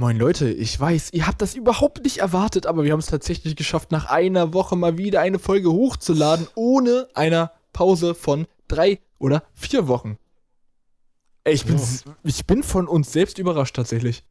Moin 0.00 0.16
Leute, 0.16 0.48
ich 0.48 0.78
weiß, 0.78 1.12
ihr 1.12 1.26
habt 1.26 1.42
das 1.42 1.56
überhaupt 1.56 2.04
nicht 2.04 2.18
erwartet, 2.18 2.66
aber 2.66 2.84
wir 2.84 2.92
haben 2.92 3.00
es 3.00 3.06
tatsächlich 3.06 3.56
geschafft, 3.56 3.90
nach 3.90 4.04
einer 4.06 4.54
Woche 4.54 4.76
mal 4.76 4.96
wieder 4.96 5.20
eine 5.20 5.40
Folge 5.40 5.72
hochzuladen, 5.72 6.46
ohne 6.54 7.08
einer 7.14 7.50
Pause 7.72 8.14
von 8.14 8.46
drei 8.68 9.00
oder 9.18 9.42
vier 9.54 9.88
Wochen. 9.88 10.16
Ey, 11.42 11.54
ich 11.54 11.64
bin, 11.64 11.78
Ja. 11.78 12.16
ich 12.22 12.46
bin 12.46 12.62
von 12.62 12.86
uns 12.86 13.10
selbst 13.12 13.38
überrascht 13.40 13.74
tatsächlich. 13.74 14.22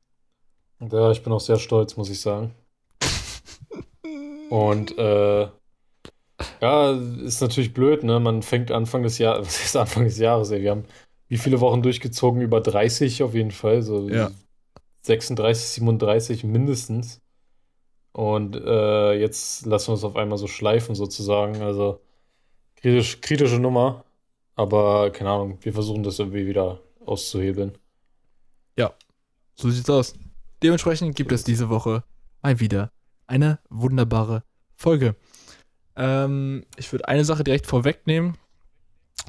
Ja, 0.80 1.12
ich 1.12 1.22
bin 1.22 1.34
auch 1.34 1.42
sehr 1.42 1.60
stolz, 1.60 1.98
muss 1.98 2.10
ich 2.10 2.22
sagen. 2.22 2.54
Und 4.50 4.98
äh, 4.98 5.50
ja, 6.62 6.92
ist 7.26 7.42
natürlich 7.42 7.74
blöd, 7.74 8.04
ne? 8.06 8.22
Man 8.22 8.42
fängt 8.42 8.72
Anfang 8.72 9.04
des 9.04 9.18
Jahres, 9.18 9.48
was 9.48 9.66
ist 9.66 9.76
Anfang 9.76 10.06
des 10.06 10.18
Jahres, 10.18 10.50
ey? 10.52 10.62
Wir 10.62 10.72
haben 10.72 10.86
wie 11.28 11.38
viele 11.38 11.60
Wochen 11.60 11.82
durchgezogen? 11.82 12.40
Über 12.42 12.62
30 12.62 13.22
auf 13.24 13.34
jeden 13.34 13.52
Fall, 13.52 13.82
so 13.82 14.08
Ja. 14.08 14.32
36, 15.08 15.70
37 15.70 16.44
mindestens. 16.44 17.22
Und 18.12 18.56
äh, 18.56 19.14
jetzt 19.14 19.66
lassen 19.66 19.90
wir 19.90 19.96
es 19.96 20.04
auf 20.04 20.16
einmal 20.16 20.38
so 20.38 20.48
schleifen, 20.48 20.96
sozusagen. 20.96 21.62
Also 21.62 22.02
kritisch, 22.76 23.22
kritische 23.22 23.60
Nummer. 23.60 24.06
Aber 24.56 25.12
keine 25.12 25.32
Ahnung, 25.32 25.58
wir 25.62 25.74
versuchen 25.74 26.04
das 26.04 26.20
irgendwie 26.20 26.48
wieder 26.48 26.82
auszuhebeln. 27.06 27.78
So 29.60 29.72
sieht's 29.72 29.90
aus. 29.90 30.14
Dementsprechend 30.62 31.16
gibt 31.16 31.32
es 31.32 31.44
diese 31.44 31.70
Woche 31.70 32.04
mal 32.44 32.60
wieder 32.60 32.92
eine 33.26 33.60
wunderbare 33.70 34.44
Folge. 34.76 35.16
Ähm, 35.96 36.64
ich 36.78 36.92
würde 36.92 37.08
eine 37.08 37.26
Sache 37.26 37.44
direkt 37.44 37.66
vorwegnehmen. 37.66 38.38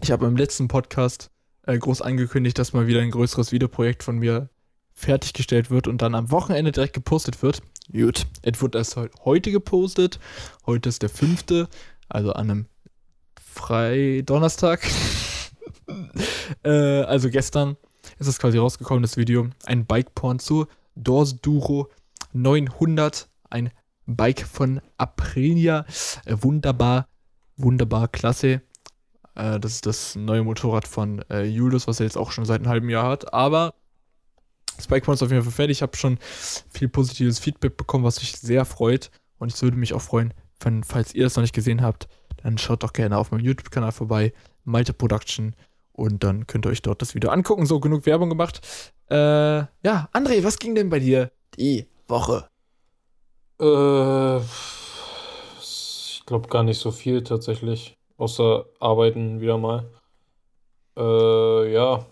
Ich 0.02 0.10
habe 0.10 0.26
im 0.26 0.36
letzten 0.36 0.68
Podcast 0.68 1.30
äh, 1.62 1.78
groß 1.78 2.02
angekündigt, 2.02 2.58
dass 2.58 2.74
mal 2.74 2.86
wieder 2.86 3.00
ein 3.00 3.10
größeres 3.10 3.52
Videoprojekt 3.52 4.02
von 4.02 4.18
mir 4.18 4.50
fertiggestellt 4.98 5.70
wird 5.70 5.86
und 5.86 6.02
dann 6.02 6.14
am 6.16 6.30
Wochenende 6.32 6.72
direkt 6.72 6.92
gepostet 6.92 7.40
wird. 7.42 7.62
Gut, 7.92 8.26
es 8.42 8.60
wird 8.60 8.74
erst 8.74 8.96
heu- 8.96 9.08
heute 9.24 9.52
gepostet. 9.52 10.18
Heute 10.66 10.88
ist 10.88 11.02
der 11.02 11.08
fünfte, 11.08 11.68
also 12.08 12.32
an 12.32 12.50
einem 12.50 12.66
Freidonnerstag. 13.40 14.80
äh, 16.64 16.70
also 17.02 17.30
gestern 17.30 17.76
ist 18.18 18.26
es 18.26 18.38
quasi 18.38 18.58
rausgekommen, 18.58 19.02
das 19.02 19.16
Video. 19.16 19.48
Ein 19.64 19.86
Bike-Porn 19.86 20.40
zu 20.40 20.66
Dors 20.96 21.40
Duro 21.40 21.88
900. 22.32 23.28
Ein 23.50 23.70
Bike 24.06 24.44
von 24.46 24.80
Aprilia. 24.96 25.86
Äh, 26.24 26.36
wunderbar, 26.40 27.06
wunderbar 27.56 28.08
klasse. 28.08 28.62
Äh, 29.36 29.60
das 29.60 29.72
ist 29.74 29.86
das 29.86 30.16
neue 30.16 30.42
Motorrad 30.42 30.88
von 30.88 31.22
äh, 31.30 31.44
Julius, 31.44 31.86
was 31.86 32.00
er 32.00 32.06
jetzt 32.06 32.18
auch 32.18 32.32
schon 32.32 32.44
seit 32.44 32.60
einem 32.62 32.68
halben 32.68 32.88
Jahr 32.90 33.08
hat. 33.08 33.32
Aber 33.32 33.74
das 34.78 34.86
Bike-Porn 34.86 35.14
ist 35.14 35.22
auf 35.22 35.30
jeden 35.30 35.42
Fall 35.42 35.52
fertig. 35.52 35.78
Ich 35.78 35.82
habe 35.82 35.96
schon 35.96 36.18
viel 36.70 36.88
positives 36.88 37.38
Feedback 37.40 37.76
bekommen, 37.76 38.04
was 38.04 38.20
mich 38.20 38.32
sehr 38.38 38.64
freut. 38.64 39.10
Und 39.38 39.52
ich 39.52 39.60
würde 39.60 39.76
mich 39.76 39.92
auch 39.92 40.00
freuen, 40.00 40.32
wenn, 40.60 40.84
falls 40.84 41.14
ihr 41.14 41.24
das 41.24 41.36
noch 41.36 41.42
nicht 41.42 41.54
gesehen 41.54 41.82
habt, 41.82 42.08
dann 42.42 42.58
schaut 42.58 42.84
doch 42.84 42.92
gerne 42.92 43.18
auf 43.18 43.30
meinem 43.30 43.44
YouTube-Kanal 43.44 43.92
vorbei. 43.92 44.32
Malte 44.64 44.92
Production. 44.92 45.54
Und 45.92 46.22
dann 46.22 46.46
könnt 46.46 46.64
ihr 46.64 46.70
euch 46.70 46.82
dort 46.82 47.02
das 47.02 47.16
Video 47.16 47.30
angucken. 47.30 47.66
So, 47.66 47.80
genug 47.80 48.06
Werbung 48.06 48.28
gemacht. 48.28 48.60
Äh, 49.10 49.16
ja, 49.16 50.08
André, 50.12 50.44
was 50.44 50.58
ging 50.58 50.76
denn 50.76 50.90
bei 50.90 51.00
dir 51.00 51.32
die 51.58 51.86
Woche? 52.06 52.48
Äh, 53.60 54.38
ich 55.60 56.22
glaube 56.24 56.48
gar 56.48 56.62
nicht 56.62 56.78
so 56.78 56.92
viel 56.92 57.24
tatsächlich. 57.24 57.96
Außer 58.16 58.66
arbeiten 58.78 59.40
wieder 59.40 59.58
mal. 59.58 59.90
Äh, 60.96 61.72
ja. 61.72 62.06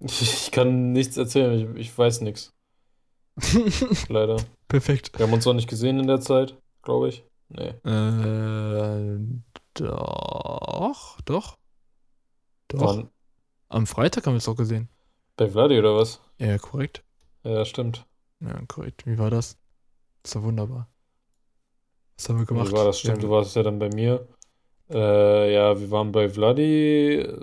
Ich 0.00 0.50
kann 0.50 0.92
nichts 0.92 1.16
erzählen. 1.16 1.76
Ich, 1.76 1.80
ich 1.88 1.98
weiß 1.98 2.22
nichts. 2.22 2.52
Leider. 4.08 4.36
Perfekt. 4.68 5.18
Wir 5.18 5.26
haben 5.26 5.32
uns 5.32 5.46
auch 5.46 5.54
nicht 5.54 5.68
gesehen 5.68 5.98
in 5.98 6.06
der 6.06 6.20
Zeit, 6.20 6.56
glaube 6.82 7.08
ich. 7.08 7.24
Nee. 7.48 7.74
Äh, 7.84 9.18
doch, 9.74 11.20
doch. 11.22 11.58
Doch. 12.68 12.80
Wann? 12.80 13.10
Am 13.68 13.86
Freitag 13.86 14.26
haben 14.26 14.34
wir 14.34 14.38
es 14.38 14.44
doch 14.44 14.56
gesehen. 14.56 14.88
Bei 15.36 15.48
Vladi 15.48 15.78
oder 15.78 15.96
was? 15.96 16.20
Ja, 16.38 16.58
korrekt. 16.58 17.02
Ja, 17.42 17.64
stimmt. 17.64 18.06
Ja, 18.40 18.60
korrekt. 18.68 19.06
Wie 19.06 19.18
war 19.18 19.30
das? 19.30 19.58
Das 20.22 20.34
war 20.36 20.42
wunderbar. 20.44 20.88
Was 22.16 22.28
haben 22.28 22.38
wir 22.38 22.46
gemacht? 22.46 22.68
Wie 22.68 22.72
war 22.72 22.84
das? 22.84 23.00
Stimmt, 23.00 23.16
Ja, 23.18 23.22
du 23.22 23.30
warst 23.30 23.56
ja 23.56 23.62
dann 23.62 23.78
bei 23.78 23.88
mir. 23.88 24.28
Äh, 24.90 25.54
ja, 25.54 25.78
wir 25.78 25.90
waren 25.90 26.12
bei 26.12 26.28
Vladi. 26.28 27.16
Äh, 27.20 27.38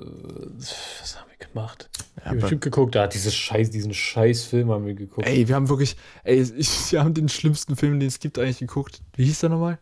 Was 0.58 1.18
haben 1.20 1.30
wir 1.30 1.48
gemacht? 1.48 1.90
Ja, 2.28 2.32
aber- 2.32 2.42
YouTube 2.42 2.62
geguckt. 2.62 2.96
Da, 2.96 3.08
dieses 3.08 3.36
Scheiß, 3.36 3.70
diesen 3.70 3.94
Scheiß-Film 3.94 4.70
haben 4.72 4.86
wir 4.86 4.94
geguckt. 4.94 5.28
Ey, 5.28 5.48
wir 5.48 5.56
haben 5.56 5.70
wirklich, 5.70 5.96
ey, 6.24 6.42
ich, 6.42 6.70
wir 6.92 7.04
haben 7.04 7.14
den 7.14 7.30
schlimmsten 7.30 7.76
Film, 7.76 8.00
den 8.00 8.08
es 8.08 8.20
gibt, 8.20 8.38
eigentlich 8.40 8.60
geguckt. 8.60 9.02
Wie 9.16 9.26
hieß 9.26 9.40
der 9.40 9.50
nochmal? 9.50 9.80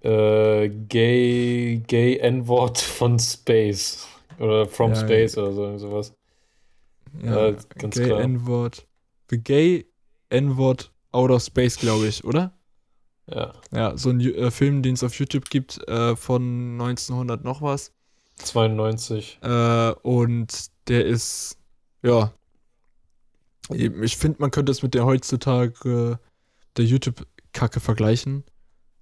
Äh, 0.00 0.68
Gay, 0.68 1.82
Gay 1.86 2.18
N-Wort 2.18 2.78
von 2.78 3.18
Space. 3.18 4.06
Oder 4.38 4.66
From 4.66 4.92
Ja, 4.92 5.00
Space 5.00 5.36
oder 5.36 5.52
so, 5.52 5.78
sowas. 5.78 6.14
Ja, 7.22 7.50
ganz 7.76 7.96
Gay 7.96 8.06
klar. 8.06 8.20
N-Wort. 8.20 8.86
The 9.30 9.38
Gay 9.38 9.86
N-Wort 10.30 10.92
Out 11.10 11.30
of 11.30 11.42
Space, 11.42 11.76
glaube 11.78 12.06
ich, 12.06 12.22
oder? 12.24 12.52
Ja. 13.26 13.52
Ja, 13.72 13.96
so 13.96 14.10
ein 14.10 14.20
äh, 14.20 14.50
Film, 14.50 14.82
den 14.82 14.94
es 14.94 15.02
auf 15.02 15.14
YouTube 15.18 15.50
gibt, 15.50 15.86
äh, 15.88 16.14
von 16.16 16.72
1900 16.80 17.44
noch 17.44 17.60
was. 17.60 17.92
92. 18.38 19.38
Äh, 19.42 19.90
und 20.02 20.66
der 20.88 21.04
ist, 21.06 21.58
ja, 22.02 22.32
ich 23.70 24.16
finde, 24.16 24.38
man 24.40 24.50
könnte 24.50 24.72
es 24.72 24.82
mit 24.82 24.94
der 24.94 25.04
heutzutage 25.04 26.18
der 26.76 26.84
YouTube-Kacke 26.84 27.80
vergleichen. 27.80 28.44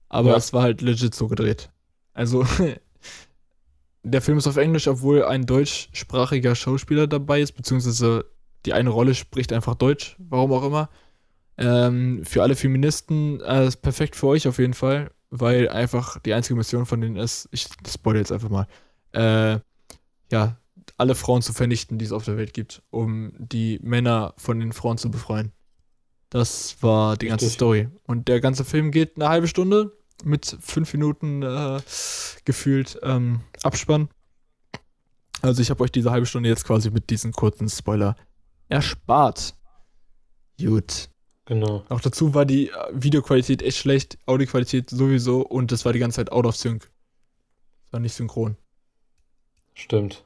Aber 0.09 0.31
Ja. 0.31 0.37
es 0.37 0.53
war 0.53 0.63
halt 0.63 0.81
legit 0.83 1.15
so 1.15 1.29
gedreht. 1.29 1.71
Also, 2.15 2.45
der 4.03 4.23
Film 4.23 4.39
ist 4.39 4.47
auf 4.47 4.57
Englisch, 4.57 4.89
obwohl 4.89 5.25
ein 5.25 5.47
deutschsprachiger 5.47 6.55
Schauspieler 6.55 7.07
dabei 7.07 7.41
ist, 7.41 7.53
beziehungsweise 7.53 8.25
die 8.65 8.73
eine 8.73 8.91
Rolle 8.91 9.15
spricht 9.15 9.53
einfach 9.53 9.75
Deutsch, 9.75 10.17
warum 10.19 10.53
auch 10.53 10.65
immer. 10.65 10.89
Ähm, 11.59 12.25
für 12.25 12.43
alle 12.43 12.57
Feministen 12.57 13.41
äh, 13.41 13.67
ist 13.67 13.79
perfekt 13.79 14.17
für 14.17 14.27
euch 14.27 14.47
auf 14.47 14.59
jeden 14.59 14.75
Fall, 14.75 15.11
weil 15.31 15.69
einfach 15.69 16.19
die 16.21 16.35
einzige 16.35 16.57
Mission 16.57 16.87
von 16.87 17.01
denen 17.01 17.17
ist, 17.17 17.49
ich 17.53 17.67
spoilere 17.89 18.21
jetzt 18.21 18.33
einfach 18.33 18.49
mal, 18.51 18.67
äh, 19.17 19.59
ja, 20.31 20.57
alle 20.97 21.15
Frauen 21.15 21.43
zu 21.43 21.53
vernichten, 21.53 21.99
die 21.99 22.05
es 22.05 22.13
auf 22.13 22.25
der 22.25 22.37
Welt 22.37 22.55
gibt, 22.55 22.83
um 22.91 23.33
die 23.39 23.79
Männer 23.83 24.35
von 24.37 24.61
den 24.61 24.73
Frauen 24.73 24.99
zu 24.99 25.11
befreien. 25.11 25.53
Das 26.31 26.83
war 26.83 27.17
die 27.17 27.27
ganze 27.27 27.47
Richtig. 27.47 27.57
Story. 27.57 27.89
Und 28.05 28.29
der 28.29 28.41
ganze 28.41 28.65
Film 28.65 28.91
geht 28.91 29.17
eine 29.17 29.29
halbe 29.29 29.49
Stunde 29.49 29.93
mit 30.25 30.57
fünf 30.61 30.93
Minuten 30.93 31.43
äh, 31.43 31.81
gefühlt 32.45 32.99
ähm, 33.03 33.41
Abspann. 33.63 34.09
Also 35.43 35.63
ich 35.63 35.71
habe 35.71 35.85
euch 35.85 35.93
diese 35.93 36.11
halbe 36.11 36.27
Stunde 36.27 36.49
jetzt 36.49 36.65
quasi 36.65 36.91
mit 36.91 37.11
diesem 37.11 37.33
kurzen 37.33 37.69
Spoiler 37.69 38.17
erspart. 38.69 39.55
Gut. 40.59 41.11
Genau. 41.45 41.85
Auch 41.89 42.01
dazu 42.01 42.35
war 42.35 42.45
die 42.45 42.71
äh, 42.71 42.73
Videoqualität 42.93 43.63
echt 43.63 43.79
schlecht, 43.79 44.19
Audioqualität 44.27 44.91
sowieso 44.91 45.43
und 45.43 45.71
das 45.71 45.85
war 45.85 45.93
die 45.93 46.01
ganze 46.01 46.17
Zeit 46.17 46.33
out 46.33 46.47
of 46.47 46.57
sync. 46.57 46.91
Das 47.85 47.93
war 47.93 48.01
nicht 48.01 48.15
synchron. 48.15 48.57
Stimmt. 49.77 50.25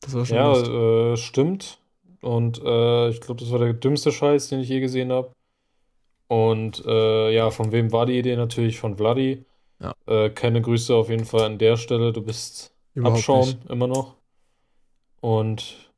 Das 0.00 0.14
war 0.14 0.24
schon 0.26 0.36
Ja, 0.36 1.12
äh, 1.12 1.16
stimmt. 1.16 1.78
Und 2.22 2.60
äh, 2.64 3.10
ich 3.10 3.20
glaube, 3.20 3.40
das 3.40 3.52
war 3.52 3.58
der 3.58 3.74
dümmste 3.74 4.10
Scheiß, 4.10 4.48
den 4.48 4.60
ich 4.60 4.68
je 4.68 4.80
gesehen 4.80 5.12
habe. 5.12 5.32
Und 6.26 6.82
äh, 6.86 7.30
ja, 7.34 7.50
von 7.50 7.70
wem 7.70 7.92
war 7.92 8.06
die 8.06 8.18
Idee? 8.18 8.34
Natürlich 8.36 8.78
von 8.80 8.96
Vladi. 8.96 9.44
Ja. 9.78 9.94
Äh, 10.06 10.30
keine 10.30 10.62
Grüße 10.62 10.94
auf 10.94 11.10
jeden 11.10 11.26
Fall 11.26 11.42
an 11.44 11.58
der 11.58 11.76
Stelle. 11.76 12.12
Du 12.12 12.22
bist 12.22 12.72
Überhaupt 12.94 13.18
Abschaum 13.18 13.46
nicht. 13.46 13.70
immer 13.70 13.86
noch. 13.86 14.14
Und 15.20 15.90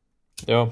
ja, 0.48 0.70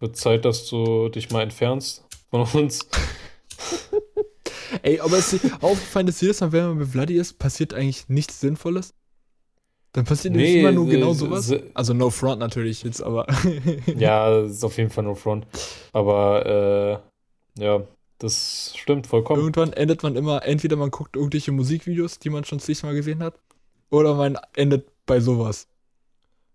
wird 0.00 0.16
Zeit, 0.16 0.44
dass 0.44 0.66
du 0.68 1.08
dich 1.10 1.30
mal 1.30 1.42
entfernst 1.42 2.04
von 2.30 2.42
uns. 2.60 2.88
Ey, 4.82 4.98
aber 5.00 5.18
es 5.18 5.32
ist 5.32 5.44
aufgefallen, 5.62 6.06
dass 6.06 6.20
jedes 6.20 6.40
Mal, 6.40 6.52
wenn 6.52 6.66
man 6.68 6.78
mit 6.78 6.88
Vladi 6.88 7.14
ist, 7.14 7.38
passiert 7.38 7.72
eigentlich 7.72 8.08
nichts 8.08 8.40
Sinnvolles. 8.40 8.94
Dann 9.92 10.04
passiert 10.04 10.34
nämlich 10.34 10.54
Nee, 10.54 10.60
immer 10.60 10.72
nur 10.72 10.86
genau 10.86 11.12
sowas. 11.14 11.52
Also 11.74 11.94
no 11.94 12.10
front 12.10 12.38
natürlich 12.38 12.82
jetzt, 12.84 13.02
aber 13.02 13.26
Ja, 13.96 14.42
das 14.42 14.52
ist 14.52 14.64
auf 14.64 14.76
jeden 14.76 14.90
Fall 14.90 15.04
no 15.04 15.14
front. 15.14 15.46
Aber 15.92 17.02
äh, 17.58 17.62
ja, 17.62 17.82
das 18.18 18.72
stimmt 18.76 19.06
vollkommen. 19.06 19.40
irgendwann 19.40 19.72
endet 19.72 20.02
man 20.02 20.14
immer, 20.14 20.44
entweder 20.44 20.76
man 20.76 20.90
guckt 20.90 21.16
irgendwelche 21.16 21.50
Musikvideos, 21.52 22.18
die 22.18 22.30
man 22.30 22.44
schon 22.44 22.60
zigmal 22.60 22.94
gesehen 22.94 23.22
hat, 23.22 23.34
oder 23.90 24.14
man 24.14 24.38
endet 24.54 24.86
bei 25.06 25.18
sowas. 25.20 25.66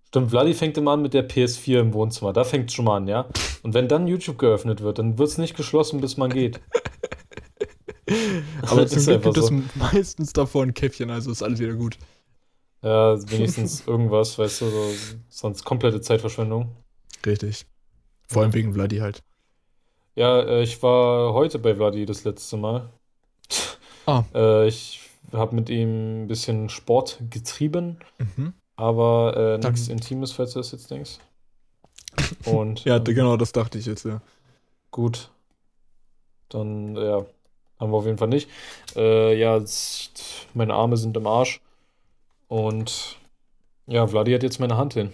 Stimmt, 0.07 0.29
Vladi 0.29 0.53
fängt 0.53 0.77
immer 0.77 0.91
an 0.91 1.01
mit 1.01 1.13
der 1.13 1.27
PS4 1.27 1.79
im 1.81 1.93
Wohnzimmer. 1.93 2.31
Da 2.31 2.45
fängt 2.45 2.69
es 2.69 2.73
schon 2.73 2.85
mal 2.85 2.97
an, 2.97 3.07
ja. 3.07 3.27
Und 3.63 3.73
wenn 3.73 3.89
dann 3.89 4.07
YouTube 4.07 4.37
geöffnet 4.37 4.81
wird, 4.81 4.97
dann 4.99 5.17
wird 5.17 5.27
es 5.27 5.37
nicht 5.37 5.57
geschlossen, 5.57 5.99
bis 5.99 6.15
man 6.15 6.29
geht. 6.29 6.61
Aber 8.61 8.83
Ist 8.83 8.93
zum 8.93 9.03
Glück 9.03 9.23
gibt 9.23 9.37
es 9.37 9.47
so. 9.47 9.61
meistens 9.75 10.31
davor 10.31 10.63
ein 10.63 10.73
Käppchen, 10.73 11.09
also 11.09 11.31
ist 11.31 11.41
alles 11.41 11.59
wieder 11.59 11.73
gut. 11.73 11.97
Ja, 12.85 13.17
wenigstens 13.31 13.83
irgendwas, 13.87 14.37
weißt 14.37 14.61
du, 14.61 14.69
so, 14.69 14.93
sonst 15.29 15.65
komplette 15.65 16.01
Zeitverschwendung. 16.01 16.75
Richtig. 17.25 17.65
Vor 18.27 18.43
allem 18.43 18.53
wegen 18.53 18.73
Vladi 18.73 18.97
halt. 18.99 19.23
Ja, 20.15 20.39
äh, 20.41 20.61
ich 20.63 20.81
war 20.83 21.33
heute 21.33 21.59
bei 21.59 21.75
Vladi 21.75 22.05
das 22.05 22.23
letzte 22.23 22.57
Mal. 22.57 22.89
Ah. 24.05 24.23
Äh, 24.35 24.67
ich 24.67 25.01
habe 25.33 25.55
mit 25.55 25.69
ihm 25.69 26.23
ein 26.23 26.27
bisschen 26.27 26.69
Sport 26.69 27.19
getrieben, 27.31 27.97
Mhm. 28.19 28.53
aber 28.75 29.57
äh, 29.61 29.67
nichts 29.67 29.87
Intimes, 29.87 30.31
falls 30.31 30.53
du 30.53 30.59
das 30.59 30.71
jetzt 30.71 30.91
denkst. 30.91 31.17
Und 32.45 32.85
Ja, 32.85 32.97
ähm, 32.97 33.03
genau, 33.03 33.35
das 33.35 33.51
dachte 33.51 33.79
ich 33.79 33.87
jetzt, 33.87 34.05
ja. 34.05 34.21
gut, 34.91 35.31
dann 36.49 36.95
ja, 36.95 37.25
haben 37.79 37.91
wir 37.91 37.97
auf 37.97 38.05
jeden 38.05 38.17
Fall 38.19 38.27
nicht. 38.27 38.49
Äh, 38.95 39.37
ja, 39.37 39.59
meine 40.53 40.73
Arme 40.75 40.97
sind 40.97 41.17
im 41.17 41.27
Arsch 41.27 41.61
und 42.47 43.17
ja, 43.87 44.05
Vladi 44.07 44.33
hat 44.33 44.43
jetzt 44.43 44.59
meine 44.59 44.77
Hand 44.77 44.93
hin. 44.93 45.11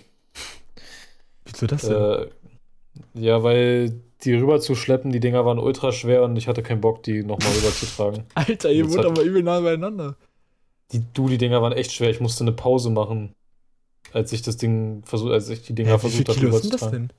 Wieso 1.45 1.68
das 1.68 1.81
denn? 1.81 1.92
Äh, 1.94 2.28
ja, 3.13 3.44
weil 3.44 4.01
die 4.24 4.33
rüber 4.36 4.60
zu 4.60 4.75
schleppen, 4.75 5.12
die 5.12 5.19
Dinger 5.19 5.45
waren 5.45 5.60
ultra 5.60 5.92
schwer 5.92 6.24
und 6.24 6.36
ich 6.36 6.48
hatte 6.48 6.63
keinen 6.63 6.81
Bock, 6.81 7.04
die 7.04 7.24
nochmal 7.24 7.51
rüber 7.54 7.72
zu 7.72 7.86
tragen. 7.86 8.25
Alter, 8.36 8.72
ihr 8.72 8.89
wohnt 8.89 9.06
aber 9.06 9.24
übel 9.24 9.44
nah 9.44 9.60
beieinander. 9.60 10.16
Die, 10.92 11.04
du, 11.13 11.28
die 11.28 11.38
Dinger 11.38 11.62
waren 11.62 11.74
echt 11.74 11.92
schwer. 11.92 12.10
Ich 12.10 12.19
musste 12.19 12.44
eine 12.44 12.51
Pause 12.51 12.89
machen, 12.89 13.34
als 14.13 14.31
ich 14.34 14.42
das 14.42 14.57
Ding 14.57 15.04
versucht, 15.06 15.31
als 15.31 15.50
ich 15.50 15.63
die 15.63 15.74
Dinger 15.74 15.92
Ja, 15.92 15.98
versucht 15.98 16.30
habe 16.30 16.42
rüber 16.42 16.62
zu 16.62 16.69
das 16.69 16.81
tragen. 16.81 17.10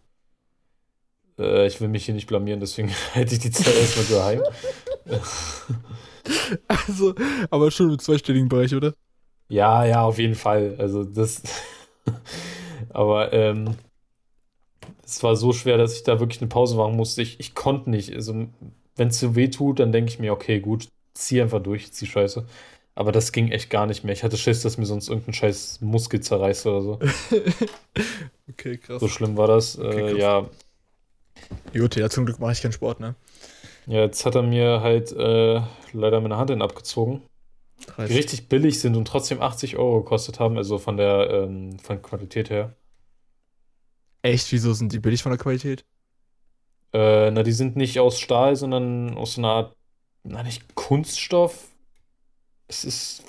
denn? 1.39 1.47
Äh, 1.47 1.67
ich 1.67 1.81
will 1.81 1.89
mich 1.89 2.05
hier 2.05 2.15
nicht 2.15 2.27
blamieren, 2.27 2.61
deswegen 2.61 2.91
halte 3.15 3.35
ich 3.35 3.41
die 3.41 3.51
Zeit 3.51 3.75
erstmal 3.75 4.07
geheim. 4.07 4.43
Also, 6.69 7.17
aber 7.51 7.73
schon 7.73 7.91
im 7.91 7.99
zweistelligen 7.99 8.49
Bereich, 8.49 8.73
oder? 8.77 8.95
Ja, 9.49 9.85
ja, 9.85 10.03
auf 10.03 10.19
jeden 10.19 10.35
Fall. 10.35 10.77
Also 10.79 11.05
das. 11.05 11.43
aber 12.91 13.33
ähm, 13.33 13.77
es 15.05 15.23
war 15.23 15.37
so 15.37 15.53
schwer, 15.53 15.77
dass 15.77 15.97
ich 15.97 16.03
da 16.03 16.21
wirklich 16.21 16.41
eine 16.41 16.49
Pause 16.49 16.77
machen 16.77 16.97
musste. 16.97 17.23
Ich, 17.23 17.39
ich 17.41 17.55
konnte 17.55 17.91
nicht. 17.91 18.15
Also, 18.15 18.47
wenn 18.97 19.09
es 19.09 19.21
so 19.21 19.37
weh 19.37 19.49
tut, 19.49 19.79
dann 19.79 19.93
denke 19.93 20.11
ich 20.11 20.19
mir, 20.19 20.33
okay, 20.33 20.61
gut, 20.61 20.89
zieh 21.15 21.41
einfach 21.43 21.63
durch, 21.63 21.93
zieh 21.93 22.07
Scheiße. 22.07 22.47
Aber 22.95 23.11
das 23.11 23.33
ging 23.33 23.51
echt 23.51 23.71
gar 23.71 23.87
nicht 23.87 24.05
mehr. 24.05 24.13
Ich 24.13 24.23
hatte 24.23 24.37
Schiss, 24.37 24.63
dass 24.63 24.77
mir 24.77 24.85
sonst 24.85 25.09
irgendein 25.09 25.33
scheiß 25.33 25.81
Muskel 25.81 26.21
zerreißt 26.21 26.67
oder 26.67 26.83
so. 26.83 26.99
okay, 28.51 28.77
krass. 28.77 29.01
So 29.01 29.09
schlimm 29.09 29.37
war 29.37 29.47
das. 29.47 29.79
Okay, 29.79 30.13
äh, 30.13 30.19
ja. 30.19 30.47
Jute, 31.73 32.01
ja, 32.01 32.11
zum 32.11 32.27
Glück 32.27 32.39
mache 32.39 32.53
ich 32.53 32.61
keinen 32.61 32.73
Sport, 32.73 33.01
ne? 33.01 33.15
Ja, 33.87 34.01
jetzt 34.01 34.25
hat 34.27 34.35
er 34.35 34.43
mir 34.43 34.81
halt 34.83 35.11
äh, 35.13 35.61
leider 35.93 36.21
meine 36.21 36.37
Hand 36.37 36.51
in 36.51 36.63
abgezogen. 36.63 37.23
30. 37.87 38.13
Die 38.13 38.19
richtig 38.19 38.49
billig 38.49 38.81
sind 38.81 38.97
und 38.97 39.07
trotzdem 39.07 39.41
80 39.41 39.77
Euro 39.77 40.03
gekostet 40.03 40.41
haben, 40.41 40.57
also 40.57 40.79
von 40.79 40.97
der 40.97 41.31
ähm, 41.31 41.79
von 41.79 42.01
Qualität 42.03 42.51
her. 42.51 42.75
Echt? 44.23 44.51
Wieso 44.53 44.73
sind 44.73 44.93
die 44.93 45.01
billig 45.01 45.23
von 45.23 45.33
der 45.33 45.39
Qualität? 45.39 45.85
Äh, 46.93 47.31
na, 47.31 47.43
die 47.43 47.53
sind 47.53 47.77
nicht 47.77 47.99
aus 47.99 48.21
Stahl, 48.21 48.57
sondern 48.57 49.17
aus 49.17 49.39
einer 49.39 49.49
Art, 49.49 49.77
na 50.23 50.43
nicht 50.43 50.75
Kunststoff. 50.75 51.69
Es 52.69 52.85
ist 52.85 53.25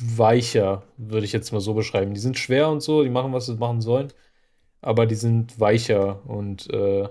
weicher, 0.00 0.84
würde 0.96 1.26
ich 1.26 1.32
jetzt 1.32 1.52
mal 1.52 1.60
so 1.60 1.74
beschreiben. 1.74 2.14
Die 2.14 2.20
sind 2.20 2.38
schwer 2.38 2.68
und 2.68 2.82
so, 2.82 3.02
die 3.02 3.10
machen, 3.10 3.32
was 3.32 3.46
sie 3.46 3.54
machen 3.54 3.80
sollen, 3.80 4.12
aber 4.80 5.06
die 5.06 5.14
sind 5.16 5.58
weicher 5.60 6.24
und 6.26 6.72
äh, 6.72 7.08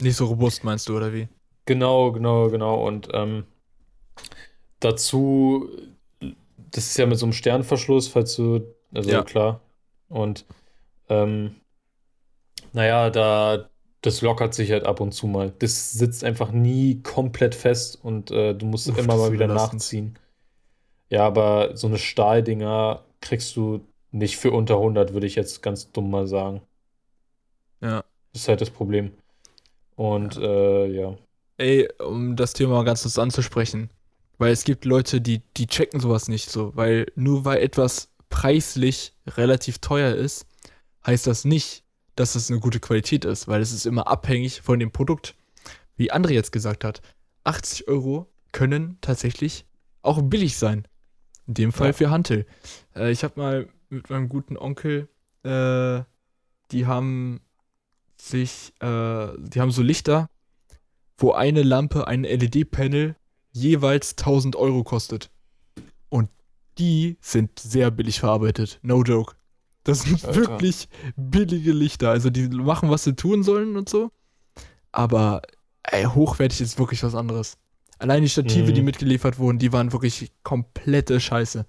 nicht 0.00 0.16
so 0.16 0.26
robust, 0.26 0.64
meinst 0.64 0.88
du, 0.88 0.96
oder 0.96 1.12
wie? 1.12 1.28
Genau, 1.64 2.12
genau, 2.12 2.48
genau. 2.50 2.86
Und 2.86 3.08
ähm, 3.12 3.44
dazu, 4.80 5.68
das 6.56 6.86
ist 6.86 6.98
ja 6.98 7.06
mit 7.06 7.18
so 7.18 7.26
einem 7.26 7.32
Sternverschluss, 7.32 8.08
falls 8.08 8.36
du, 8.36 8.62
also 8.94 9.10
Ja. 9.10 9.22
klar. 9.22 9.60
Und 10.08 10.46
ähm, 11.08 11.56
naja, 12.72 13.10
da, 13.10 13.68
das 14.02 14.20
lockert 14.22 14.54
sich 14.54 14.70
halt 14.70 14.84
ab 14.84 15.00
und 15.00 15.12
zu 15.12 15.26
mal. 15.26 15.52
Das 15.58 15.92
sitzt 15.92 16.24
einfach 16.24 16.52
nie 16.52 17.02
komplett 17.02 17.54
fest 17.54 17.98
und 18.02 18.30
äh, 18.30 18.54
du 18.54 18.66
musst 18.66 18.88
Uff, 18.88 18.98
immer 18.98 19.16
mal 19.16 19.32
wieder 19.32 19.46
nachziehen. 19.46 20.18
Ja, 21.10 21.26
aber 21.26 21.76
so 21.76 21.86
eine 21.86 21.98
Stahldinger 21.98 23.04
kriegst 23.20 23.56
du 23.56 23.80
nicht 24.10 24.36
für 24.36 24.52
unter 24.52 24.74
100, 24.74 25.12
würde 25.12 25.26
ich 25.26 25.34
jetzt 25.34 25.62
ganz 25.62 25.90
dumm 25.92 26.10
mal 26.10 26.26
sagen. 26.26 26.62
Ja. 27.80 28.04
Das 28.32 28.42
ist 28.42 28.48
halt 28.48 28.60
das 28.60 28.70
Problem. 28.70 29.12
Und 29.96 30.36
äh, 30.36 30.86
ja. 30.86 31.16
Ey, 31.56 31.88
um 31.98 32.36
das 32.36 32.52
Thema 32.52 32.74
mal 32.74 32.84
ganz 32.84 33.02
kurz 33.02 33.18
anzusprechen. 33.18 33.90
Weil 34.38 34.52
es 34.52 34.64
gibt 34.64 34.84
Leute, 34.84 35.20
die, 35.20 35.42
die 35.56 35.66
checken 35.66 36.00
sowas 36.00 36.28
nicht 36.28 36.50
so. 36.50 36.74
Weil 36.76 37.06
nur 37.16 37.44
weil 37.44 37.58
etwas 37.58 38.08
preislich 38.28 39.12
relativ 39.26 39.78
teuer 39.78 40.14
ist, 40.14 40.46
heißt 41.06 41.26
das 41.26 41.44
nicht, 41.44 41.84
dass 42.14 42.34
es 42.34 42.50
eine 42.50 42.60
gute 42.60 42.80
Qualität 42.80 43.24
ist. 43.24 43.48
Weil 43.48 43.60
es 43.60 43.72
ist 43.72 43.84
immer 43.86 44.06
abhängig 44.08 44.62
von 44.62 44.78
dem 44.78 44.90
Produkt. 44.92 45.34
Wie 45.96 46.12
André 46.12 46.30
jetzt 46.32 46.52
gesagt 46.52 46.84
hat, 46.84 47.02
80 47.44 47.88
Euro 47.88 48.30
können 48.52 48.98
tatsächlich 49.00 49.66
auch 50.02 50.22
billig 50.22 50.56
sein. 50.56 50.86
In 51.46 51.54
dem 51.54 51.72
Fall 51.72 51.88
Ja. 51.88 51.92
für 51.94 52.10
Hantel. 52.10 52.46
Äh, 52.94 53.10
ich 53.10 53.24
habe 53.24 53.40
mal 53.40 53.68
mit 53.88 54.10
meinem 54.10 54.28
guten 54.28 54.56
Onkel, 54.56 55.08
äh, 55.44 56.02
die 56.70 56.86
haben 56.86 57.40
sich, 58.20 58.74
äh, 58.80 59.28
die 59.38 59.60
haben 59.60 59.70
so 59.70 59.82
Lichter, 59.82 60.28
wo 61.16 61.32
eine 61.32 61.62
Lampe, 61.62 62.06
ein 62.06 62.24
LED-Panel 62.24 63.16
jeweils 63.60 64.16
1000 64.16 64.56
Euro 64.56 64.84
kostet. 64.84 65.30
Und 66.08 66.28
die 66.78 67.16
sind 67.20 67.58
sehr 67.58 67.90
billig 67.90 68.20
verarbeitet. 68.20 68.78
No 68.82 69.02
joke. 69.02 69.34
Das 69.84 70.02
sind 70.02 70.24
Alter. 70.24 70.36
wirklich 70.40 70.88
billige 71.16 71.72
Lichter. 71.72 72.10
Also 72.10 72.30
die 72.30 72.48
machen, 72.48 72.90
was 72.90 73.04
sie 73.04 73.14
tun 73.14 73.42
sollen 73.42 73.76
und 73.76 73.88
so. 73.88 74.10
Aber 74.92 75.42
ey, 75.84 76.04
hochwertig 76.04 76.60
ist 76.60 76.78
wirklich 76.78 77.02
was 77.02 77.14
anderes. 77.14 77.56
Allein 77.98 78.22
die 78.22 78.28
Stative, 78.28 78.70
Mhm. 78.70 78.74
die 78.74 78.82
mitgeliefert 78.82 79.38
wurden, 79.38 79.58
die 79.58 79.72
waren 79.72 79.92
wirklich 79.92 80.30
komplette 80.42 81.18
Scheiße. 81.20 81.66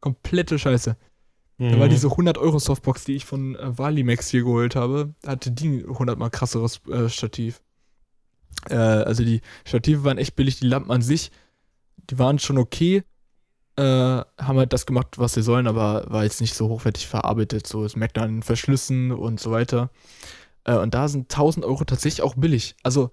Komplette 0.00 0.58
Scheiße. 0.58 0.96
Da 1.58 1.78
war 1.78 1.86
Mhm. 1.86 1.90
diese 1.90 2.10
100 2.10 2.38
Euro 2.38 2.58
Softbox, 2.58 3.04
die 3.04 3.14
ich 3.14 3.24
von 3.24 3.56
äh, 3.56 3.78
Valimax 3.78 4.28
hier 4.28 4.42
geholt 4.42 4.76
habe, 4.76 5.14
hatte 5.26 5.50
die 5.50 5.84
100 5.86 6.18
mal 6.18 6.28
krasseres 6.30 6.80
äh, 6.90 7.08
Stativ. 7.08 7.62
Äh, 8.68 8.74
also 8.74 9.24
die 9.24 9.40
Stative 9.64 10.04
waren 10.04 10.18
echt 10.18 10.36
billig, 10.36 10.58
die 10.58 10.66
Lampen 10.66 10.90
an 10.90 11.02
sich, 11.02 11.30
die 12.10 12.18
waren 12.18 12.38
schon 12.38 12.58
okay, 12.58 13.02
äh, 13.76 13.82
haben 13.82 14.58
halt 14.58 14.72
das 14.72 14.86
gemacht, 14.86 15.18
was 15.18 15.34
sie 15.34 15.42
sollen, 15.42 15.66
aber 15.66 16.06
war 16.08 16.24
jetzt 16.24 16.40
nicht 16.40 16.54
so 16.54 16.68
hochwertig 16.68 17.06
verarbeitet. 17.06 17.66
So, 17.66 17.84
es 17.84 17.96
merkt 17.96 18.16
man 18.16 18.24
an 18.24 18.34
den 18.36 18.42
Verschlüssen 18.42 19.12
und 19.12 19.38
so 19.38 19.50
weiter. 19.50 19.90
Äh, 20.64 20.76
und 20.76 20.94
da 20.94 21.08
sind 21.08 21.30
1000 21.30 21.64
Euro 21.64 21.84
tatsächlich 21.84 22.22
auch 22.22 22.34
billig. 22.36 22.74
Also 22.82 23.10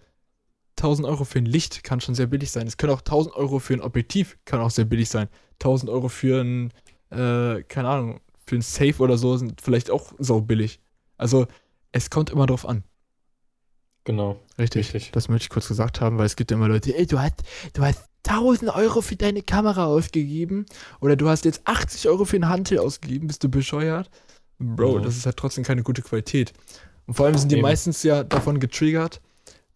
1000 0.77 1.07
Euro 1.07 1.23
für 1.25 1.39
ein 1.39 1.45
Licht 1.45 1.83
kann 1.83 2.01
schon 2.01 2.15
sehr 2.15 2.27
billig 2.27 2.51
sein. 2.51 2.67
Es 2.67 2.77
können 2.77 2.93
auch 2.93 3.01
1000 3.01 3.35
Euro 3.35 3.59
für 3.59 3.73
ein 3.73 3.81
Objektiv 3.81 4.37
kann 4.45 4.61
auch 4.61 4.71
sehr 4.71 4.85
billig 4.85 5.09
sein. 5.09 5.27
1000 5.59 5.89
Euro 5.91 6.09
für 6.09 6.41
ein, 6.41 6.71
äh, 7.11 7.63
keine 7.63 7.89
Ahnung, 7.89 8.21
für 8.45 8.55
ein 8.55 8.61
Safe 8.61 8.97
oder 8.99 9.17
so 9.17 9.37
sind 9.37 9.61
vielleicht 9.61 9.91
auch 9.91 10.13
so 10.17 10.41
billig. 10.41 10.79
Also 11.17 11.47
es 11.91 12.09
kommt 12.09 12.29
immer 12.29 12.47
drauf 12.47 12.67
an. 12.67 12.83
Genau. 14.05 14.37
Richtig. 14.57 14.93
Richtig. 14.93 15.11
Das 15.11 15.29
möchte 15.29 15.45
ich 15.45 15.49
kurz 15.49 15.67
gesagt 15.67 16.01
haben, 16.01 16.17
weil 16.17 16.25
es 16.25 16.35
gibt 16.35 16.51
ja 16.51 16.57
immer 16.57 16.67
Leute, 16.67 16.95
ey, 16.97 17.05
du 17.05 17.19
hast, 17.19 17.35
du 17.73 17.83
hast 17.83 18.03
1000 18.27 18.73
Euro 18.75 19.01
für 19.01 19.15
deine 19.15 19.41
Kamera 19.41 19.85
ausgegeben 19.85 20.65
oder 21.01 21.15
du 21.15 21.29
hast 21.29 21.45
jetzt 21.45 21.61
80 21.65 22.07
Euro 22.09 22.25
für 22.25 22.37
ein 22.37 22.47
Handel 22.49 22.79
ausgegeben, 22.79 23.27
bist 23.27 23.43
du 23.43 23.49
bescheuert? 23.49 24.09
Bro, 24.59 24.99
Mhm. 24.99 25.03
das 25.03 25.17
ist 25.17 25.25
halt 25.25 25.37
trotzdem 25.37 25.63
keine 25.63 25.83
gute 25.83 26.01
Qualität. 26.01 26.53
Und 27.05 27.15
vor 27.15 27.25
allem 27.25 27.37
sind 27.37 27.51
die 27.51 27.55
Eben. 27.55 27.63
meistens 27.63 28.01
ja 28.03 28.23
davon 28.23 28.59
getriggert, 28.59 29.19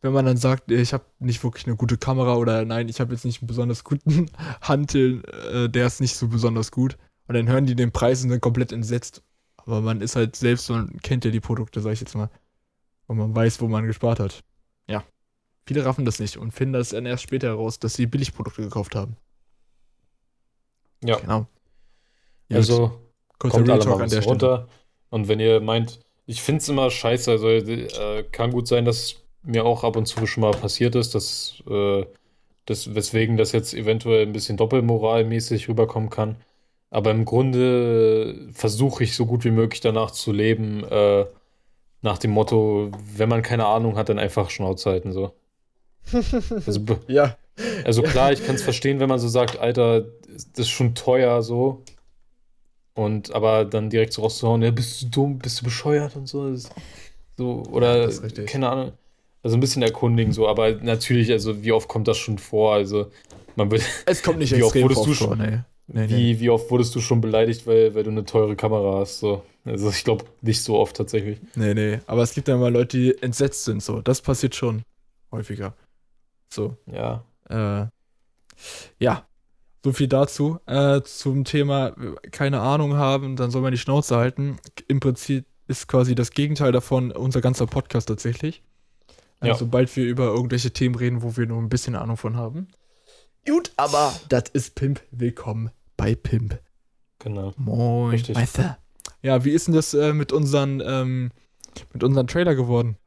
wenn 0.01 0.13
man 0.13 0.25
dann 0.25 0.37
sagt, 0.37 0.71
ich 0.71 0.93
habe 0.93 1.03
nicht 1.19 1.43
wirklich 1.43 1.65
eine 1.65 1.75
gute 1.75 1.97
Kamera 1.97 2.35
oder 2.35 2.63
nein, 2.63 2.87
ich 2.87 2.99
habe 3.01 3.13
jetzt 3.13 3.25
nicht 3.25 3.41
einen 3.41 3.47
besonders 3.47 3.83
guten 3.83 4.29
Hantel, 4.61 5.23
äh, 5.51 5.67
der 5.69 5.87
ist 5.87 5.99
nicht 5.99 6.15
so 6.15 6.27
besonders 6.27 6.71
gut. 6.71 6.97
Und 7.27 7.35
dann 7.35 7.47
hören 7.49 7.65
die 7.65 7.75
den 7.75 7.91
Preis 7.91 8.23
und 8.23 8.29
sind 8.29 8.41
komplett 8.41 8.71
entsetzt. 8.71 9.21
Aber 9.57 9.81
man 9.81 9.99
ist 9.99 10.15
halt 10.15 10.37
selbst 10.37 10.69
und 10.69 11.03
kennt 11.03 11.25
ja 11.25 11.31
die 11.31 11.41
Produkte, 11.41 11.81
sag 11.81 11.91
ich 11.93 11.99
jetzt 11.99 12.15
mal. 12.15 12.29
Und 13.07 13.17
man 13.17 13.35
weiß, 13.35 13.61
wo 13.61 13.67
man 13.67 13.85
gespart 13.87 14.19
hat. 14.19 14.43
Ja. 14.87 15.03
Viele 15.65 15.85
raffen 15.85 16.05
das 16.05 16.19
nicht 16.19 16.37
und 16.37 16.51
finden 16.51 16.73
das 16.73 16.89
dann 16.89 17.05
erst 17.05 17.23
später 17.23 17.47
heraus, 17.47 17.79
dass 17.79 17.93
sie 17.95 18.05
Billigprodukte 18.05 18.61
gekauft 18.61 18.95
haben. 18.95 19.17
Ja. 21.03 21.17
Genau. 21.17 21.47
Ja, 22.49 22.57
Also 22.57 22.99
kommt 23.39 23.69
alle 23.69 23.85
mal 23.85 24.01
an 24.03 24.09
der 24.09 24.21
Stelle. 24.21 24.25
runter. 24.25 24.67
Und 25.09 25.27
wenn 25.27 25.39
ihr 25.39 25.61
meint, 25.61 25.99
ich 26.25 26.41
finde 26.41 26.61
es 26.61 26.69
immer 26.69 26.89
scheiße, 26.91 27.31
also 27.31 27.47
äh, 27.49 28.23
kann 28.31 28.51
gut 28.51 28.67
sein, 28.67 28.85
dass 28.85 29.15
mir 29.43 29.65
auch 29.65 29.83
ab 29.83 29.95
und 29.95 30.05
zu 30.07 30.25
schon 30.27 30.41
mal 30.41 30.51
passiert 30.51 30.95
ist, 30.95 31.15
dass, 31.15 31.63
äh, 31.69 32.05
das, 32.65 32.93
weswegen 32.95 33.37
das 33.37 33.51
jetzt 33.53 33.73
eventuell 33.73 34.25
ein 34.25 34.33
bisschen 34.33 34.57
doppelmoralmäßig 34.57 35.69
rüberkommen 35.69 36.09
kann. 36.09 36.37
Aber 36.89 37.11
im 37.11 37.25
Grunde 37.25 38.49
versuche 38.53 39.03
ich 39.03 39.15
so 39.15 39.25
gut 39.25 39.43
wie 39.45 39.51
möglich 39.51 39.81
danach 39.81 40.11
zu 40.11 40.31
leben, 40.31 40.83
äh, 40.85 41.25
nach 42.01 42.17
dem 42.17 42.31
Motto, 42.31 42.91
wenn 43.15 43.29
man 43.29 43.41
keine 43.41 43.65
Ahnung 43.65 43.95
hat, 43.97 44.09
dann 44.09 44.19
einfach 44.19 44.49
Schnauze 44.49 44.89
halten, 44.91 45.11
so. 45.13 45.33
Also, 46.65 46.79
be- 46.81 46.99
Ja. 47.07 47.37
also 47.83 48.01
klar, 48.01 48.31
ich 48.31 48.45
kann 48.45 48.55
es 48.55 48.61
verstehen, 48.63 48.99
wenn 48.99 49.09
man 49.09 49.19
so 49.19 49.27
sagt, 49.27 49.59
Alter, 49.59 50.01
das 50.31 50.45
ist 50.59 50.69
schon 50.69 50.95
teuer 50.95 51.41
so. 51.41 51.83
Und 52.93 53.31
aber 53.33 53.65
dann 53.65 53.89
direkt 53.89 54.13
so 54.13 54.21
rauszuhauen, 54.23 54.61
ja, 54.63 54.71
bist 54.71 55.01
du 55.01 55.05
dumm, 55.07 55.37
bist 55.37 55.59
du 55.61 55.65
bescheuert 55.65 56.15
und 56.15 56.27
so. 56.27 56.49
Das 56.49 56.69
so 57.35 57.63
oder 57.71 58.05
Das 58.05 58.15
ist 58.15 58.23
richtig. 58.23 58.47
keine 58.47 58.69
Ahnung. 58.69 58.91
Also 59.43 59.55
ein 59.55 59.59
bisschen 59.59 59.83
erkundigen 59.83 60.33
so, 60.33 60.47
aber 60.47 60.71
natürlich, 60.71 61.31
also 61.31 61.63
wie 61.63 61.71
oft 61.71 61.87
kommt 61.87 62.07
das 62.07 62.17
schon 62.17 62.37
vor? 62.39 62.73
Also 62.73 63.11
man 63.55 63.69
wird. 63.69 63.83
Es 64.07 64.23
kommt 64.23 64.39
nicht 64.39 64.51
Wie 64.55 64.63
oft 64.63 64.75
extrem 64.75 64.83
wurdest 64.83 64.99
vor, 64.99 65.07
du 65.07 65.13
schon- 65.13 65.37
nee. 65.37 65.59
Nee, 65.89 66.07
nee. 66.07 66.17
Wie, 66.17 66.39
wie 66.41 66.49
oft 66.49 66.69
wurdest 66.71 66.93
du 66.95 66.99
schon 66.99 67.21
beleidigt, 67.21 67.65
weil, 67.67 67.93
weil 67.95 68.03
du 68.03 68.09
eine 68.09 68.25
teure 68.25 68.55
Kamera 68.57 68.99
hast? 68.99 69.19
So. 69.19 69.43
Also 69.67 69.89
ich 69.89 70.03
glaube 70.03 70.25
nicht 70.41 70.61
so 70.61 70.77
oft 70.77 70.95
tatsächlich. 70.95 71.39
Nee, 71.55 71.73
nee. 71.73 71.99
Aber 72.07 72.23
es 72.23 72.33
gibt 72.33 72.47
ja 72.47 72.57
mal 72.57 72.71
Leute, 72.71 72.97
die 72.97 73.21
entsetzt 73.21 73.65
sind, 73.65 73.83
so. 73.83 74.01
Das 74.01 74.21
passiert 74.21 74.55
schon 74.55 74.83
häufiger. 75.31 75.75
So. 76.49 76.77
Ja. 76.85 77.23
Äh, 77.49 77.87
ja, 78.99 79.27
so 79.83 79.91
viel 79.93 80.07
dazu. 80.07 80.59
Äh, 80.65 81.01
zum 81.01 81.43
Thema 81.43 81.95
keine 82.31 82.61
Ahnung 82.61 82.95
haben, 82.95 83.35
dann 83.35 83.51
soll 83.51 83.61
man 83.61 83.71
die 83.71 83.77
Schnauze 83.77 84.17
halten. 84.17 84.57
Im 84.87 84.99
Prinzip 84.99 85.45
ist 85.67 85.87
quasi 85.87 86.15
das 86.15 86.31
Gegenteil 86.31 86.71
davon 86.71 87.11
unser 87.11 87.41
ganzer 87.41 87.67
Podcast 87.67 88.07
tatsächlich. 88.07 88.63
Äh, 89.41 89.49
Ja. 89.49 89.55
Sobald 89.55 89.95
wir 89.95 90.05
über 90.05 90.25
irgendwelche 90.27 90.71
Themen 90.71 90.95
reden, 90.95 91.21
wo 91.21 91.37
wir 91.37 91.45
nur 91.45 91.61
ein 91.61 91.69
bisschen 91.69 91.95
Ahnung 91.95 92.17
von 92.17 92.37
haben. 92.37 92.69
Gut, 93.45 93.71
aber 93.77 94.13
das 94.29 94.45
ist 94.53 94.75
Pimp. 94.75 95.01
Willkommen 95.11 95.71
bei 95.95 96.15
Pimp. 96.15 96.59
Genau. 97.19 97.53
Moin, 97.57 98.11
Richtig. 98.11 98.35
Meister. 98.35 98.77
Ja, 99.21 99.43
wie 99.45 99.51
ist 99.51 99.67
denn 99.67 99.73
das 99.75 99.93
äh, 99.93 100.13
mit 100.13 100.31
unseren 100.31 100.81
ähm, 100.85 101.31
mit 101.93 102.03
unseren 102.03 102.27
Trailer 102.27 102.55
geworden? 102.55 102.97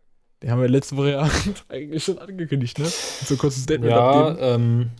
Den 0.42 0.50
haben 0.50 0.60
wir 0.60 0.68
letzte 0.68 0.96
Woche 0.96 1.10
ja 1.12 1.30
eigentlich 1.68 2.04
schon 2.04 2.18
angekündigt, 2.18 2.78
ne? 2.78 2.94
So 3.24 3.36
kurzes 3.36 3.62
Statement 3.64 3.92
Ja, 3.92 3.98
abgeben. 3.98 4.38
ähm, 4.38 4.90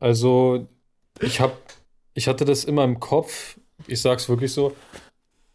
also 0.00 0.68
ich 1.20 1.40
hab, 1.40 1.56
ich 2.14 2.28
hatte 2.28 2.44
das 2.44 2.64
immer 2.64 2.84
im 2.84 3.00
Kopf. 3.00 3.58
Ich 3.86 4.00
sag's 4.02 4.28
wirklich 4.28 4.52
so. 4.52 4.76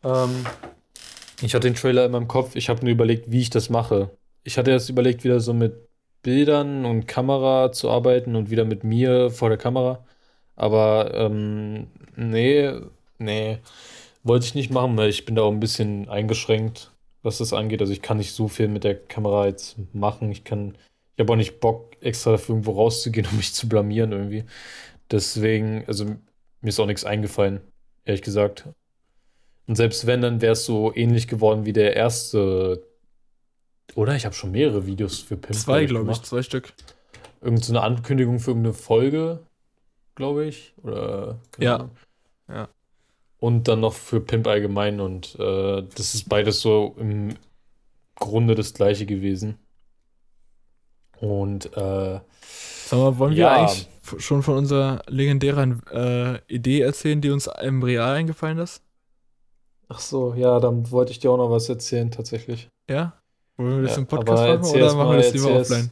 Ähm, 0.03 0.45
ich 1.41 1.53
hatte 1.55 1.67
den 1.67 1.75
Trailer 1.75 2.05
immer 2.05 2.17
im 2.17 2.27
Kopf. 2.27 2.55
Ich 2.55 2.69
habe 2.69 2.81
nur 2.83 2.91
überlegt, 2.91 3.31
wie 3.31 3.41
ich 3.41 3.49
das 3.49 3.69
mache. 3.69 4.11
Ich 4.43 4.57
hatte 4.57 4.71
jetzt 4.71 4.89
überlegt, 4.89 5.23
wieder 5.23 5.39
so 5.39 5.53
mit 5.53 5.89
Bildern 6.23 6.85
und 6.85 7.07
Kamera 7.07 7.71
zu 7.71 7.89
arbeiten 7.89 8.35
und 8.35 8.49
wieder 8.49 8.65
mit 8.65 8.83
mir 8.83 9.29
vor 9.31 9.49
der 9.49 9.57
Kamera. 9.57 10.05
Aber 10.55 11.13
ähm, 11.15 11.87
nee, 12.15 12.73
nee, 13.19 13.59
wollte 14.23 14.45
ich 14.45 14.55
nicht 14.55 14.71
machen, 14.71 14.97
weil 14.97 15.09
ich 15.09 15.25
bin 15.25 15.35
da 15.35 15.43
auch 15.43 15.51
ein 15.51 15.59
bisschen 15.59 16.09
eingeschränkt, 16.09 16.91
was 17.23 17.37
das 17.37 17.53
angeht. 17.53 17.81
Also 17.81 17.93
ich 17.93 18.01
kann 18.01 18.17
nicht 18.17 18.33
so 18.33 18.47
viel 18.47 18.67
mit 18.67 18.83
der 18.83 18.95
Kamera 18.95 19.47
jetzt 19.47 19.77
machen. 19.93 20.31
Ich 20.31 20.43
kann, 20.43 20.77
ich 21.15 21.19
habe 21.21 21.33
auch 21.33 21.37
nicht 21.37 21.59
Bock, 21.59 21.95
extra 22.01 22.31
dafür 22.31 22.55
irgendwo 22.55 22.71
rauszugehen, 22.73 23.27
um 23.31 23.37
mich 23.37 23.53
zu 23.53 23.67
blamieren 23.67 24.11
irgendwie. 24.11 24.45
Deswegen, 25.11 25.83
also 25.87 26.05
mir 26.05 26.69
ist 26.69 26.79
auch 26.79 26.85
nichts 26.85 27.05
eingefallen, 27.05 27.61
ehrlich 28.05 28.21
gesagt. 28.21 28.67
Und 29.67 29.75
selbst 29.75 30.07
wenn, 30.07 30.21
dann 30.21 30.41
wäre 30.41 30.53
es 30.53 30.65
so 30.65 30.93
ähnlich 30.95 31.27
geworden 31.27 31.65
wie 31.65 31.73
der 31.73 31.95
erste. 31.95 32.83
Oder? 33.95 34.15
Ich 34.15 34.25
habe 34.25 34.35
schon 34.35 34.51
mehrere 34.51 34.85
Videos 34.85 35.19
für 35.19 35.37
Pimp 35.37 35.55
Zwei, 35.55 35.85
glaub 35.85 36.03
glaube 36.03 36.11
ich, 36.11 36.21
zwei 36.23 36.41
Stück. 36.41 36.73
Irgend 37.41 37.63
so 37.63 37.73
eine 37.73 37.81
Ankündigung 37.81 38.39
für 38.39 38.51
irgendeine 38.51 38.73
Folge, 38.73 39.39
glaube 40.15 40.45
ich. 40.45 40.73
Oder 40.83 41.39
keine 41.51 41.65
Ja. 41.65 41.75
Ahnung. 41.75 41.91
Ja. 42.47 42.69
Und 43.39 43.67
dann 43.67 43.79
noch 43.79 43.93
für 43.93 44.19
Pimp 44.19 44.47
allgemein. 44.47 44.99
Und 44.99 45.35
äh, 45.39 45.83
das 45.95 46.13
ist 46.15 46.27
beides 46.29 46.59
so 46.61 46.95
im 46.99 47.35
Grunde 48.15 48.55
das 48.55 48.73
gleiche 48.73 49.05
gewesen. 49.05 49.57
Und 51.19 51.65
äh, 51.77 52.19
Sag 52.85 52.97
mal, 52.99 53.17
wollen 53.17 53.31
wir 53.35 53.39
Ja. 53.43 53.55
eigentlich 53.55 53.87
f- 54.03 54.19
schon 54.19 54.41
von 54.43 54.57
unserer 54.57 55.01
legendären 55.07 55.81
äh, 55.91 56.39
Idee 56.47 56.81
erzählen, 56.81 57.21
die 57.21 57.29
uns 57.29 57.49
im 57.61 57.83
Real 57.83 58.15
eingefallen 58.15 58.57
ist? 58.59 58.81
ach 59.91 59.99
so, 59.99 60.35
ja, 60.35 60.59
dann 60.59 60.91
wollte 60.91 61.11
ich 61.11 61.17
dir 61.19 61.31
auch 61.31 61.37
noch 61.37 61.49
was 61.49 61.67
erzählen, 61.67 62.11
tatsächlich. 62.11 62.69
Ja? 62.87 63.13
Wollen 63.57 63.77
wir 63.77 63.81
das 63.87 63.93
Ja, 63.95 63.97
im 64.01 64.05
Podcast 64.07 64.61
machen 64.61 64.75
oder 64.75 64.93
machen 64.93 65.09
wir 65.11 65.17
das 65.17 65.33
lieber 65.33 65.51
offline? 65.59 65.91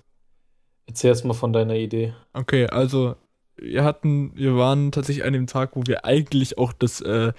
Erzähl 0.85 1.09
erst 1.09 1.25
mal 1.25 1.33
von 1.33 1.51
deiner 1.51 1.73
Idee. 1.73 2.13
Okay, 2.33 2.67
also 2.67 3.15
wir 3.59 3.83
hatten, 3.83 4.31
wir 4.35 4.55
waren 4.55 4.91
tatsächlich 4.91 5.25
an 5.25 5.33
dem 5.33 5.47
Tag, 5.47 5.75
wo 5.75 5.83
wir 5.85 6.05
eigentlich 6.05 6.57
auch 6.57 6.73
das 6.73 7.01
äh, 7.01 7.33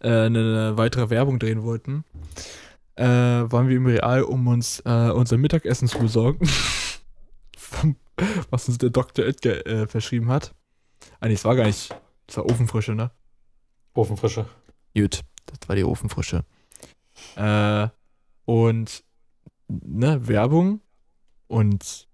äh, 0.00 0.08
eine 0.08 0.76
weitere 0.76 1.10
Werbung 1.10 1.38
drehen 1.38 1.62
wollten. 1.62 2.04
Äh, 2.96 3.04
waren 3.04 3.68
wir 3.68 3.76
im 3.76 3.86
Real, 3.86 4.22
um 4.22 4.46
uns 4.46 4.80
äh, 4.84 5.10
unser 5.10 5.36
Mittagessen 5.36 5.88
zu 5.88 5.98
besorgen. 5.98 6.48
Was 8.50 8.68
uns 8.68 8.78
der 8.78 8.90
Dr. 8.90 9.26
Edgar 9.26 9.66
äh, 9.66 9.86
verschrieben 9.88 10.28
hat. 10.28 10.54
Eigentlich, 11.20 11.40
es 11.40 11.44
war 11.44 11.56
gar 11.56 11.66
nicht, 11.66 11.94
es 12.28 12.36
war 12.36 12.46
Ofenfrische, 12.46 12.94
ne? 12.94 13.10
Ofenfrische. 13.94 14.46
Gut, 14.96 15.20
das 15.46 15.68
war 15.68 15.74
die 15.74 15.82
Ofenfrische. 15.84 16.44
Äh, 17.34 17.88
und 18.44 19.02
ne, 19.68 20.28
Werbung 20.28 20.80
und 21.48 22.06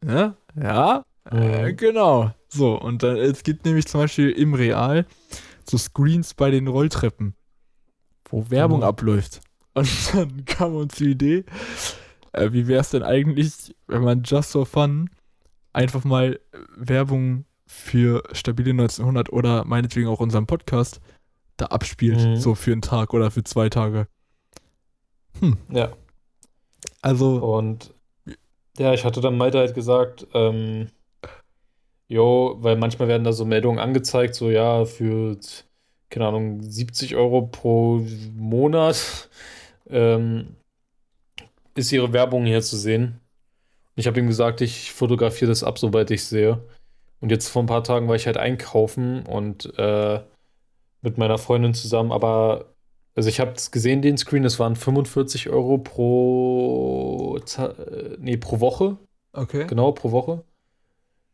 ne, 0.00 0.36
ja, 0.60 1.04
äh, 1.30 1.70
Mhm. 1.72 1.76
genau. 1.76 2.34
So, 2.52 2.74
und 2.80 3.02
dann, 3.02 3.16
es 3.16 3.42
gibt 3.44 3.64
nämlich 3.64 3.86
zum 3.86 4.00
Beispiel 4.00 4.30
im 4.30 4.54
Real 4.54 5.06
so 5.64 5.78
Screens 5.78 6.34
bei 6.34 6.50
den 6.50 6.66
Rolltreppen, 6.66 7.34
wo 8.28 8.50
Werbung 8.50 8.78
Mhm. 8.78 8.84
abläuft. 8.84 9.40
Und 9.74 9.88
dann 10.14 10.44
kam 10.46 10.74
uns 10.74 10.96
die 10.96 11.10
Idee, 11.12 11.44
äh, 12.32 12.50
wie 12.52 12.66
wäre 12.66 12.80
es 12.80 12.90
denn 12.90 13.04
eigentlich, 13.04 13.74
wenn 13.86 14.02
man 14.02 14.22
just 14.24 14.52
for 14.52 14.66
fun 14.66 15.10
einfach 15.72 16.02
mal 16.04 16.40
äh, 16.52 16.58
Werbung 16.76 17.44
für 17.66 18.24
stabile 18.32 18.70
1900 18.70 19.32
oder 19.32 19.64
meinetwegen 19.64 20.08
auch 20.08 20.18
unseren 20.18 20.46
Podcast 20.46 21.00
da 21.56 21.66
abspielt, 21.66 22.18
Mhm. 22.20 22.36
so 22.36 22.56
für 22.56 22.72
einen 22.72 22.82
Tag 22.82 23.14
oder 23.14 23.30
für 23.30 23.44
zwei 23.44 23.68
Tage. 23.68 24.08
Ja. 25.70 25.92
Also, 27.02 27.36
Und 27.36 27.94
ja, 28.76 28.92
ich 28.92 29.04
hatte 29.04 29.20
dann 29.20 29.36
Malte 29.38 29.58
halt 29.58 29.74
gesagt, 29.74 30.26
ähm, 30.34 30.88
jo, 32.10 32.56
weil 32.58 32.76
manchmal 32.76 33.08
werden 33.08 33.22
da 33.24 33.32
so 33.32 33.44
Meldungen 33.44 33.78
angezeigt, 33.78 34.34
so 34.34 34.50
ja, 34.50 34.84
für, 34.84 35.38
keine 36.10 36.26
Ahnung, 36.26 36.60
70 36.60 37.14
Euro 37.14 37.42
pro 37.42 38.04
Monat 38.34 39.30
ähm, 39.88 40.56
ist 41.76 41.92
ihre 41.92 42.12
Werbung 42.12 42.44
hier 42.46 42.62
zu 42.62 42.76
sehen. 42.76 43.20
Und 43.96 44.00
ich 44.00 44.08
habe 44.08 44.18
ihm 44.18 44.26
gesagt, 44.26 44.60
ich 44.60 44.90
fotografiere 44.92 45.50
das 45.50 45.62
ab, 45.62 45.78
sobald 45.78 46.10
ich 46.10 46.24
sehe. 46.24 46.60
Und 47.20 47.30
jetzt 47.30 47.48
vor 47.48 47.62
ein 47.62 47.66
paar 47.66 47.84
Tagen 47.84 48.08
war 48.08 48.16
ich 48.16 48.26
halt 48.26 48.38
einkaufen 48.38 49.24
und 49.26 49.72
äh, 49.78 50.20
mit 51.02 51.16
meiner 51.16 51.38
Freundin 51.38 51.74
zusammen, 51.74 52.10
aber 52.10 52.74
also 53.14 53.28
ich 53.28 53.38
habe 53.40 53.52
es 53.52 53.70
gesehen, 53.70 54.02
den 54.02 54.18
Screen, 54.18 54.42
das 54.42 54.58
waren 54.58 54.76
45 54.76 55.48
Euro 55.50 55.78
pro, 55.78 57.38
äh, 57.56 58.16
nee, 58.18 58.36
pro 58.36 58.60
Woche, 58.60 58.96
okay. 59.32 59.66
genau, 59.68 59.92
pro 59.92 60.10
Woche. 60.10 60.44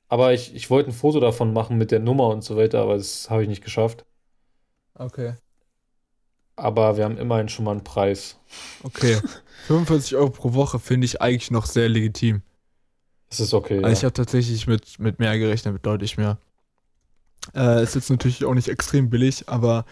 Aber 0.08 0.32
ich, 0.32 0.54
ich 0.54 0.70
wollte 0.70 0.90
ein 0.90 0.92
Foto 0.92 1.20
davon 1.20 1.52
machen 1.52 1.78
mit 1.78 1.90
der 1.90 2.00
Nummer 2.00 2.28
und 2.28 2.42
so 2.42 2.56
weiter, 2.56 2.80
aber 2.82 2.96
das 2.96 3.28
habe 3.30 3.42
ich 3.42 3.48
nicht 3.48 3.64
geschafft. 3.64 4.04
Okay. 4.94 5.34
Aber 6.56 6.96
wir 6.96 7.04
haben 7.04 7.18
immerhin 7.18 7.48
schon 7.48 7.64
mal 7.64 7.72
einen 7.72 7.84
Preis. 7.84 8.38
Okay. 8.82 9.20
45 9.66 10.16
Euro 10.16 10.30
pro 10.30 10.54
Woche 10.54 10.78
finde 10.78 11.04
ich 11.04 11.20
eigentlich 11.20 11.50
noch 11.50 11.66
sehr 11.66 11.88
legitim. 11.88 12.42
Das 13.28 13.40
ist 13.40 13.52
okay. 13.52 13.82
Also 13.82 13.92
ich 13.92 14.02
ja. 14.02 14.06
habe 14.06 14.14
tatsächlich 14.14 14.66
mit, 14.66 14.98
mit 14.98 15.18
mehr 15.18 15.38
gerechnet, 15.38 15.74
mit 15.74 15.84
deutlich 15.84 16.16
mehr. 16.16 16.38
Äh, 17.54 17.82
ist 17.82 17.94
jetzt 17.94 18.10
natürlich 18.10 18.44
auch 18.44 18.54
nicht 18.54 18.68
extrem 18.68 19.10
billig, 19.10 19.48
aber 19.48 19.84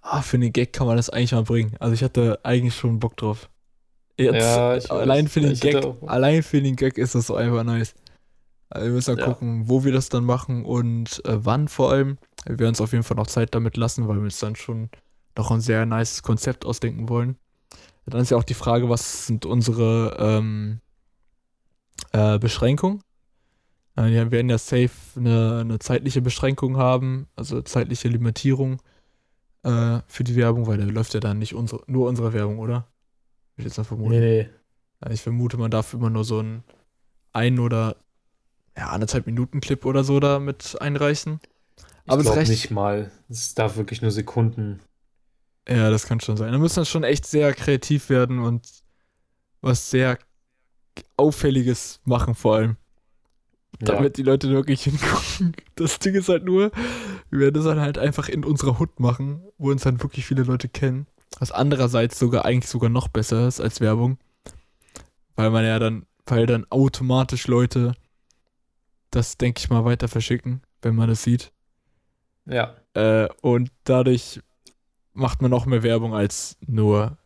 ah, 0.00 0.22
für 0.22 0.38
den 0.38 0.52
Gag 0.52 0.72
kann 0.72 0.86
man 0.86 0.96
das 0.96 1.10
eigentlich 1.10 1.32
mal 1.32 1.42
bringen. 1.44 1.76
Also 1.78 1.94
ich 1.94 2.02
hatte 2.02 2.40
eigentlich 2.42 2.74
schon 2.74 2.98
Bock 2.98 3.16
drauf. 3.16 3.48
Jetzt, 4.16 4.34
Ja, 4.34 4.76
ich 4.76 4.90
weiß. 4.90 4.90
allein, 4.90 5.28
für 5.28 5.40
den 5.40 5.52
Ich 5.52 5.60
Gag, 5.60 5.76
allein 6.06 6.42
für 6.42 6.60
den 6.60 6.76
Gag 6.76 6.98
ist 6.98 7.14
das 7.14 7.26
so 7.28 7.36
einfach 7.36 7.62
nice. 7.64 7.94
Also 8.70 8.86
wir 8.86 8.92
müssen 8.92 9.16
dann 9.16 9.26
Ja. 9.26 9.32
gucken, 9.32 9.68
wo 9.68 9.84
wir 9.84 9.92
das 9.92 10.08
dann 10.08 10.24
machen 10.24 10.64
und 10.64 11.24
äh, 11.24 11.44
wann 11.44 11.68
vor 11.68 11.90
allem. 11.90 12.18
Wir 12.46 12.58
werden 12.58 12.70
uns 12.70 12.80
auf 12.80 12.92
jeden 12.92 13.04
Fall 13.04 13.16
noch 13.16 13.26
Zeit 13.26 13.54
damit 13.54 13.76
lassen, 13.76 14.06
weil 14.08 14.16
wir 14.16 14.22
uns 14.24 14.38
dann 14.38 14.56
schon 14.56 14.90
noch 15.36 15.50
ein 15.50 15.60
sehr 15.60 15.86
nice 15.86 16.22
Konzept 16.22 16.64
ausdenken 16.66 17.08
wollen. 17.08 17.36
Dann 18.06 18.20
ist 18.20 18.30
ja 18.30 18.36
auch 18.38 18.44
die 18.44 18.54
Frage, 18.54 18.88
was 18.88 19.26
sind 19.26 19.44
unsere 19.44 20.16
ähm, 20.18 20.80
äh, 22.12 22.38
Beschränkungen? 22.38 23.02
Äh, 23.96 24.06
Wir 24.10 24.30
werden 24.30 24.48
ja 24.48 24.58
safe 24.58 24.90
eine, 25.16 25.58
eine 25.60 25.78
zeitliche 25.78 26.22
Beschränkung 26.22 26.76
haben, 26.78 27.26
also 27.36 27.60
zeitliche 27.62 28.08
Limitierung 28.08 28.80
äh, 29.62 30.00
für 30.06 30.24
die 30.24 30.36
Werbung, 30.36 30.66
weil 30.66 30.78
da 30.78 30.84
läuft 30.84 31.14
ja 31.14 31.20
dann 31.20 31.38
nicht 31.38 31.54
unsere, 31.54 31.82
nur 31.86 32.08
unsere 32.08 32.32
Werbung, 32.32 32.58
oder? 32.58 32.86
Ich 33.56 33.64
jetzt 33.64 33.76
mal 33.76 33.84
vermuten. 33.84 34.10
Nee, 34.10 34.20
nee. 34.20 34.50
Ja, 35.04 35.10
Ich 35.10 35.20
vermute, 35.22 35.56
man 35.58 35.70
darf 35.70 35.92
immer 35.94 36.10
nur 36.10 36.24
so 36.24 36.38
einen 36.38 36.64
ein 37.32 37.58
oder 37.58 37.96
ja, 38.78 38.88
anderthalb 38.90 39.26
Minuten 39.26 39.60
Clip 39.60 39.84
oder 39.84 40.04
so 40.04 40.20
da 40.20 40.38
mit 40.38 40.80
einreichen. 40.80 41.40
Ich 41.76 42.10
Aber 42.12 42.20
es 42.20 42.24
glaube 42.26 42.38
reicht- 42.38 42.50
nicht 42.50 42.70
mal. 42.70 43.10
Es 43.28 43.54
darf 43.54 43.76
wirklich 43.76 44.00
nur 44.00 44.10
Sekunden. 44.10 44.80
Ja, 45.68 45.90
das 45.90 46.06
kann 46.06 46.20
schon 46.20 46.36
sein. 46.38 46.52
Da 46.52 46.58
müssen 46.58 46.76
wir 46.76 46.84
schon 46.86 47.04
echt 47.04 47.26
sehr 47.26 47.52
kreativ 47.52 48.08
werden 48.08 48.38
und 48.38 48.66
was 49.60 49.90
sehr 49.90 50.18
Auffälliges 51.16 52.00
machen, 52.04 52.34
vor 52.34 52.56
allem. 52.56 52.76
Ja. 53.80 53.94
Damit 53.94 54.16
die 54.16 54.22
Leute 54.22 54.48
wirklich 54.50 54.82
hingucken. 54.84 55.54
Das 55.74 55.98
Ding 55.98 56.14
ist 56.14 56.28
halt 56.28 56.44
nur, 56.44 56.70
wir 57.30 57.40
werden 57.40 57.54
das 57.54 57.64
dann 57.64 57.80
halt 57.80 57.98
einfach 57.98 58.28
in 58.28 58.44
unserer 58.44 58.78
Hut 58.78 58.98
machen, 59.00 59.42
wo 59.58 59.70
uns 59.70 59.82
dann 59.82 60.02
wirklich 60.02 60.24
viele 60.24 60.42
Leute 60.42 60.68
kennen. 60.68 61.06
Was 61.38 61.52
andererseits 61.52 62.18
sogar 62.18 62.44
eigentlich 62.44 62.70
sogar 62.70 62.88
noch 62.90 63.08
besser 63.08 63.46
ist 63.46 63.60
als 63.60 63.80
Werbung. 63.80 64.18
weil 65.36 65.50
man 65.50 65.64
ja 65.64 65.78
dann, 65.78 66.06
weil 66.26 66.46
dann 66.46 66.66
automatisch 66.70 67.46
Leute 67.46 67.92
das, 69.10 69.36
denke 69.36 69.60
ich 69.60 69.70
mal, 69.70 69.84
weiter 69.84 70.08
verschicken, 70.08 70.62
wenn 70.82 70.94
man 70.94 71.08
das 71.08 71.22
sieht. 71.22 71.52
Ja. 72.46 72.76
Äh, 72.94 73.28
und 73.42 73.70
dadurch 73.84 74.40
macht 75.12 75.42
man 75.42 75.50
noch 75.50 75.66
mehr 75.66 75.82
Werbung, 75.82 76.14
als 76.14 76.56
nur 76.66 77.18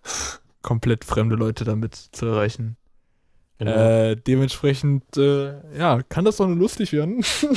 komplett 0.62 1.04
fremde 1.04 1.36
Leute 1.36 1.64
damit 1.64 1.94
zu 1.94 2.26
erreichen. 2.26 2.76
Genau. 3.58 3.72
Äh, 3.72 4.16
dementsprechend, 4.16 5.16
äh, 5.16 5.78
ja, 5.78 6.02
kann 6.08 6.24
das 6.24 6.38
doch 6.38 6.48
nur 6.48 6.56
lustig 6.56 6.92
werden. 6.92 7.18
wir 7.48 7.56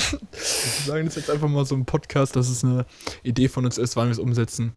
sagen 0.85 1.05
das 1.05 1.15
jetzt 1.15 1.31
einfach 1.31 1.47
mal 1.47 1.65
so 1.65 1.73
im 1.73 1.85
Podcast, 1.85 2.35
dass 2.35 2.49
es 2.49 2.63
eine 2.63 2.85
Idee 3.23 3.47
von 3.47 3.65
uns 3.65 3.77
ist, 3.77 3.95
wann 3.95 4.07
wir 4.07 4.11
es 4.11 4.19
umsetzen. 4.19 4.73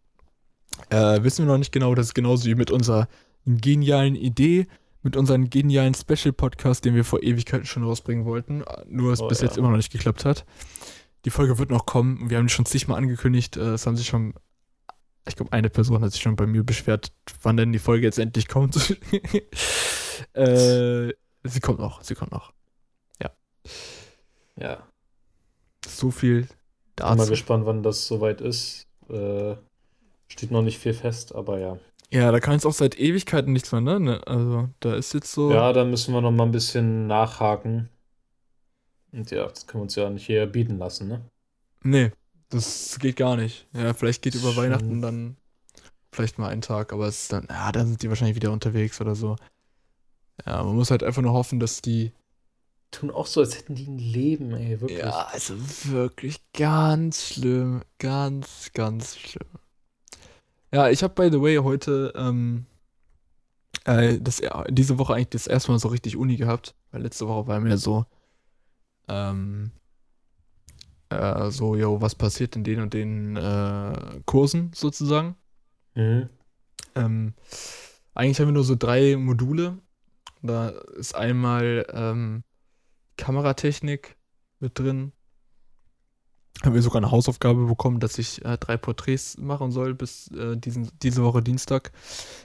Äh, 0.89 1.21
wissen 1.21 1.45
wir 1.45 1.51
noch 1.51 1.59
nicht 1.59 1.71
genau, 1.71 1.93
das 1.93 2.07
ist 2.07 2.13
genauso 2.15 2.45
wie 2.45 2.55
mit 2.55 2.71
unserer 2.71 3.07
genialen 3.45 4.15
Idee, 4.15 4.65
mit 5.01 5.15
unserem 5.15 5.49
genialen 5.49 5.93
Special-Podcast, 5.93 6.83
den 6.85 6.95
wir 6.95 7.05
vor 7.05 7.23
Ewigkeiten 7.23 7.65
schon 7.65 7.83
rausbringen 7.83 8.25
wollten, 8.25 8.63
nur 8.87 9.13
es 9.13 9.21
Oh, 9.21 9.27
bis 9.27 9.39
ja. 9.41 9.47
jetzt 9.47 9.57
immer 9.57 9.69
noch 9.69 9.77
nicht 9.77 9.91
geklappt 9.91 10.25
hat. 10.25 10.45
Die 11.25 11.29
Folge 11.29 11.57
wird 11.57 11.69
noch 11.69 11.85
kommen. 11.85 12.29
Wir 12.29 12.37
haben 12.37 12.47
die 12.47 12.53
schon 12.53 12.65
zigmal 12.65 12.97
angekündigt. 12.97 13.57
äh, 13.57 13.73
Es 13.73 13.85
haben 13.87 13.95
sich 13.97 14.07
schon, 14.07 14.33
ich 15.27 15.35
glaube, 15.35 15.51
eine 15.53 15.69
Person 15.69 16.01
hat 16.01 16.11
sich 16.11 16.21
schon 16.21 16.35
bei 16.35 16.45
mir 16.47 16.63
beschwert, 16.63 17.11
wann 17.41 17.57
denn 17.57 17.71
die 17.73 17.79
Folge 17.79 18.05
jetzt 18.05 18.19
endlich 18.19 18.47
kommt. 18.47 18.75
äh, 20.33 21.13
sie 21.43 21.59
kommt 21.61 21.79
noch, 21.79 22.01
sie 22.03 22.15
kommt 22.15 22.31
noch. 22.31 22.53
ja. 24.55 24.85
So 25.87 26.11
viel 26.11 26.41
Bin 26.95 27.05
mal 27.05 27.15
dazu. 27.15 27.29
gespannt, 27.31 27.65
wann 27.65 27.83
das 27.83 28.07
soweit 28.07 28.41
ist. 28.41 28.85
Äh, 29.09 29.55
steht 30.27 30.51
noch 30.51 30.61
nicht 30.61 30.77
viel 30.79 30.93
fest, 30.93 31.33
aber 31.33 31.59
ja. 31.59 31.79
Ja, 32.11 32.31
da 32.31 32.39
kann 32.39 32.53
jetzt 32.53 32.65
auch 32.65 32.73
seit 32.73 32.99
Ewigkeiten 32.99 33.53
nichts 33.53 33.71
mehr, 33.71 33.81
ne? 33.81 33.99
Ne, 33.99 34.27
Also, 34.27 34.69
da 34.79 34.95
ist 34.95 35.13
jetzt 35.13 35.31
so. 35.31 35.51
Ja, 35.51 35.71
da 35.73 35.85
müssen 35.85 36.13
wir 36.13 36.21
noch 36.21 36.31
mal 36.31 36.45
ein 36.45 36.51
bisschen 36.51 37.07
nachhaken. 37.07 37.89
Und 39.11 39.29
ja, 39.31 39.47
das 39.47 39.67
können 39.67 39.81
wir 39.81 39.83
uns 39.83 39.95
ja 39.95 40.09
nicht 40.09 40.25
hier 40.25 40.45
bieten 40.47 40.77
lassen, 40.77 41.07
ne? 41.07 41.21
Nee, 41.83 42.11
das 42.49 42.97
geht 42.99 43.15
gar 43.15 43.35
nicht. 43.35 43.67
Ja, 43.73 43.93
vielleicht 43.93 44.21
geht 44.21 44.35
über 44.35 44.53
Schon. 44.53 44.63
Weihnachten 44.63 45.01
dann 45.01 45.37
vielleicht 46.11 46.39
mal 46.39 46.49
einen 46.49 46.61
Tag, 46.61 46.93
aber 46.93 47.07
es 47.07 47.23
ist 47.23 47.33
dann, 47.33 47.47
ja, 47.49 47.71
dann 47.71 47.87
sind 47.87 48.01
die 48.01 48.09
wahrscheinlich 48.09 48.35
wieder 48.35 48.51
unterwegs 48.51 48.99
oder 49.01 49.15
so. 49.15 49.35
Ja, 50.45 50.63
man 50.63 50.75
muss 50.75 50.91
halt 50.91 51.03
einfach 51.03 51.21
nur 51.21 51.33
hoffen, 51.33 51.59
dass 51.59 51.81
die. 51.81 52.11
Tun 52.91 53.11
auch 53.11 53.27
so, 53.27 53.41
als 53.41 53.55
hätten 53.55 53.75
die 53.75 53.85
ein 53.85 53.99
Leben, 53.99 54.51
ey, 54.55 54.81
wirklich. 54.81 54.99
Ja, 54.99 55.27
also 55.31 55.53
wirklich 55.85 56.41
ganz 56.53 57.27
schlimm. 57.27 57.83
Ganz, 57.99 58.71
ganz 58.73 59.15
schlimm. 59.15 59.47
Ja, 60.71 60.89
ich 60.89 61.01
habe 61.03 61.15
by 61.15 61.29
the 61.31 61.41
way 61.41 61.57
heute 61.57 62.13
ähm, 62.15 62.65
äh, 63.85 64.19
das, 64.19 64.41
diese 64.69 64.97
Woche 64.99 65.15
eigentlich 65.15 65.29
das 65.29 65.47
erste 65.47 65.71
Mal 65.71 65.79
so 65.79 65.87
richtig 65.87 66.15
Uni 66.15 66.35
gehabt, 66.35 66.75
weil 66.91 67.01
letzte 67.01 67.27
Woche 67.27 67.47
war 67.47 67.59
mir 67.59 67.77
so, 67.77 68.05
ähm, 69.07 69.71
äh, 71.09 71.49
so, 71.49 71.75
yo, 71.75 72.01
was 72.01 72.15
passiert 72.15 72.55
in 72.55 72.63
den 72.63 72.81
und 72.81 72.93
den 72.93 73.35
äh, 73.35 74.21
Kursen 74.25 74.71
sozusagen. 74.75 75.35
Mhm. 75.95 76.29
Ähm, 76.95 77.33
eigentlich 78.13 78.39
haben 78.39 78.47
wir 78.47 78.53
nur 78.53 78.63
so 78.63 78.75
drei 78.75 79.15
Module. 79.17 79.79
Da 80.41 80.69
ist 80.69 81.15
einmal 81.15 81.85
ähm, 81.91 82.43
Kameratechnik 83.17 84.17
mit 84.59 84.77
drin. 84.77 85.11
Haben 86.63 86.73
wir 86.73 86.81
sogar 86.81 87.01
eine 87.01 87.11
Hausaufgabe 87.11 87.65
bekommen, 87.65 87.99
dass 87.99 88.17
ich 88.17 88.43
äh, 88.43 88.57
drei 88.57 88.77
Porträts 88.77 89.37
machen 89.37 89.71
soll 89.71 89.93
bis 89.95 90.29
äh, 90.31 90.57
diesen, 90.57 90.89
diese 91.01 91.23
Woche 91.23 91.41
Dienstag. 91.41 91.91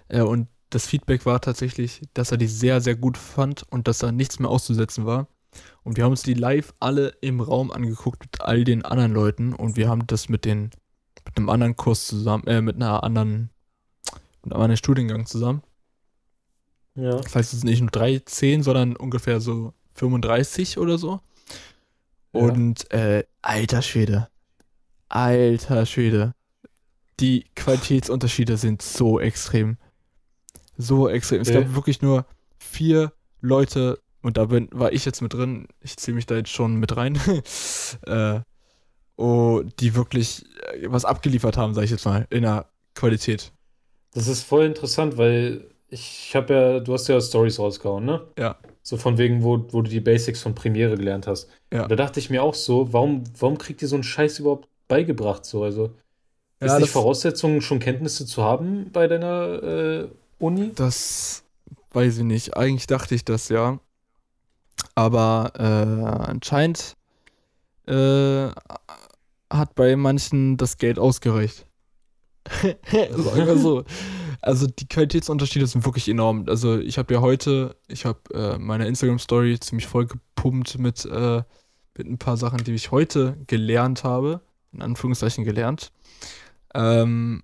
Äh, 0.08 0.22
und 0.22 0.48
das 0.70 0.86
Feedback 0.86 1.26
war 1.26 1.40
tatsächlich, 1.40 2.02
dass 2.14 2.30
er 2.30 2.36
die 2.36 2.46
sehr, 2.46 2.80
sehr 2.80 2.96
gut 2.96 3.18
fand 3.18 3.64
und 3.70 3.88
dass 3.88 3.98
da 3.98 4.12
nichts 4.12 4.38
mehr 4.38 4.50
auszusetzen 4.50 5.04
war. 5.06 5.28
Und 5.82 5.96
wir 5.96 6.04
haben 6.04 6.12
uns 6.12 6.22
die 6.22 6.34
live 6.34 6.72
alle 6.80 7.08
im 7.20 7.40
Raum 7.40 7.70
angeguckt 7.70 8.20
mit 8.22 8.40
all 8.40 8.64
den 8.64 8.84
anderen 8.84 9.12
Leuten 9.12 9.52
und 9.52 9.76
wir 9.76 9.88
haben 9.88 10.06
das 10.06 10.28
mit 10.28 10.44
den 10.44 10.70
mit 11.24 11.36
einem 11.36 11.48
anderen 11.48 11.76
Kurs 11.76 12.06
zusammen, 12.06 12.46
äh, 12.46 12.60
mit 12.60 12.76
einer 12.76 13.02
anderen, 13.02 13.50
mit 14.42 14.52
einem 14.52 14.62
anderen 14.62 14.76
Studiengang 14.76 15.26
zusammen. 15.26 15.62
Ja. 16.94 17.16
Das 17.16 17.34
heißt, 17.34 17.52
es 17.52 17.60
sind 17.60 17.70
nicht 17.70 17.80
nur 17.80 17.90
13, 17.90 18.62
sondern 18.62 18.96
ungefähr 18.96 19.40
so 19.40 19.72
35 19.94 20.78
oder 20.78 20.98
so. 20.98 21.20
Und 22.38 22.90
äh, 22.92 23.24
alter 23.42 23.82
Schwede. 23.82 24.28
Alter 25.08 25.86
Schwede. 25.86 26.34
Die 27.20 27.46
Qualitätsunterschiede 27.54 28.56
sind 28.56 28.82
so 28.82 29.20
extrem. 29.20 29.78
So 30.76 31.08
extrem. 31.08 31.40
Es 31.42 31.48
Okay. 31.48 31.62
gab 31.62 31.74
wirklich 31.74 32.02
nur 32.02 32.26
vier 32.58 33.12
Leute, 33.40 34.00
und 34.22 34.36
da 34.36 34.46
bin, 34.46 34.68
war 34.72 34.92
ich 34.92 35.04
jetzt 35.04 35.20
mit 35.20 35.32
drin, 35.34 35.68
ich 35.80 35.96
ziehe 35.96 36.14
mich 36.14 36.26
da 36.26 36.34
jetzt 36.34 36.50
schon 36.50 36.76
mit 36.76 36.96
rein, 36.96 37.20
äh, 38.06 38.40
oh, 39.16 39.62
die 39.78 39.94
wirklich 39.94 40.44
äh, 40.72 40.86
was 40.88 41.04
abgeliefert 41.04 41.56
haben, 41.56 41.74
sag 41.74 41.84
ich 41.84 41.90
jetzt 41.90 42.04
mal, 42.06 42.26
in 42.30 42.42
der 42.42 42.66
Qualität. 42.94 43.52
Das 44.12 44.26
ist 44.26 44.42
voll 44.42 44.64
interessant, 44.64 45.16
weil 45.16 45.70
ich 45.88 46.34
habe 46.34 46.54
ja, 46.54 46.80
du 46.80 46.94
hast 46.94 47.06
ja 47.08 47.20
Stories 47.20 47.58
rausgehauen, 47.58 48.04
ne? 48.04 48.26
Ja. 48.38 48.56
So 48.86 48.98
von 48.98 49.16
wegen, 49.16 49.42
wo, 49.42 49.64
wo 49.70 49.80
du 49.80 49.88
die 49.88 50.00
Basics 50.00 50.42
von 50.42 50.54
Premiere 50.54 50.96
gelernt 50.96 51.26
hast. 51.26 51.48
Ja. 51.72 51.88
Da 51.88 51.96
dachte 51.96 52.20
ich 52.20 52.28
mir 52.28 52.42
auch 52.42 52.52
so, 52.54 52.92
warum, 52.92 53.24
warum 53.38 53.56
kriegt 53.56 53.80
ihr 53.80 53.88
so 53.88 53.96
einen 53.96 54.04
Scheiß 54.04 54.40
überhaupt 54.40 54.68
beigebracht? 54.88 55.46
So, 55.46 55.64
also 55.64 55.86
ist 56.60 56.70
Ja, 56.70 56.78
nicht 56.78 56.90
Voraussetzung, 56.90 57.62
schon 57.62 57.78
Kenntnisse 57.78 58.26
zu 58.26 58.42
haben 58.42 58.90
bei 58.92 59.08
deiner 59.08 59.62
äh, 59.62 60.08
Uni? 60.38 60.72
Das 60.74 61.44
weiß 61.92 62.18
ich 62.18 62.24
nicht. 62.24 62.58
Eigentlich 62.58 62.86
dachte 62.86 63.14
ich 63.14 63.24
das 63.24 63.48
ja. 63.48 63.80
Aber 64.94 65.52
äh, 65.58 66.30
anscheinend 66.30 66.94
äh, 67.86 68.48
hat 69.50 69.74
bei 69.74 69.96
manchen 69.96 70.58
das 70.58 70.76
Geld 70.76 70.98
ausgereicht. 70.98 71.64
Sagen 72.92 73.46
wir 73.46 73.56
so. 73.56 73.84
Also 74.44 74.66
die 74.66 74.86
Qualitätsunterschiede 74.86 75.66
sind 75.66 75.86
wirklich 75.86 76.06
enorm. 76.06 76.44
Also 76.48 76.78
ich 76.78 76.98
habe 76.98 77.14
ja 77.14 77.22
heute, 77.22 77.76
ich 77.88 78.04
habe 78.04 78.20
äh, 78.34 78.58
meine 78.58 78.86
Instagram-Story 78.86 79.58
ziemlich 79.58 79.86
voll 79.86 80.04
gepumpt 80.04 80.78
mit, 80.78 81.06
äh, 81.06 81.42
mit 81.96 82.06
ein 82.06 82.18
paar 82.18 82.36
Sachen, 82.36 82.62
die 82.62 82.74
ich 82.74 82.90
heute 82.90 83.38
gelernt 83.46 84.04
habe. 84.04 84.42
In 84.72 84.82
Anführungszeichen 84.82 85.44
gelernt. 85.44 85.92
Ähm, 86.74 87.42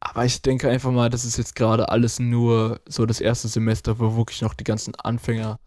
aber 0.00 0.24
ich 0.24 0.42
denke 0.42 0.68
einfach 0.68 0.90
mal, 0.90 1.10
das 1.10 1.24
ist 1.24 1.36
jetzt 1.36 1.54
gerade 1.54 1.90
alles 1.90 2.18
nur 2.18 2.80
so 2.88 3.06
das 3.06 3.20
erste 3.20 3.46
Semester, 3.46 4.00
wo 4.00 4.16
wirklich 4.16 4.42
noch 4.42 4.54
die 4.54 4.64
ganzen 4.64 4.96
Anfänger, 4.96 5.60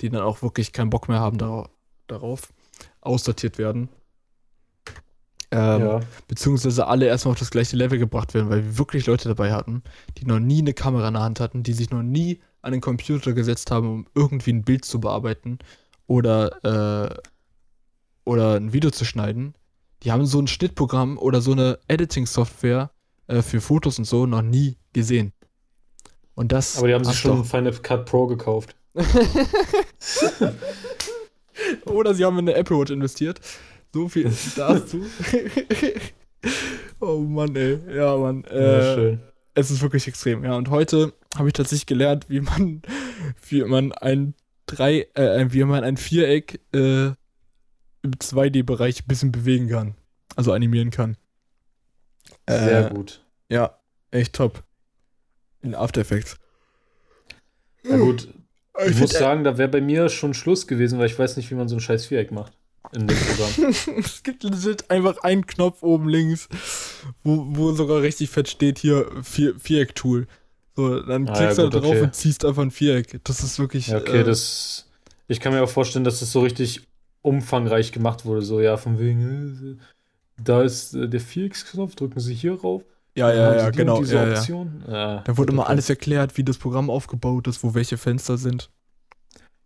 die 0.00 0.08
dann 0.08 0.22
auch 0.22 0.40
wirklich 0.40 0.72
keinen 0.72 0.90
Bock 0.90 1.08
mehr 1.08 1.18
haben 1.18 1.38
darauf, 1.38 1.68
darauf 2.06 2.52
aussortiert 3.00 3.58
werden. 3.58 3.88
Ähm, 5.52 5.80
Ja. 5.80 6.00
Beziehungsweise 6.28 6.86
alle 6.86 7.06
erstmal 7.06 7.32
auf 7.32 7.38
das 7.38 7.50
gleiche 7.50 7.76
Level 7.76 7.98
gebracht 7.98 8.34
werden, 8.34 8.50
weil 8.50 8.64
wir 8.64 8.78
wirklich 8.78 9.06
Leute 9.06 9.28
dabei 9.28 9.52
hatten, 9.52 9.82
die 10.18 10.24
noch 10.24 10.38
nie 10.38 10.60
eine 10.60 10.74
Kamera 10.74 11.08
in 11.08 11.14
der 11.14 11.22
Hand 11.22 11.40
hatten, 11.40 11.62
die 11.62 11.72
sich 11.72 11.90
noch 11.90 12.02
nie 12.02 12.40
an 12.62 12.72
den 12.72 12.80
Computer 12.80 13.32
gesetzt 13.32 13.70
haben, 13.70 13.88
um 13.88 14.06
irgendwie 14.14 14.52
ein 14.52 14.62
Bild 14.62 14.84
zu 14.84 15.00
bearbeiten 15.00 15.58
oder, 16.06 17.10
äh, 17.10 17.14
oder 18.24 18.56
ein 18.56 18.72
Video 18.72 18.90
zu 18.90 19.04
schneiden. 19.04 19.54
Die 20.02 20.12
haben 20.12 20.24
so 20.24 20.40
ein 20.40 20.46
Schnittprogramm 20.46 21.18
oder 21.18 21.40
so 21.40 21.52
eine 21.52 21.78
Editing-Software 21.88 22.90
äh, 23.26 23.42
für 23.42 23.60
Fotos 23.60 23.98
und 23.98 24.04
so 24.04 24.26
noch 24.26 24.42
nie 24.42 24.76
gesehen. 24.92 25.32
Und 26.34 26.52
das. 26.52 26.78
Aber 26.78 26.88
die 26.88 26.94
haben 26.94 27.04
sich 27.04 27.18
schon 27.18 27.44
Final 27.44 27.72
Cut 27.72 28.06
Pro 28.06 28.26
gekauft. 28.26 28.74
Oder 31.86 32.14
sie 32.14 32.24
haben 32.24 32.38
in 32.38 32.48
eine 32.48 32.56
Apple 32.56 32.78
Watch 32.78 32.90
investiert. 32.90 33.40
So 33.92 34.08
viel 34.08 34.30
dazu. 34.56 35.04
oh 37.00 37.18
Mann, 37.18 37.54
ey. 37.56 37.78
Ja, 37.94 38.16
Mann. 38.16 38.44
Äh, 38.44 38.94
schön. 38.94 39.20
es 39.54 39.70
ist 39.70 39.82
wirklich 39.82 40.06
extrem, 40.06 40.44
ja. 40.44 40.54
Und 40.56 40.70
heute 40.70 41.12
habe 41.36 41.48
ich 41.48 41.52
tatsächlich 41.54 41.86
gelernt, 41.86 42.28
wie 42.28 42.40
man, 42.40 42.82
wie 43.48 43.62
man 43.64 43.92
ein 43.92 44.34
drei, 44.66 45.08
äh, 45.14 45.46
wie 45.52 45.64
man 45.64 45.82
ein 45.84 45.96
Viereck 45.96 46.60
äh, 46.72 47.06
im 48.02 48.12
2D-Bereich 48.18 49.02
ein 49.02 49.08
bisschen 49.08 49.32
bewegen 49.32 49.68
kann. 49.68 49.94
Also 50.36 50.52
animieren 50.52 50.90
kann. 50.90 51.16
Sehr 52.48 52.86
Äh, 52.86 52.94
gut. 52.94 53.24
Ja, 53.48 53.78
echt 54.12 54.34
top. 54.34 54.62
In 55.62 55.74
After 55.74 56.00
Effects. 56.00 56.36
Na 57.82 57.96
gut, 57.96 58.28
ich 58.84 58.92
Ich 58.92 58.98
muss 58.98 59.10
sagen, 59.10 59.42
da 59.44 59.58
wäre 59.58 59.68
bei 59.68 59.80
mir 59.80 60.08
schon 60.08 60.32
Schluss 60.32 60.66
gewesen, 60.66 60.98
weil 60.98 61.06
ich 61.06 61.18
weiß 61.18 61.36
nicht, 61.36 61.50
wie 61.50 61.54
man 61.54 61.68
so 61.68 61.76
ein 61.76 61.80
scheiß 61.80 62.06
Viereck 62.06 62.30
macht 62.30 62.56
in 62.92 63.06
dem 63.06 63.16
Programm. 63.16 63.74
es 63.98 64.22
gibt 64.22 64.42
legit 64.42 64.90
einfach 64.90 65.18
einen 65.22 65.46
Knopf 65.46 65.82
oben 65.82 66.08
links, 66.08 66.48
wo, 67.22 67.44
wo 67.50 67.72
sogar 67.72 68.02
richtig 68.02 68.30
fett 68.30 68.48
steht 68.48 68.78
hier 68.78 69.10
Vier, 69.22 69.58
Viereck-Tool. 69.58 70.26
So, 70.76 71.00
dann 71.00 71.28
Ah, 71.28 71.32
klickst 71.32 71.58
ja, 71.58 71.64
du 71.64 71.70
da 71.70 71.78
gut, 71.78 71.84
drauf 71.84 71.96
okay. 71.96 72.02
und 72.04 72.14
ziehst 72.14 72.44
einfach 72.44 72.62
ein 72.62 72.70
Viereck. 72.70 73.20
Das 73.24 73.42
ist 73.42 73.58
wirklich. 73.58 73.88
Ja, 73.88 73.98
okay, 73.98 74.20
äh, 74.20 74.24
das. 74.24 74.88
Ich 75.28 75.40
kann 75.40 75.52
mir 75.52 75.62
auch 75.62 75.68
vorstellen, 75.70 76.04
dass 76.04 76.20
das 76.20 76.32
so 76.32 76.40
richtig 76.40 76.86
umfangreich 77.22 77.92
gemacht 77.92 78.24
wurde. 78.24 78.42
So, 78.42 78.60
ja, 78.60 78.76
von 78.76 78.98
wegen, 78.98 79.78
äh, 79.78 80.42
da 80.42 80.62
ist 80.62 80.94
äh, 80.94 81.08
der 81.08 81.20
Vierecksknopf, 81.20 81.94
drücken 81.94 82.20
Sie 82.20 82.34
hier 82.34 82.58
rauf. 82.60 82.82
Ja, 83.16 83.32
ja, 83.32 83.56
ja, 83.56 83.70
genau. 83.70 83.98
diese 83.98 84.14
Ja, 84.14 84.28
ja. 84.28 84.38
Option? 84.38 84.84
Ja, 84.88 85.22
Da 85.26 85.36
wurde 85.36 85.52
immer 85.52 85.68
alles 85.68 85.90
erklärt, 85.90 86.36
wie 86.38 86.44
das 86.44 86.58
Programm 86.58 86.88
aufgebaut 86.90 87.46
ist, 87.48 87.62
wo 87.62 87.74
welche 87.74 87.98
Fenster 87.98 88.38
sind. 88.38 88.70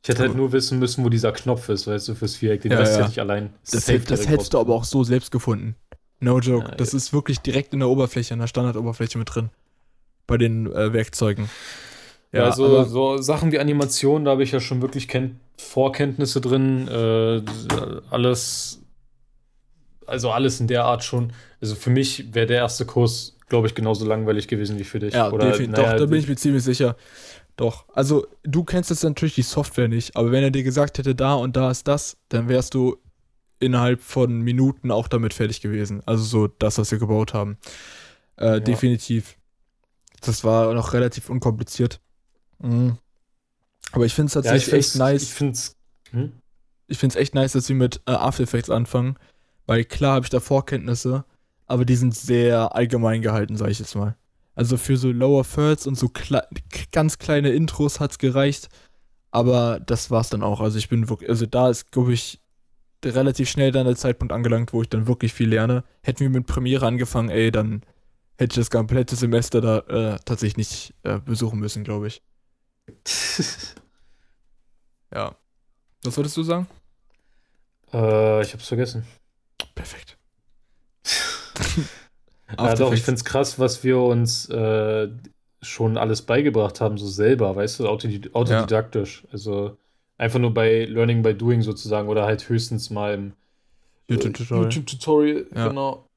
Ich 0.05 0.09
hätte 0.11 0.21
halt 0.21 0.31
Aber- 0.33 0.39
nur 0.39 0.53
wissen 0.53 0.79
müssen, 0.79 1.03
wo 1.03 1.09
dieser 1.09 1.33
Knopf 1.33 1.71
ist, 1.71 1.87
weißt 1.87 2.09
du, 2.09 2.15
fürs 2.15 2.37
Viereck. 2.37 2.61
Den 2.61 2.73
Ja, 2.73 2.83
ja. 2.83 3.09
ich 3.09 3.19
allein. 3.21 3.55
Das, 3.71 3.89
hätt, 3.89 4.11
das 4.11 4.29
hättest 4.29 4.53
du 4.53 4.59
aber 4.59 4.75
auch 4.75 4.85
so 4.85 5.03
selbst 5.03 5.31
gefunden. 5.31 5.77
No 6.21 6.39
joke. 6.41 6.67
Ja, 6.69 6.75
das 6.75 6.93
ja. 6.93 6.99
ist 6.99 7.15
wirklich 7.15 7.41
direkt 7.41 7.73
in 7.73 7.81
der 7.81 7.89
Oberfläche, 7.89 8.35
in 8.35 8.41
der 8.41 8.47
Standardoberfläche 8.47 9.17
mit 9.17 9.35
drin. 9.35 9.49
Bei 10.27 10.37
den 10.37 10.71
äh, 10.71 10.93
Werkzeugen. 10.93 11.49
Ja, 12.33 12.45
also 12.45 12.67
aber- 12.67 12.85
so 12.85 13.17
Sachen 13.17 13.51
wie 13.51 13.59
Animation, 13.59 14.27
da 14.27 14.33
habe 14.33 14.43
ich 14.43 14.53
ja 14.53 14.61
schon 14.61 14.83
wirklich 14.83 15.09
Ken 15.09 15.41
Vorkenntnisse 15.57 16.43
drin. 16.43 16.87
Äh, 16.87 17.41
alles, 18.11 18.83
also 20.07 20.31
alles 20.33 20.61
in 20.61 20.67
der 20.67 20.85
Art 20.85 21.03
schon. 21.03 21.33
Also 21.63 21.75
für 21.77 21.91
mich 21.91 22.35
wäre 22.35 22.47
der 22.47 22.59
erste 22.59 22.85
Kurs, 22.85 23.37
glaube 23.49 23.69
ich, 23.69 23.75
genauso 23.75 24.05
langweilig 24.05 24.49
gewesen 24.49 24.79
wie 24.79 24.85
für 24.85 24.99
dich. 24.99 25.15
Ja, 25.15 25.31
Oder, 25.31 25.47
definitiv. 25.47 25.77
naja, 25.77 25.93
Doch, 25.93 25.99
da 26.01 26.07
bin 26.07 26.19
ich 26.19 26.29
mir 26.29 26.37
ziemlich 26.37 26.63
sicher. 26.63 26.97
Doch. 27.57 27.85
Also, 27.95 28.27
du 28.43 28.65
kennst 28.65 28.91
jetzt 28.91 29.05
natürlich 29.05 29.35
die 29.37 29.43
Software 29.43 29.89
nicht, 29.89 30.17
aber 30.17 30.33
wenn 30.33 30.43
er 30.43 30.51
dir 30.51 30.65
gesagt 30.65 30.99
hätte, 30.99 31.15
da 31.15 31.35
und 31.35 31.57
da 31.57 31.71
ist 31.71 31.87
das, 31.87 32.17
dann 32.29 32.49
wärst 32.49 32.75
du 32.75 32.97
innerhalb 33.61 34.03
von 34.03 34.41
Minuten 34.41 34.91
auch 34.91 35.07
damit 35.09 35.33
fertig 35.35 35.61
gewesen. 35.61 36.03
Also 36.05 36.25
so 36.25 36.47
das, 36.49 36.79
was 36.79 36.91
wir 36.91 36.99
gebaut 36.99 37.33
haben. 37.35 37.57
Äh, 38.37 38.55
Ja. 38.55 38.61
Definitiv. 38.61 39.37
Das 40.21 40.43
war 40.43 40.75
noch 40.75 40.93
relativ 40.93 41.31
unkompliziert. 41.31 42.01
Mhm. 42.59 42.99
Aber 43.93 44.05
ich 44.07 44.15
finde 44.15 44.29
es 44.29 44.35
ja, 44.35 44.41
ich 44.41 44.47
tatsächlich 44.47 44.75
echt 44.75 44.91
find's- 44.93 44.99
nice. 44.99 45.23
Ich 45.23 45.35
finde 45.35 45.53
es. 45.53 45.77
Hm? 46.11 46.33
ich 46.89 46.99
finde 46.99 47.15
es 47.15 47.21
echt 47.21 47.35
nice, 47.35 47.53
dass 47.53 47.67
sie 47.67 47.75
mit 47.75 48.01
äh, 48.07 48.13
After 48.13 48.43
Effects 48.43 48.69
anfangen, 48.71 49.17
weil 49.67 49.85
klar 49.85 50.17
habe 50.17 50.27
ich 50.27 50.31
da 50.31 50.41
Vorkenntnisse, 50.41 51.25
aber 51.67 51.85
die 51.85 51.97
sind 51.97 52.15
sehr 52.15 52.75
allgemein 52.75 53.23
gehalten, 53.23 53.57
sage 53.57 53.71
ich 53.71 53.79
jetzt 53.79 53.95
mal. 53.95 54.17
Also 54.55 54.77
für 54.77 54.97
so 54.97 55.11
Lower 55.11 55.45
Thirds 55.45 55.87
und 55.87 55.97
so 55.97 56.09
kle 56.09 56.47
ganz 56.93 57.19
kleine 57.19 57.51
Intros 57.51 58.01
hat's 58.01 58.19
gereicht, 58.19 58.69
aber 59.31 59.81
das 59.81 60.11
war's 60.11 60.31
dann 60.31 60.43
auch. 60.43 60.61
Also 60.61 60.79
ich 60.79 60.89
bin 60.89 61.09
wirklich, 61.09 61.29
also 61.29 61.47
da 61.47 61.69
ist, 61.71 61.91
glaube 61.91 62.13
ich, 62.13 62.41
relativ 63.05 63.51
schnell 63.51 63.73
dann 63.73 63.87
der 63.87 63.97
Zeitpunkt 63.97 64.33
angelangt, 64.33 64.73
wo 64.73 64.83
ich 64.83 64.89
dann 64.89 65.07
wirklich 65.07 65.33
viel 65.35 65.49
lerne. 65.49 65.85
Hätten 66.03 66.21
wir 66.21 66.31
mit 66.31 66.47
Premiere 66.47 66.87
angefangen, 66.87 67.29
ey, 67.29 67.51
dann 67.51 67.83
hätte 68.39 68.55
ich 68.55 68.61
das 68.61 68.71
komplette 68.71 69.17
Semester 69.17 69.61
da 69.61 69.79
äh, 70.15 70.19
tatsächlich 70.25 70.57
nicht 70.57 70.95
äh, 71.03 71.19
besuchen 71.19 71.59
müssen, 71.59 71.85
glaube 71.85 72.07
ich. 72.09 72.23
Ja. 75.15 75.37
Was 76.03 76.17
würdest 76.17 76.37
du 76.37 76.43
sagen? 76.43 76.67
äh, 77.93 78.43
ich 78.43 78.53
hab's 78.53 78.67
vergessen. 78.67 79.07
Perfekt. 79.77 80.19
Ja, 82.59 82.65
After 82.65 82.85
doch, 82.87 82.93
ich 82.93 83.03
finde 83.03 83.19
es 83.19 83.25
krass, 83.25 83.59
was 83.59 83.83
wir 83.85 83.99
uns 83.99 84.49
äh, 84.49 85.09
schon 85.63 85.97
alles 85.97 86.23
beigebracht 86.23 86.81
haben, 86.81 86.99
so 86.99 87.07
selber, 87.07 87.55
weißt 87.57 87.81
du, 87.81 87.89
autodid 87.89 88.35
autodidaktisch. 88.35 89.25
Also 89.33 89.77
einfach 90.19 90.39
nur 90.39 90.53
bei 90.55 90.85
Learning 90.85 91.23
by 91.23 91.35
Doing 91.35 91.63
sozusagen 91.63 92.09
oder 92.09 92.25
halt 92.25 92.49
höchstens 92.49 92.91
mal 92.91 93.15
im 93.15 93.33
äh, 94.09 94.15
YouTube-Tutorial. 94.15 94.65
YouTube-Tutorial, 94.65 95.47
Ja. 95.55 95.69
genau. 95.69 96.09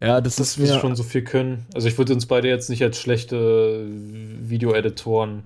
Ja, 0.00 0.20
das 0.20 0.38
ist 0.38 0.58
mir 0.58 0.78
schon 0.80 0.96
so 0.96 1.02
viel 1.02 1.22
können. 1.24 1.66
Also 1.74 1.88
ich 1.88 1.96
würde 1.96 2.12
uns 2.12 2.26
beide 2.26 2.48
jetzt 2.48 2.68
nicht 2.68 2.82
als 2.82 2.98
schlechte 2.98 3.86
Video-Editoren. 3.88 5.44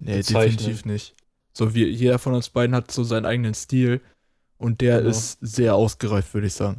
Nee, 0.00 0.16
bezeichnen. 0.16 0.56
definitiv 0.56 0.84
nicht. 0.84 1.14
So 1.52 1.74
wie 1.74 1.86
jeder 1.86 2.18
von 2.18 2.34
uns 2.34 2.48
beiden 2.48 2.74
hat 2.74 2.90
so 2.90 3.04
seinen 3.04 3.26
eigenen 3.26 3.54
Stil 3.54 4.00
und 4.58 4.80
der 4.80 4.98
Genau. 4.98 5.10
ist 5.10 5.38
sehr 5.40 5.74
ausgereift, 5.76 6.34
würde 6.34 6.48
ich 6.48 6.54
sagen. 6.54 6.78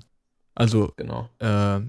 Also, 0.56 0.92
Genau. 0.98 1.30
äh, 1.40 1.80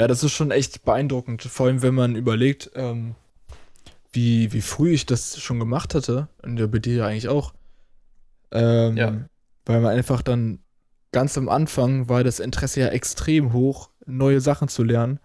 ja, 0.00 0.08
das 0.08 0.24
ist 0.24 0.32
schon 0.32 0.50
echt 0.50 0.82
beeindruckend, 0.86 1.42
vor 1.42 1.66
allem 1.66 1.82
wenn 1.82 1.94
man 1.94 2.16
überlegt, 2.16 2.70
ähm, 2.74 3.16
wie, 4.12 4.50
wie 4.50 4.62
früh 4.62 4.92
ich 4.92 5.04
das 5.04 5.38
schon 5.38 5.58
gemacht 5.58 5.94
hatte, 5.94 6.28
und 6.42 6.58
ja, 6.58 6.66
bei 6.66 6.78
dir 6.78 6.94
ja 6.94 7.06
eigentlich 7.06 7.28
auch. 7.28 7.52
Ähm, 8.50 8.96
Ja. 8.96 9.28
Weil 9.66 9.82
man 9.82 9.94
einfach 9.94 10.22
dann 10.22 10.60
ganz 11.12 11.36
am 11.36 11.50
Anfang 11.50 12.08
war 12.08 12.24
das 12.24 12.40
Interesse 12.40 12.80
ja 12.80 12.88
extrem 12.88 13.52
hoch, 13.52 13.90
neue 14.06 14.40
Sachen 14.40 14.68
zu 14.68 14.84
lernen, 14.84 15.20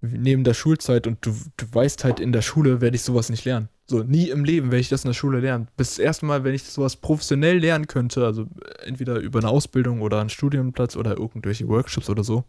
neben 0.00 0.42
der 0.42 0.54
Schulzeit 0.54 1.06
und 1.06 1.26
du, 1.26 1.34
du 1.58 1.66
weißt 1.70 2.02
halt, 2.04 2.18
in 2.18 2.32
der 2.32 2.40
Schule 2.40 2.80
werde 2.80 2.96
ich 2.96 3.02
sowas 3.02 3.28
nicht 3.28 3.44
lernen. 3.44 3.68
So, 3.84 4.02
nie 4.02 4.30
im 4.30 4.42
Leben 4.42 4.70
werde 4.70 4.80
ich 4.80 4.88
das 4.88 5.04
in 5.04 5.10
der 5.10 5.14
Schule 5.14 5.40
lernen. 5.40 5.68
Bis 5.76 5.90
das 5.90 5.98
erste 5.98 6.24
Mal, 6.24 6.44
wenn 6.44 6.54
ich 6.54 6.64
sowas 6.64 6.96
professionell 6.96 7.58
lernen 7.58 7.86
könnte, 7.88 8.24
also 8.24 8.46
entweder 8.84 9.16
über 9.16 9.40
eine 9.40 9.48
Ausbildung 9.50 10.00
oder 10.00 10.18
einen 10.18 10.30
Studienplatz 10.30 10.96
oder 10.96 11.18
irgendwelche 11.18 11.68
Workshops 11.68 12.08
oder 12.08 12.24
so, 12.24 12.44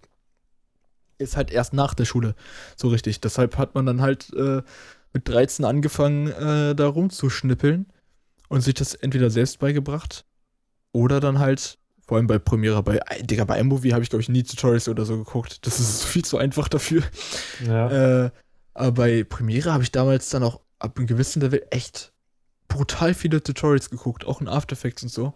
ist 1.20 1.38
halt 1.38 1.52
erst 1.52 1.74
nach 1.74 1.94
der 1.94 2.06
Schule 2.06 2.36
so 2.76 2.88
richtig. 2.88 3.22
Deshalb 3.22 3.58
hat 3.58 3.76
man 3.76 3.86
dann 3.86 4.02
halt 4.02 4.34
äh, 4.34 4.62
mit 5.14 5.28
13 5.28 5.66
angefangen, 5.66 6.28
äh, 6.28 6.76
da 6.76 6.88
rumzuschnippeln 6.88 7.86
und 8.48 8.62
sich 8.62 8.74
das 8.74 8.96
entweder 8.96 9.30
selbst 9.30 9.60
beigebracht 9.60 10.26
oder 10.92 11.20
dann 11.20 11.40
halt, 11.40 11.78
vor 12.08 12.18
allem 12.18 12.28
bei 12.28 12.40
Premiere, 12.40 12.82
bei, 12.82 12.98
äh, 12.98 13.24
Digga, 13.24 13.44
bei 13.46 13.60
iMovie 13.60 13.94
habe 13.94 14.04
ich, 14.04 14.10
glaube 14.10 14.22
ich, 14.22 14.30
nie 14.30 14.44
Tutorials 14.44 14.88
oder 14.90 15.06
so 15.06 15.18
geguckt. 15.18 15.66
Das 15.68 15.80
ist 15.80 16.04
viel 16.06 16.26
zu 16.26 16.38
einfach 16.38 16.68
dafür. 16.68 17.04
Ja. 17.66 18.26
Äh, 18.26 18.32
aber 18.74 18.92
bei 18.94 19.24
Premiere 19.24 19.74
habe 19.74 19.84
ich 19.84 19.92
damals 19.92 20.30
dann 20.30 20.44
auch 20.44 20.62
ab 20.80 20.98
einem 20.98 21.08
gewissen 21.08 21.42
Level 21.42 21.66
echt 21.70 22.14
brutal 22.70 23.14
viele 23.14 23.44
Tutorials 23.44 23.90
geguckt, 23.90 24.26
auch 24.26 24.42
in 24.42 24.48
After 24.48 24.74
Effects 24.74 25.04
und 25.04 25.10
so. 25.10 25.34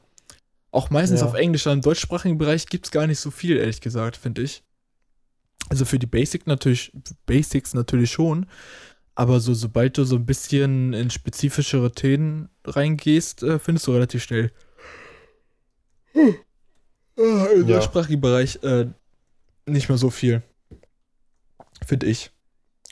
Auch 0.71 0.89
meistens 0.89 1.21
Ja. 1.21 1.27
auf 1.27 1.33
Englisch, 1.33 1.65
im 1.65 1.81
deutschsprachigen 1.81 2.37
Bereich 2.37 2.67
gibt 2.67 2.85
es 2.85 2.91
gar 2.91 3.05
nicht 3.05 3.19
so 3.19 3.31
viel, 3.31 3.57
ehrlich 3.57 3.81
gesagt, 3.81 4.17
finde 4.17 4.43
ich. 4.43 4.63
Also 5.73 5.85
für 5.85 5.97
die 5.97 6.05
Basic 6.05 6.45
natürlich, 6.45 6.91
Basics 7.25 7.73
natürlich 7.73 8.11
schon, 8.11 8.45
aber 9.15 9.39
so, 9.39 9.55
sobald 9.55 9.97
du 9.97 10.03
so 10.03 10.17
ein 10.17 10.25
bisschen 10.27 10.93
in 10.93 11.09
spezifischere 11.09 11.91
Themen 11.91 12.49
reingehst, 12.63 13.41
äh, 13.41 13.57
findest 13.57 13.87
du 13.87 13.93
relativ 13.93 14.21
schnell. 14.21 14.51
Hm. 16.13 16.35
Ah, 17.17 17.47
Im 17.55 17.67
Ja. 17.67 17.77
deutschsprachigen 17.77 18.21
Bereich 18.21 18.61
äh, 18.61 18.85
nicht 19.65 19.89
mehr 19.89 19.97
so 19.97 20.11
viel. 20.11 20.43
Finde 21.83 22.05
ich. 22.05 22.29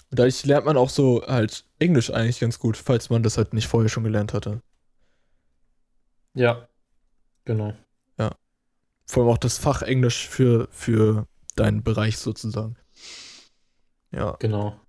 Und 0.09 0.17
dadurch 0.17 0.43
lernt 0.43 0.65
man 0.65 0.75
auch 0.75 0.89
so 0.89 1.23
halt 1.27 1.65
Englisch 1.77 2.09
eigentlich 2.09 2.39
ganz 2.39 2.57
gut, 2.57 2.77
falls 2.77 3.11
man 3.11 3.21
das 3.21 3.37
halt 3.37 3.53
nicht 3.53 3.67
vorher 3.67 3.89
schon 3.89 4.03
gelernt 4.03 4.33
hatte. 4.33 4.63
ja. 6.33 6.67
Genau. 7.45 7.75
Vor 9.11 9.23
allem 9.23 9.33
auch 9.33 9.37
das 9.37 9.57
Fach 9.57 9.81
Englisch 9.81 10.29
für, 10.29 10.69
für 10.71 11.27
deinen 11.55 11.83
Bereich 11.83 12.17
sozusagen. 12.17 12.75
Ja. 14.11 14.35
Genau. 14.39 14.79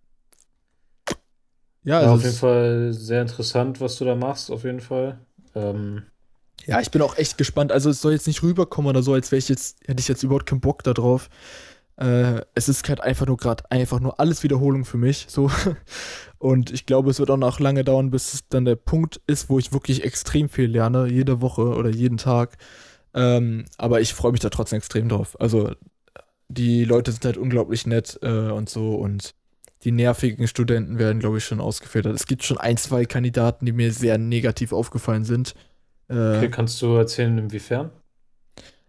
Ja, 1.85 2.01
Ja, 2.01 2.01
also 2.01 2.15
auf 2.15 2.23
jeden 2.23 2.37
Fall 2.37 2.93
sehr 2.93 3.23
interessant, 3.23 3.81
was 3.81 3.97
du 3.97 4.05
da 4.05 4.15
machst, 4.15 4.51
auf 4.51 4.65
jeden 4.65 4.81
Fall. 4.81 5.19
Ähm, 5.55 6.05
ja, 6.65 6.81
ich 6.81 6.91
bin 6.91 7.03
auch 7.03 7.17
echt 7.17 7.39
gespannt. 7.39 7.73
Also 7.73 7.91
es 7.91 8.01
soll 8.01 8.13
jetzt 8.13 8.27
nicht 8.27 8.43
rüberkommen 8.43 8.91
oder 8.91 9.03
so, 9.03 9.15
als 9.15 9.33
wäre 9.33 9.39
ich 9.39 9.49
jetzt, 9.49 9.81
hätte 9.87 10.01
ich 10.01 10.09
jetzt 10.09 10.23
überhaupt 10.23 10.47
keinen 10.47 10.61
Bock 10.61 10.83
da 10.85 10.95
drauf. 10.95 11.29
Äh, 11.97 12.43
es 12.55 12.69
ist 12.69 12.89
halt 12.89 13.01
einfach 13.01 13.27
nur 13.27 13.37
gerade 13.37 13.65
einfach 13.71 14.01
nur 14.01 14.19
alles 14.21 14.43
Wiederholung 14.43 14.85
für 14.85 14.97
mich. 14.97 15.27
So. 15.29 15.51
Und 16.39 16.71
ich 16.71 16.87
glaube, 16.87 17.11
es 17.11 17.19
wird 17.19 17.31
auch 17.31 17.37
noch 17.37 17.61
lange 17.61 17.85
dauern, 17.85 18.11
bis 18.11 18.35
es 18.35 18.49
dann 18.49 18.65
der 18.65 18.77
Punkt 18.77 19.21
ist, 19.27 19.51
wo 19.51 19.59
ich 19.59 19.73
wirklich 19.73 20.05
extrem 20.05 20.49
viel 20.49 20.67
lerne, 20.67 21.07
jede 21.09 21.41
Woche 21.41 21.63
oder 21.63 21.91
jeden 21.91 22.17
Tag. 22.17 22.57
Ähm, 23.15 23.67
aber 23.77 24.01
ich 24.01 24.15
freue 24.15 24.33
mich 24.33 24.41
da 24.41 24.49
trotzdem 24.51 24.79
extrem 24.79 25.09
drauf. 25.09 25.39
Also 25.41 25.73
die 26.53 26.85
Leute 26.85 27.13
sind 27.13 27.25
halt 27.25 27.37
unglaublich 27.37 27.87
nett 27.87 28.19
äh, 28.23 28.51
und 28.51 28.69
so 28.69 28.95
und 28.95 29.35
die 29.85 29.93
nervigen 29.93 30.47
Studenten 30.47 30.99
werden, 30.99 31.19
glaube 31.19 31.39
ich, 31.39 31.45
schon 31.45 31.61
ausgefiltert. 31.61 32.15
Es 32.15 32.27
gibt 32.27 32.45
schon 32.45 32.59
ein, 32.59 32.77
zwei 32.77 33.05
Kandidaten, 33.05 33.67
die 33.67 33.73
mir 33.73 33.93
sehr 33.93 34.17
negativ 34.19 34.73
aufgefallen 34.73 35.25
sind. 35.25 35.55
Äh, 36.09 36.37
okay, 36.37 36.51
kannst 36.51 36.81
du 36.83 36.95
erzählen, 36.95 37.37
inwiefern? 37.39 37.91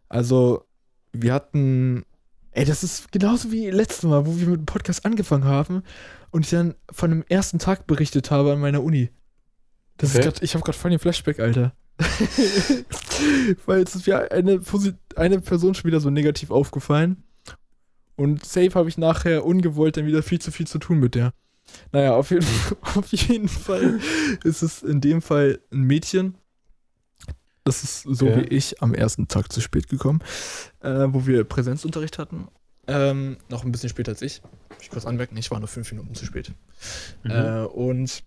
also, 0.10 0.65
wir 1.12 1.34
hatten. 1.34 2.06
Ey, 2.52 2.65
das 2.65 2.84
ist 2.84 3.12
genauso 3.12 3.52
wie 3.52 3.71
letztes 3.71 4.04
Mal, 4.04 4.28
wo 4.28 4.38
wir 4.38 4.45
mit 4.47 4.60
dem 4.60 4.65
Podcast 4.67 5.06
angefangen 5.06 5.45
haben 5.45 5.82
und 6.30 6.45
ich 6.45 6.52
dann 6.52 6.76
von 6.91 7.10
dem 7.10 7.23
ersten 7.28 7.58
Tag 7.58 7.88
berichtet 7.88 8.30
habe 8.30 8.54
an 8.54 8.60
meiner 8.60 8.84
Uni. 8.84 9.10
Das 9.97 10.12
Okay. 10.12 10.19
ist 10.19 10.23
grad, 10.26 10.43
ich 10.43 10.54
habe 10.54 10.63
gerade 10.63 10.78
voll 10.78 10.91
den 10.91 10.99
Flashback, 10.99 11.39
Alter. 11.39 11.73
Weil 13.65 13.80
jetzt 13.80 13.95
ist 13.95 14.06
mir 14.06 14.32
eine, 14.32 14.62
eine 15.15 15.39
Person 15.41 15.73
schon 15.73 15.86
wieder 15.86 15.99
so 15.99 16.12
negativ 16.12 16.52
aufgefallen. 16.52 17.23
Und 18.15 18.45
safe 18.45 18.73
habe 18.76 18.89
ich 18.89 18.97
nachher 18.97 19.45
ungewollt 19.45 19.97
dann 19.97 20.06
wieder 20.06 20.23
viel 20.23 20.39
zu 20.39 20.52
viel 20.52 20.67
zu 20.67 20.78
tun 20.80 20.99
mit 20.99 21.15
der. 21.15 21.34
Naja, 21.91 22.13
auf 22.15 22.30
jeden, 22.32 22.45
auf 22.82 23.12
jeden 23.12 23.47
Fall 23.49 23.99
ist 24.43 24.62
es 24.62 24.84
in 24.84 25.02
dem 25.02 25.21
Fall 25.21 25.60
ein 25.71 25.82
Mädchen. 25.82 26.36
Das 27.63 27.84
ist 27.84 28.02
so 28.04 28.28
Okay. 28.28 28.41
wie 28.41 28.56
ich 28.56 28.82
am 28.82 28.93
ersten 28.93 29.28
Tag 29.30 29.52
zu 29.52 29.62
spät 29.62 29.88
gekommen, 29.88 30.19
äh, 30.82 31.06
wo 31.08 31.26
wir 31.26 31.43
Präsenzunterricht 31.45 32.17
hatten. 32.19 32.47
Ähm, 32.88 33.38
noch 33.49 33.63
ein 33.63 33.71
bisschen 33.71 33.88
später 33.89 34.12
als 34.12 34.21
ich. 34.21 34.41
Muss 34.69 34.82
ich 34.82 34.89
kurz 34.89 35.06
anmerken, 35.06 35.38
ich 35.38 35.49
war 35.49 35.60
nur 35.60 35.69
fünf 35.69 35.89
Minuten 35.91 36.13
zu 36.13 36.26
spät. 36.26 36.52
Mhm. 37.23 37.32
Äh, 37.32 37.63
und 37.63 38.23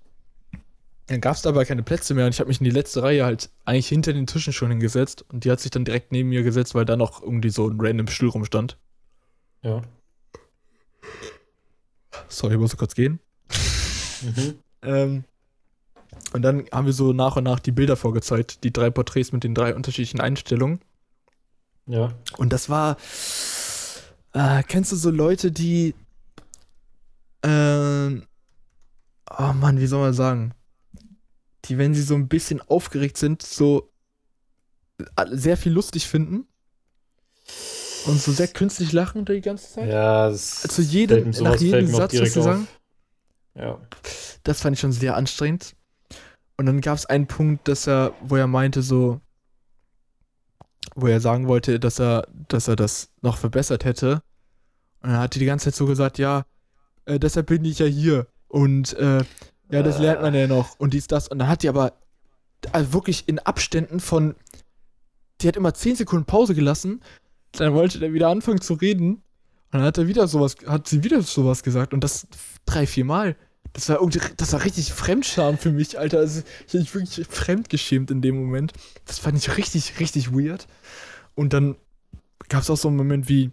dann 1.09 1.21
gab 1.21 1.37
es 1.37 1.47
aber 1.47 1.65
keine 1.67 1.83
Plätze 1.83 2.15
mehr 2.15 2.25
und 2.25 2.33
ich 2.35 2.41
habe 2.41 2.49
mich 2.49 2.61
in 2.61 2.65
die 2.65 2.71
letzte 2.71 3.03
Reihe 3.03 3.25
halt 3.27 3.51
eigentlich 3.67 3.89
hinter 3.89 4.15
den 4.15 4.27
Tischen 4.27 4.55
schon 4.55 4.71
hingesetzt 4.71 5.25
und 5.31 5.45
die 5.45 5.51
hat 5.51 5.61
sich 5.61 5.71
dann 5.71 5.85
direkt 5.85 6.11
neben 6.13 6.31
mir 6.31 6.43
gesetzt, 6.43 6.75
weil 6.75 6.87
da 6.87 6.97
noch 6.97 7.23
irgendwie 7.23 7.51
so 7.51 7.69
ein 7.69 7.79
random 7.79 8.09
Stuhl 8.09 8.31
rumstand. 8.31 8.79
Ja. 9.63 9.83
Sorry, 12.29 12.55
ich 12.55 12.61
muss 12.61 12.77
kurz 12.77 12.95
gehen. 12.95 13.21
Mhm. 14.23 14.59
Ähm, 14.83 15.25
und 16.33 16.43
dann 16.43 16.67
haben 16.73 16.87
wir 16.87 16.93
so 16.93 17.13
nach 17.13 17.37
und 17.37 17.45
nach 17.45 17.61
die 17.61 17.73
Bilder 17.73 17.97
vorgezeigt, 17.97 18.65
die 18.65 18.73
drei 18.73 18.91
Porträts 18.91 19.33
mit 19.33 19.45
den 19.45 19.55
drei 19.55 19.75
unterschiedlichen 19.75 20.21
Einstellungen. 20.21 20.81
Ja. 21.87 22.13
Und 22.37 22.53
das 22.53 22.69
war. 22.69 22.97
Äh, 24.33 24.63
kennst 24.65 24.93
du 24.93 24.97
so 24.97 25.11
Leute, 25.11 25.53
die. 25.53 25.95
Ähm, 27.43 28.27
oh 29.31 29.53
Mann, 29.53 29.81
wie 29.81 29.87
soll 29.87 30.01
man 30.01 30.15
sagen? 30.15 30.53
Die, 31.67 31.79
wenn 31.79 31.95
sie 31.95 32.03
so 32.03 32.15
ein 32.15 32.29
bisschen 32.29 32.61
aufgeregt 32.61 33.17
sind, 33.17 33.43
so 33.43 33.93
äh, 34.99 35.27
sehr 35.31 35.57
viel 35.57 35.73
lustig 35.73 36.07
finden. 36.07 36.47
Und 38.07 38.21
so 38.21 38.33
sehr 38.33 38.49
künstlich 38.49 38.93
lachen 38.93 39.25
die 39.25 39.41
ganze 39.41 39.73
Zeit. 39.73 39.89
Ja, 39.89 40.29
das 40.29 40.63
Zu 40.63 40.83
jedem, 40.83 41.33
fällt 41.33 41.45
nach 41.45 41.57
jedem 41.57 41.87
Satz, 41.89 42.19
was 42.21 42.33
sie 42.33 42.43
sagen. 42.43 42.69
Ja. 43.55 43.79
Das 44.45 44.61
fand 44.61 44.75
ich 44.75 44.81
schon 44.81 44.93
sehr 44.93 45.17
anstrengend. 45.17 45.75
Und 46.57 46.67
dann 46.67 46.81
gab 46.81 46.97
es 46.97 47.07
einen 47.07 47.27
Punkt, 47.27 47.69
dass 47.69 47.87
er, 47.87 48.15
wo 48.23 48.37
er 48.37 48.47
meinte, 48.47 48.83
so, 48.83 49.21
wo 50.95 51.07
er 51.07 51.21
sagen 51.21 51.49
wollte, 51.49 51.81
dass 51.81 51.99
er, 51.99 52.29
dass 52.49 52.69
er 52.69 52.77
das 52.77 53.11
noch 53.23 53.39
verbessert 53.39 53.85
hätte. 53.85 54.23
Und 55.03 55.11
dann 55.11 55.19
hat 55.19 55.37
er 55.37 55.41
die 55.41 55.47
ganze 55.47 55.67
Zeit 55.67 55.75
so 55.75 55.87
gesagt, 55.87 56.19
ja, 56.19 56.45
äh, 57.05 57.19
deshalb 57.19 57.47
bin 57.47 57.65
ich 57.65 57.79
ja 57.79 57.87
hier. 57.87 58.27
Und 58.49 58.95
äh, 58.95 59.25
ja, 59.71 59.83
das 59.83 59.99
lernt 59.99 60.23
man 60.23 60.35
ja 60.35 60.47
noch. 60.47 60.79
Und 60.79 60.95
dies, 60.95 61.07
das. 61.07 61.29
Und 61.29 61.39
dann 61.39 61.49
hat 61.49 61.63
die 61.63 61.69
aber 61.69 61.93
also 62.73 62.93
wirklich 62.93 63.29
in 63.29 63.39
Abständen 63.39 64.01
von, 64.01 64.35
die 65.41 65.49
hat 65.49 65.57
immer 65.57 65.75
10 65.75 65.97
Sekunden 65.97 66.25
Pause 66.25 66.55
gelassen. 66.55 67.01
Dann 67.57 67.75
wollte 67.75 67.99
der 67.99 68.13
wieder 68.13 68.29
anfangen 68.29 68.61
zu 68.61 68.75
reden. 68.75 69.15
Und 69.15 69.23
dann 69.73 69.83
hat 69.83 69.99
er 69.99 70.07
wieder 70.07 70.29
sowas, 70.29 70.57
hat 70.67 70.89
sie 70.89 71.03
wieder 71.05 71.23
sowas 71.23 71.63
gesagt. 71.63 71.93
Und 71.93 72.05
das 72.05 72.27
drei, 72.65 72.87
vier 72.87 73.05
Mal. 73.05 73.37
Das 73.73 73.89
war 73.89 73.99
das 74.37 74.53
war 74.53 74.65
richtig 74.65 74.93
Fremdscham 74.93 75.59
für 75.59 75.71
mich, 75.71 75.99
Alter. 75.99 76.19
Also, 76.19 76.43
ich 76.67 76.75
mich 76.75 76.95
wirklich 76.95 77.27
fremdgeschämt 77.29 78.11
in 78.11 78.23
dem 78.23 78.37
Moment. 78.37 78.73
Das 79.05 79.19
fand 79.19 79.37
ich 79.37 79.57
richtig, 79.57 80.01
richtig 80.01 80.33
weird. 80.33 80.67
Und 81.35 81.53
dann 81.53 81.77
gab 82.49 82.63
es 82.63 82.71
auch 82.71 82.77
so 82.77 82.89
einen 82.89 82.97
Moment 82.97 83.29
wie, 83.29 83.51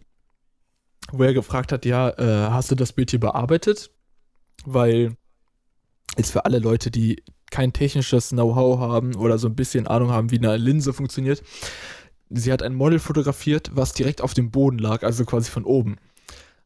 wo 1.12 1.24
er 1.24 1.34
gefragt 1.34 1.72
hat, 1.72 1.86
ja, 1.86 2.10
äh, 2.12 2.50
hast 2.52 2.72
du 2.72 2.76
das 2.76 2.94
Bild 2.94 3.10
hier 3.10 3.20
bearbeitet? 3.20 3.92
Weil 4.66 5.18
jetzt 6.18 6.32
für 6.32 6.46
alle 6.46 6.60
Leute, 6.60 6.92
die 6.92 7.24
kein 7.52 7.74
technisches 7.74 8.30
Know-how 8.30 8.80
haben 8.80 9.16
oder 9.16 9.38
so 9.38 9.48
ein 9.48 9.56
bisschen 9.56 9.88
Ahnung 9.88 10.12
haben, 10.12 10.32
wie 10.32 10.38
eine 10.38 10.58
Linse 10.58 10.94
funktioniert, 10.94 11.44
sie 12.30 12.52
hat 12.52 12.64
ein 12.64 12.76
Model 12.76 13.00
fotografiert, 13.00 13.72
was 13.74 13.94
direkt 13.94 14.22
auf 14.22 14.34
dem 14.34 14.52
Boden 14.52 14.78
lag, 14.80 15.04
also 15.04 15.26
quasi 15.26 15.50
von 15.52 15.66
oben. 15.66 15.98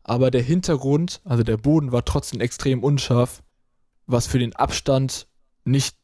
Aber 0.04 0.32
der 0.32 0.42
Hintergrund, 0.42 1.22
also 1.26 1.44
der 1.44 1.58
Boden, 1.58 1.92
war 1.92 2.06
trotzdem 2.06 2.40
extrem 2.40 2.84
unscharf, 2.84 3.44
was 4.06 4.28
für 4.28 4.40
den 4.40 4.56
Abstand 4.56 5.28
nicht 5.66 5.98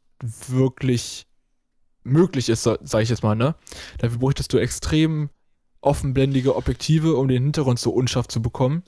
wirklich 0.48 1.26
möglich 2.04 2.50
ist, 2.50 2.64
sage 2.64 3.04
ich 3.04 3.10
jetzt 3.10 3.24
mal, 3.24 3.36
ne? 3.36 3.56
Dafür 4.00 4.20
bräuchtest 4.20 4.52
du 4.52 4.58
extrem 4.58 5.30
offenblendige 5.80 6.56
Objektive, 6.56 7.16
um 7.16 7.28
den 7.28 7.44
Hintergrund 7.44 7.80
so 7.80 7.92
unscharf 7.92 8.28
zu 8.28 8.42
bekommen. 8.42 8.84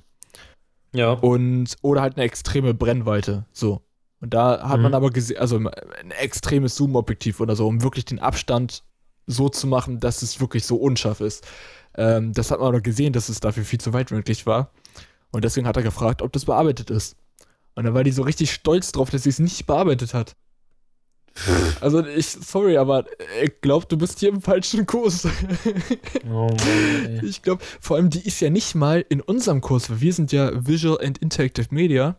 Ja. 0.93 1.11
Und, 1.11 1.75
oder 1.81 2.01
halt 2.01 2.15
eine 2.15 2.25
extreme 2.25 2.73
Brennweite, 2.73 3.45
so. 3.51 3.81
Und 4.21 4.33
da 4.33 4.67
hat 4.67 4.79
man 4.79 4.91
Mhm. 4.91 4.95
aber 4.95 5.09
gesehen, 5.11 5.37
also 5.37 5.57
ein 5.57 6.11
extremes 6.11 6.75
Zoom-Objektiv 6.75 7.39
oder 7.39 7.55
so, 7.55 7.67
um 7.67 7.83
wirklich 7.83 8.05
den 8.05 8.19
Abstand 8.19 8.83
so 9.27 9.49
zu 9.49 9.67
machen, 9.67 9.99
dass 9.99 10.21
es 10.21 10.39
wirklich 10.39 10.65
so 10.65 10.75
unscharf 10.77 11.19
ist. 11.21 11.45
Ähm, 11.97 12.33
das 12.33 12.51
hat 12.51 12.59
man 12.59 12.67
aber 12.69 12.81
gesehen, 12.81 13.13
dass 13.13 13.29
es 13.29 13.39
dafür 13.39 13.63
viel 13.65 13.79
zu 13.79 13.93
weitwinklig 13.93 14.45
war. 14.45 14.71
Und 15.31 15.43
deswegen 15.43 15.67
hat 15.67 15.77
er 15.77 15.83
gefragt, 15.83 16.21
ob 16.21 16.31
das 16.33 16.45
bearbeitet 16.45 16.89
ist. 16.89 17.15
Und 17.75 17.83
dann 17.85 17.93
war 17.93 18.03
die 18.03 18.11
so 18.11 18.21
richtig 18.23 18.51
stolz 18.53 18.91
drauf, 18.91 19.09
dass 19.09 19.23
sie 19.23 19.29
es 19.29 19.39
nicht 19.39 19.65
bearbeitet 19.65 20.13
hat. 20.13 20.35
Also 21.81 22.05
ich, 22.05 22.27
sorry, 22.27 22.77
aber 22.77 23.03
ich 23.43 23.59
glaube, 23.59 23.85
du 23.87 23.97
bist 23.97 24.19
hier 24.19 24.29
im 24.29 24.41
falschen 24.41 24.85
Kurs. 24.85 25.27
Oh 26.31 26.47
Mann. 26.47 27.19
Ich 27.23 27.41
glaube, 27.41 27.61
vor 27.81 27.97
allem 27.97 28.09
die 28.09 28.25
ist 28.25 28.39
ja 28.39 28.49
nicht 28.49 28.73
mal 28.75 29.05
in 29.09 29.19
unserem 29.21 29.59
Kurs, 29.61 29.89
weil 29.89 29.99
wir 30.01 30.13
sind 30.13 30.31
ja 30.31 30.51
Visual 30.65 30.97
and 31.05 31.17
Interactive 31.17 31.67
Media, 31.71 32.17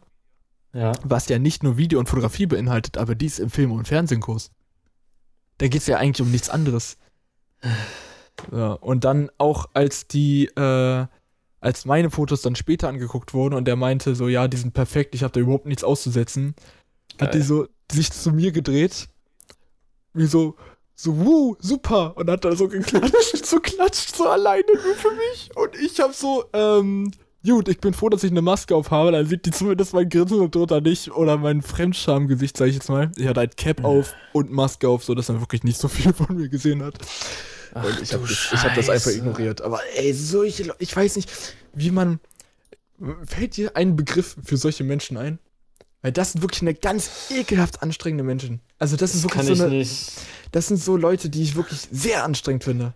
Ja. 0.74 0.92
was 1.02 1.28
ja 1.28 1.38
nicht 1.38 1.62
nur 1.62 1.76
Video 1.78 1.98
und 1.98 2.08
Fotografie 2.08 2.46
beinhaltet, 2.46 2.98
aber 2.98 3.14
die 3.14 3.26
ist 3.26 3.40
im 3.40 3.48
Film- 3.50 3.72
und 3.72 3.88
Fernsehkurs. 3.88 4.50
Da 5.58 5.68
geht 5.68 5.80
es 5.80 5.86
ja 5.86 5.98
eigentlich 5.98 6.22
um 6.22 6.30
nichts 6.30 6.50
anderes. 6.50 6.98
Ja, 8.52 8.72
und 8.72 9.04
dann 9.04 9.30
auch 9.38 9.70
als 9.72 10.06
die, 10.06 10.46
äh, 10.46 11.06
als 11.60 11.84
meine 11.84 12.10
Fotos 12.10 12.42
dann 12.42 12.54
später 12.54 12.88
angeguckt 12.88 13.34
wurden 13.34 13.54
und 13.54 13.64
der 13.66 13.76
meinte 13.76 14.14
so, 14.14 14.28
ja, 14.28 14.46
die 14.46 14.56
sind 14.56 14.74
perfekt, 14.74 15.14
ich 15.14 15.22
habe 15.22 15.32
da 15.32 15.40
überhaupt 15.40 15.66
nichts 15.66 15.84
auszusetzen, 15.84 16.54
hat 17.20 17.34
die 17.34 17.38
Geil. 17.38 17.46
so 17.46 17.68
sich 17.90 18.12
zu 18.12 18.32
mir 18.32 18.52
gedreht, 18.52 19.08
wie 20.12 20.26
so, 20.26 20.56
so, 20.94 21.18
wuh, 21.18 21.56
super, 21.58 22.16
und 22.16 22.30
hat 22.30 22.44
da 22.44 22.54
so 22.54 22.68
geklatscht, 22.68 23.44
so 23.46 23.58
klatscht 23.60 24.14
so 24.16 24.28
alleine 24.28 24.64
nur 24.66 24.94
für 24.94 25.12
mich. 25.12 25.50
Und 25.56 25.76
ich 25.76 26.00
hab 26.00 26.14
so, 26.14 26.44
ähm, 26.52 27.10
gut, 27.52 27.68
ich 27.68 27.78
bin 27.78 27.94
froh, 27.94 28.09
dass 28.09 28.24
ich 28.24 28.30
eine 28.30 28.42
Maske 28.42 28.74
aufhabe, 28.74 29.12
dann 29.12 29.26
sieht 29.26 29.46
die 29.46 29.50
zumindest 29.50 29.92
mein 29.94 30.09
Grinsen 30.09 30.40
und 30.40 30.54
drunter 30.54 30.80
nicht 30.80 31.11
oder 31.11 31.37
mein 31.37 31.62
Fremdschamgesicht, 31.62 32.56
sag 32.56 32.66
ich 32.66 32.74
jetzt 32.74 32.88
mal. 32.88 33.11
Ich 33.16 33.26
hatte 33.26 33.40
halt 33.40 33.56
Cap 33.56 33.85
auf 33.85 34.14
und 34.32 34.50
Maske 34.52 34.88
auf, 34.88 35.04
so 35.04 35.14
dass 35.14 35.28
man 35.28 35.40
wirklich 35.40 35.64
nicht 35.64 35.78
so 35.78 35.88
viel 35.88 36.12
von 36.12 36.37
mir 36.37 36.48
gesehen 36.48 36.82
hat. 36.82 36.98
Und 37.74 38.00
ich 38.02 38.12
habe 38.12 38.26
das, 38.26 38.50
ich 38.52 38.62
hab 38.62 38.74
das 38.74 38.88
einfach 38.88 39.11
ignoriert. 39.11 39.61
Aber 39.62 39.80
ey, 39.96 40.12
solche 40.12 40.64
Leute, 40.64 40.78
ich 40.80 40.94
weiß 40.96 41.16
nicht, 41.16 41.30
wie 41.74 41.90
man. 41.90 42.20
Fällt 43.26 43.59
dir 43.59 43.76
ein 43.76 43.94
Begriff 43.94 44.37
für 44.42 44.56
solche 44.56 44.82
Menschen 44.82 45.18
ein? 45.18 45.38
Weil 46.00 46.12
das 46.12 46.32
sind 46.32 46.40
wirklich 46.40 46.62
eine 46.62 46.72
ganz 46.72 47.30
ekelhaft 47.30 47.82
anstrengende 47.82 48.24
Menschen. 48.24 48.61
Also 48.78 48.96
das 48.96 49.14
ist 49.14 49.24
wirklich 49.24 49.37
kann 49.37 49.46
so 49.46 49.52
ich 49.52 49.61
eine. 49.61 49.70
nicht. 49.70 50.12
Das 50.52 50.68
sind 50.68 50.78
so 50.78 50.96
Leute, 50.96 51.28
die 51.28 51.42
ich 51.42 51.56
wirklich 51.56 51.88
sehr 51.90 52.24
anstrengend 52.24 52.64
finde. 52.64 52.94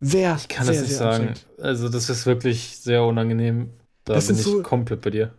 Sehr, 0.00 0.36
Ich 0.36 0.48
kann 0.48 0.66
sehr, 0.66 0.74
das 0.74 0.82
nicht 0.82 0.96
sagen. 0.96 1.34
Also, 1.60 1.88
das 1.88 2.08
ist 2.08 2.24
wirklich 2.26 2.78
sehr 2.80 3.02
unangenehm. 3.04 3.70
Da 4.08 4.14
Das 4.14 4.26
bin 4.26 4.36
sind 4.36 4.46
ich 4.46 4.52
so- 4.52 4.62
komplett 4.62 5.00
bei 5.02 5.10
dir. 5.10 5.34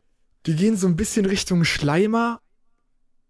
Die 0.46 0.56
gehen 0.56 0.78
so 0.78 0.88
ein 0.88 0.96
bisschen 0.96 1.26
Richtung 1.26 1.64
Schleimer, 1.66 2.40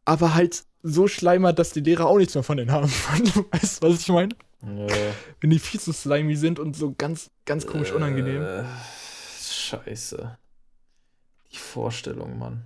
aber 0.05 0.35
halt 0.35 0.63
so 0.83 1.07
Schleimer, 1.07 1.53
dass 1.53 1.71
die 1.71 1.79
Lehrer 1.81 2.05
auch 2.07 2.17
nichts 2.17 2.35
mehr 2.35 2.43
von 2.43 2.57
denen 2.57 2.71
haben. 2.71 2.87
weißt 3.51 3.81
du, 3.83 3.87
was 3.89 4.01
ich 4.01 4.07
meine? 4.09 4.35
Ja. 4.61 4.87
Wenn 5.39 5.49
die 5.49 5.59
viel 5.59 5.79
zu 5.79 5.93
slimy 5.93 6.35
sind 6.35 6.59
und 6.59 6.75
so 6.75 6.93
ganz, 6.97 7.31
ganz 7.45 7.65
komisch 7.65 7.91
unangenehm. 7.93 8.41
Äh, 8.43 8.63
scheiße. 9.41 10.37
Die 11.51 11.57
Vorstellung, 11.57 12.37
Mann. 12.37 12.65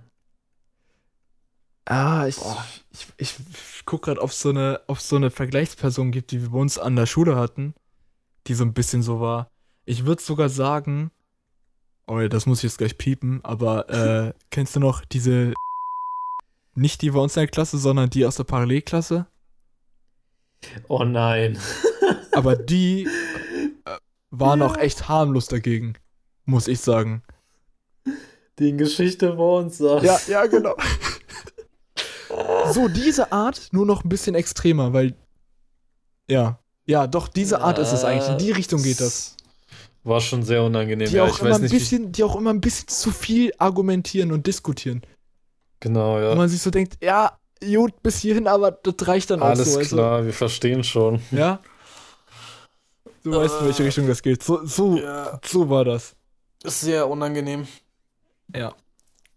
Ah, 1.86 2.26
ich, 2.26 2.36
Boah. 2.36 2.64
ich, 2.90 3.06
ich 3.18 3.34
guck 3.84 4.02
gerade, 4.02 4.20
ob 4.22 4.30
es 4.30 4.40
so 4.40 4.48
eine, 4.50 4.80
ob 4.86 4.98
es 4.98 5.08
so 5.08 5.16
eine 5.16 5.30
Vergleichsperson 5.30 6.12
gibt, 6.12 6.30
die 6.30 6.40
wir 6.42 6.50
bei 6.50 6.58
uns 6.58 6.78
an 6.78 6.96
der 6.96 7.06
Schule 7.06 7.36
hatten, 7.36 7.74
die 8.46 8.54
so 8.54 8.64
ein 8.64 8.72
bisschen 8.74 9.02
so 9.02 9.20
war. 9.20 9.50
Ich 9.84 10.06
würde 10.06 10.22
sogar 10.22 10.48
sagen, 10.48 11.10
oh 12.06 12.20
ja, 12.20 12.28
das 12.28 12.46
muss 12.46 12.58
ich 12.58 12.64
jetzt 12.64 12.78
gleich 12.78 12.98
piepen, 12.98 13.40
aber 13.44 13.88
äh, 13.88 14.32
kennst 14.50 14.76
du 14.76 14.80
noch 14.80 15.04
diese, 15.04 15.54
nicht 16.74 17.02
die 17.02 17.10
bei 17.10 17.20
uns 17.20 17.36
in 17.36 17.40
der 17.40 17.48
Klasse, 17.48 17.78
sondern 17.78 18.10
die 18.10 18.26
aus 18.26 18.36
der 18.36 18.44
Parallelklasse? 18.44 19.26
Oh 20.88 21.04
nein. 21.04 21.58
Aber 22.32 22.56
die 22.56 23.04
äh, 23.04 23.90
war 24.30 24.56
noch 24.56 24.78
echt 24.78 25.08
harmlos 25.08 25.46
dagegen, 25.46 25.94
muss 26.46 26.68
ich 26.68 26.80
sagen. 26.80 27.22
Die 28.58 28.70
in 28.70 28.78
Geschichte 28.78 29.36
vor 29.36 29.60
uns 29.60 29.78
saß. 29.78 30.02
Ja, 30.02 30.18
ja, 30.26 30.46
genau. 30.46 30.74
so, 32.72 32.88
diese 32.88 33.30
Art, 33.30 33.68
nur 33.72 33.84
noch 33.84 34.04
ein 34.04 34.08
bisschen 34.08 34.34
extremer, 34.34 34.92
weil. 34.92 35.14
Ja. 36.28 36.58
Ja, 36.86 37.06
doch, 37.06 37.28
diese 37.28 37.60
Art 37.60 37.78
ist 37.78 37.92
es 37.92 38.04
eigentlich. 38.04 38.30
In 38.30 38.38
die 38.38 38.50
Richtung 38.50 38.82
geht 38.82 39.00
das. 39.00 39.36
War 40.04 40.20
schon 40.20 40.42
sehr 40.42 40.62
unangenehm. 40.62 41.08
Die 41.08 41.16
ja, 41.16 41.24
auch 41.24 41.40
immer 41.40 41.50
weiß 41.52 41.60
nicht, 41.60 41.72
bisschen, 41.72 42.12
die 42.12 42.22
auch 42.24 42.36
immer 42.36 42.50
ein 42.50 42.60
bisschen 42.60 42.88
zu 42.88 43.10
viel 43.10 43.52
argumentieren 43.58 44.32
und 44.32 44.46
diskutieren. 44.46 45.02
Genau, 45.80 46.16
Und 46.16 46.22
ja. 46.22 46.34
man 46.34 46.48
sich 46.48 46.60
so 46.60 46.70
denkt, 46.70 46.98
ja, 47.02 47.38
gut, 47.60 48.02
bis 48.02 48.18
hierhin, 48.20 48.46
aber 48.46 48.70
das 48.70 48.94
reicht 49.08 49.30
dann 49.30 49.40
auch 49.40 49.46
Alles 49.46 49.72
so. 49.72 49.78
also, 49.78 49.96
klar, 49.96 50.24
wir 50.24 50.32
verstehen 50.32 50.84
schon. 50.84 51.20
Ja. 51.30 51.60
Du 53.22 53.32
weißt, 53.32 53.60
in 53.60 53.66
welche 53.66 53.84
Richtung 53.84 54.06
das 54.06 54.20
geht. 54.22 54.42
So, 54.42 54.64
so, 54.66 54.98
Ja, 54.98 55.40
so 55.44 55.68
war 55.70 55.84
das. 55.84 56.14
ist 56.62 56.80
sehr 56.82 57.08
unangenehm. 57.08 57.66
Ja. 58.54 58.74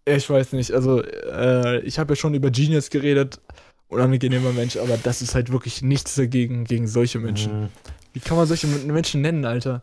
Ich 0.04 0.28
weiß 0.28 0.52
nicht, 0.52 0.72
also 0.72 1.02
äh, 1.02 1.80
ich 1.80 1.98
habe 1.98 2.12
ja 2.12 2.16
schon 2.16 2.34
über 2.34 2.50
Genius 2.50 2.90
geredet, 2.90 3.40
unangenehmer 3.88 4.52
Mensch, 4.52 4.76
aber 4.76 4.98
das 5.02 5.22
ist 5.22 5.34
halt 5.34 5.50
wirklich 5.52 5.80
nichts 5.82 6.14
dagegen 6.14 6.64
gegen 6.64 6.86
solche 6.86 7.18
Menschen. 7.18 7.62
Mhm. 7.62 7.68
Wie 8.12 8.20
kann 8.20 8.36
man 8.36 8.46
solche 8.46 8.66
Men- 8.66 8.86
Menschen 8.88 9.20
nennen, 9.22 9.44
Alter? 9.44 9.82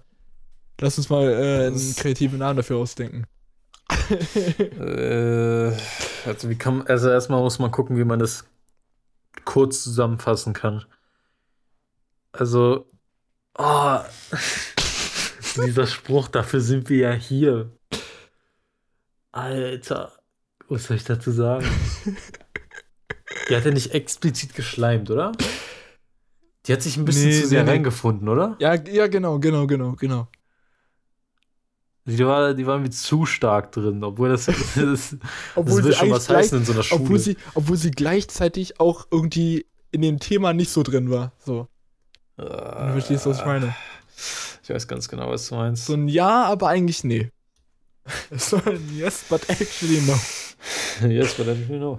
Lass 0.81 0.97
uns 0.97 1.09
mal 1.09 1.27
äh, 1.29 1.67
einen 1.67 1.95
kreativen 1.95 2.39
Namen 2.39 2.57
dafür 2.57 2.77
ausdenken. 2.77 3.25
Äh, 4.09 5.71
also 6.25 6.49
wie 6.49 6.57
kann 6.57 6.85
also 6.87 7.09
erstmal 7.09 7.41
muss 7.41 7.59
man 7.59 7.71
gucken, 7.71 7.97
wie 7.97 8.03
man 8.03 8.19
das 8.19 8.45
kurz 9.45 9.83
zusammenfassen 9.83 10.53
kann. 10.53 10.85
Also, 12.31 12.87
oh, 13.57 13.99
dieser 15.65 15.87
Spruch, 15.87 16.27
dafür 16.27 16.59
sind 16.59 16.89
wir 16.89 16.97
ja 16.97 17.11
hier. 17.13 17.71
Alter, 19.31 20.11
Was 20.67 20.85
soll 20.85 20.97
ich 20.97 21.03
dazu 21.03 21.31
sagen? 21.31 21.65
Die 23.49 23.55
hat 23.55 23.65
ja 23.65 23.71
nicht 23.71 23.91
explizit 23.93 24.55
geschleimt, 24.55 25.11
oder? 25.11 25.31
Die 26.65 26.73
hat 26.73 26.81
sich 26.81 26.97
ein 26.97 27.05
bisschen 27.05 27.29
Nee, 27.29 27.41
zu 27.41 27.47
sehr 27.47 27.63
nee. 27.63 27.71
reingefunden, 27.71 28.27
oder? 28.27 28.55
Ja, 28.59 28.73
ja, 28.73 29.07
genau, 29.07 29.39
genau, 29.39 29.67
genau, 29.67 29.93
genau. 29.93 30.27
Die 32.07 32.23
war, 32.25 32.53
die 32.53 32.67
war 32.67 32.75
irgendwie 32.75 32.91
zu 32.91 33.25
stark 33.25 33.71
drin, 33.71 34.03
obwohl 34.03 34.29
das, 34.29 34.45
das, 34.45 34.75
das 34.75 35.17
Obwohl 35.55 35.83
will 35.83 35.91
sie 35.91 35.97
schon 35.97 36.11
was 36.11 36.29
heißen 36.29 36.59
in 36.59 36.65
so 36.65 36.73
einer 36.73 36.81
gleich, 36.81 36.93
obwohl 36.93 37.07
Schule. 37.07 37.19
sie, 37.19 37.37
obwohl 37.55 37.77
sie 37.77 37.91
gleichzeitig 37.91 38.79
auch 38.79 39.07
irgendwie 39.09 39.65
in 39.91 40.01
dem 40.01 40.19
Thema 40.19 40.53
nicht 40.53 40.69
so 40.69 40.83
drin 40.83 41.09
war. 41.09 41.31
So, 41.43 41.67
Du 42.37 42.43
du 42.43 42.91
verstehst, 42.91 43.25
was 43.25 43.39
ich 43.39 43.45
meine. 43.45 43.75
Ich 44.63 44.69
weiß 44.69 44.87
ganz 44.87 45.07
genau, 45.07 45.29
was 45.29 45.47
du 45.47 45.55
meinst. 45.55 45.85
So 45.85 45.93
ein 45.93 46.07
Ja, 46.07 46.45
aber 46.45 46.69
eigentlich 46.69 47.03
nee. 47.03 47.29
So 48.37 48.57
ein 48.57 48.81
Yes, 48.95 49.25
but 49.29 49.49
actually 49.49 50.01
no. 50.01 50.19
Yes, 51.07 51.33
but 51.35 51.47
don't 51.47 51.67
know. 51.67 51.97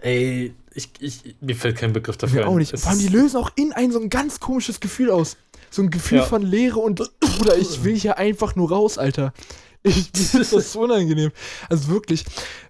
Ey, 0.00 0.54
ich, 0.74 0.90
ich, 1.00 1.36
mir 1.40 1.56
fällt 1.56 1.76
kein 1.76 1.92
Begriff 1.92 2.16
dafür 2.16 2.42
Mir 2.42 2.48
auch 2.48 2.56
nicht. 2.56 2.72
Es 2.72 2.82
Vor 2.82 2.92
allem, 2.92 3.00
die 3.00 3.08
lösen 3.08 3.36
auch 3.36 3.50
in 3.56 3.72
ein 3.72 3.90
so 3.90 4.00
ein 4.00 4.10
ganz 4.10 4.38
komisches 4.40 4.80
Gefühl 4.80 5.10
aus. 5.10 5.36
So 5.70 5.82
ein 5.82 5.90
Gefühl 5.90 6.18
Ja. 6.18 6.24
von 6.24 6.42
Leere 6.42 6.78
und 6.78 6.96
Bruder, 7.20 7.56
ich 7.56 7.84
will 7.84 7.96
hier 7.96 8.18
einfach 8.18 8.56
nur 8.56 8.70
raus, 8.70 8.98
Alter. 8.98 9.32
Ich, 9.82 10.10
mir 10.34 10.40
ist 10.40 10.52
das 10.52 10.72
so 10.72 10.80
unangenehm. 10.80 11.30
Also 11.68 11.88
wirklich, 11.88 12.24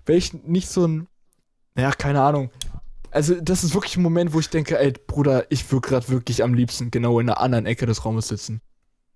wäre 0.07 0.19
ich 0.19 0.33
nicht 0.33 0.69
so 0.69 0.87
ein. 0.87 1.07
Naja, 1.75 1.93
keine 1.93 2.23
Ahnung. 2.23 2.51
Also, 3.11 3.35
das 3.41 3.65
ist 3.65 3.73
wirklich 3.73 3.97
ein 3.97 4.03
Moment, 4.03 4.35
wo 4.35 4.41
ich 4.41 4.51
denke, 4.51 4.79
ey, 4.79 4.93
Bruder, 5.07 5.47
ich 5.51 5.71
würde 5.73 5.89
gerade 5.89 6.09
wirklich 6.11 6.43
am 6.43 6.53
liebsten 6.53 6.91
genau 6.91 7.21
in 7.21 7.27
der 7.29 7.41
anderen 7.41 7.65
Ecke 7.67 7.87
des 7.87 8.05
Raumes 8.05 8.29
sitzen. 8.29 8.61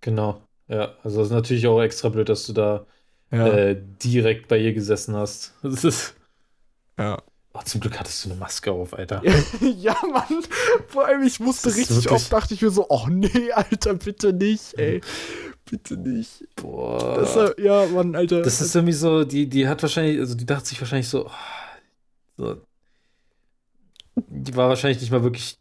Genau. 0.00 0.40
Ja, 0.68 0.94
also 1.02 1.18
das 1.18 1.26
ist 1.28 1.32
natürlich 1.34 1.66
auch 1.66 1.82
extra 1.82 2.08
blöd, 2.08 2.28
dass 2.30 2.46
du 2.46 2.52
da 2.54 2.86
Ja. 3.30 3.48
äh, 3.48 3.82
direkt 4.02 4.48
bei 4.48 4.58
ihr 4.58 4.72
gesessen 4.72 5.14
hast. 5.14 5.54
Das 5.62 5.84
ist. 5.84 6.14
ja. 6.98 7.20
Oh, 7.54 7.60
zum 7.64 7.80
Glück 7.82 7.98
hattest 8.00 8.24
du 8.24 8.30
eine 8.30 8.38
Maske 8.38 8.72
auf, 8.72 8.94
Alter. 8.94 9.22
ja, 9.60 9.94
Mann. 10.10 10.42
Vor 10.88 11.06
allem, 11.06 11.22
ich 11.22 11.38
musste 11.38 11.68
richtig 11.68 11.90
wirklich- 11.90 12.10
oft, 12.10 12.32
dachte 12.32 12.54
ich 12.54 12.62
mir 12.62 12.70
so, 12.70 12.86
oh 12.88 13.06
nee, 13.10 13.52
Alter, 13.52 13.94
bitte 13.94 14.32
nicht, 14.32 14.74
ey. 14.78 15.02
Bitte 15.66 15.96
nicht. 15.96 16.44
Boah. 16.56 17.16
Das, 17.20 17.54
ja, 17.58 17.86
Mann, 17.86 18.16
Alter. 18.16 18.40
Das 18.42 18.60
ist 18.60 18.74
irgendwie 18.74 18.94
so, 18.94 19.24
die, 19.24 19.48
die 19.48 19.68
hat 19.68 19.82
wahrscheinlich, 19.82 20.18
also 20.18 20.34
die 20.34 20.46
dachte 20.46 20.66
sich 20.66 20.80
wahrscheinlich 20.80 21.08
so, 21.08 21.26
oh, 21.26 21.30
so, 22.38 22.56
die 24.16 24.56
war 24.56 24.68
wahrscheinlich 24.68 25.00
nicht 25.00 25.10
mal 25.10 25.22
wirklich, 25.22 25.58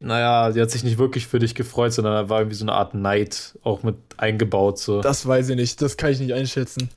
naja, 0.00 0.50
die 0.50 0.60
hat 0.60 0.70
sich 0.70 0.82
nicht 0.82 0.98
wirklich 0.98 1.26
für 1.26 1.38
dich 1.38 1.54
gefreut, 1.54 1.92
sondern 1.92 2.14
da 2.14 2.28
war 2.28 2.40
irgendwie 2.40 2.56
so 2.56 2.64
eine 2.64 2.72
Art 2.72 2.94
Neid 2.94 3.58
auch 3.62 3.82
mit 3.82 3.96
eingebaut, 4.16 4.78
so. 4.78 5.00
Das 5.00 5.26
weiß 5.26 5.50
ich 5.50 5.56
nicht, 5.56 5.80
das 5.82 5.96
kann 5.96 6.10
ich 6.10 6.18
nicht 6.20 6.34
einschätzen. 6.34 6.90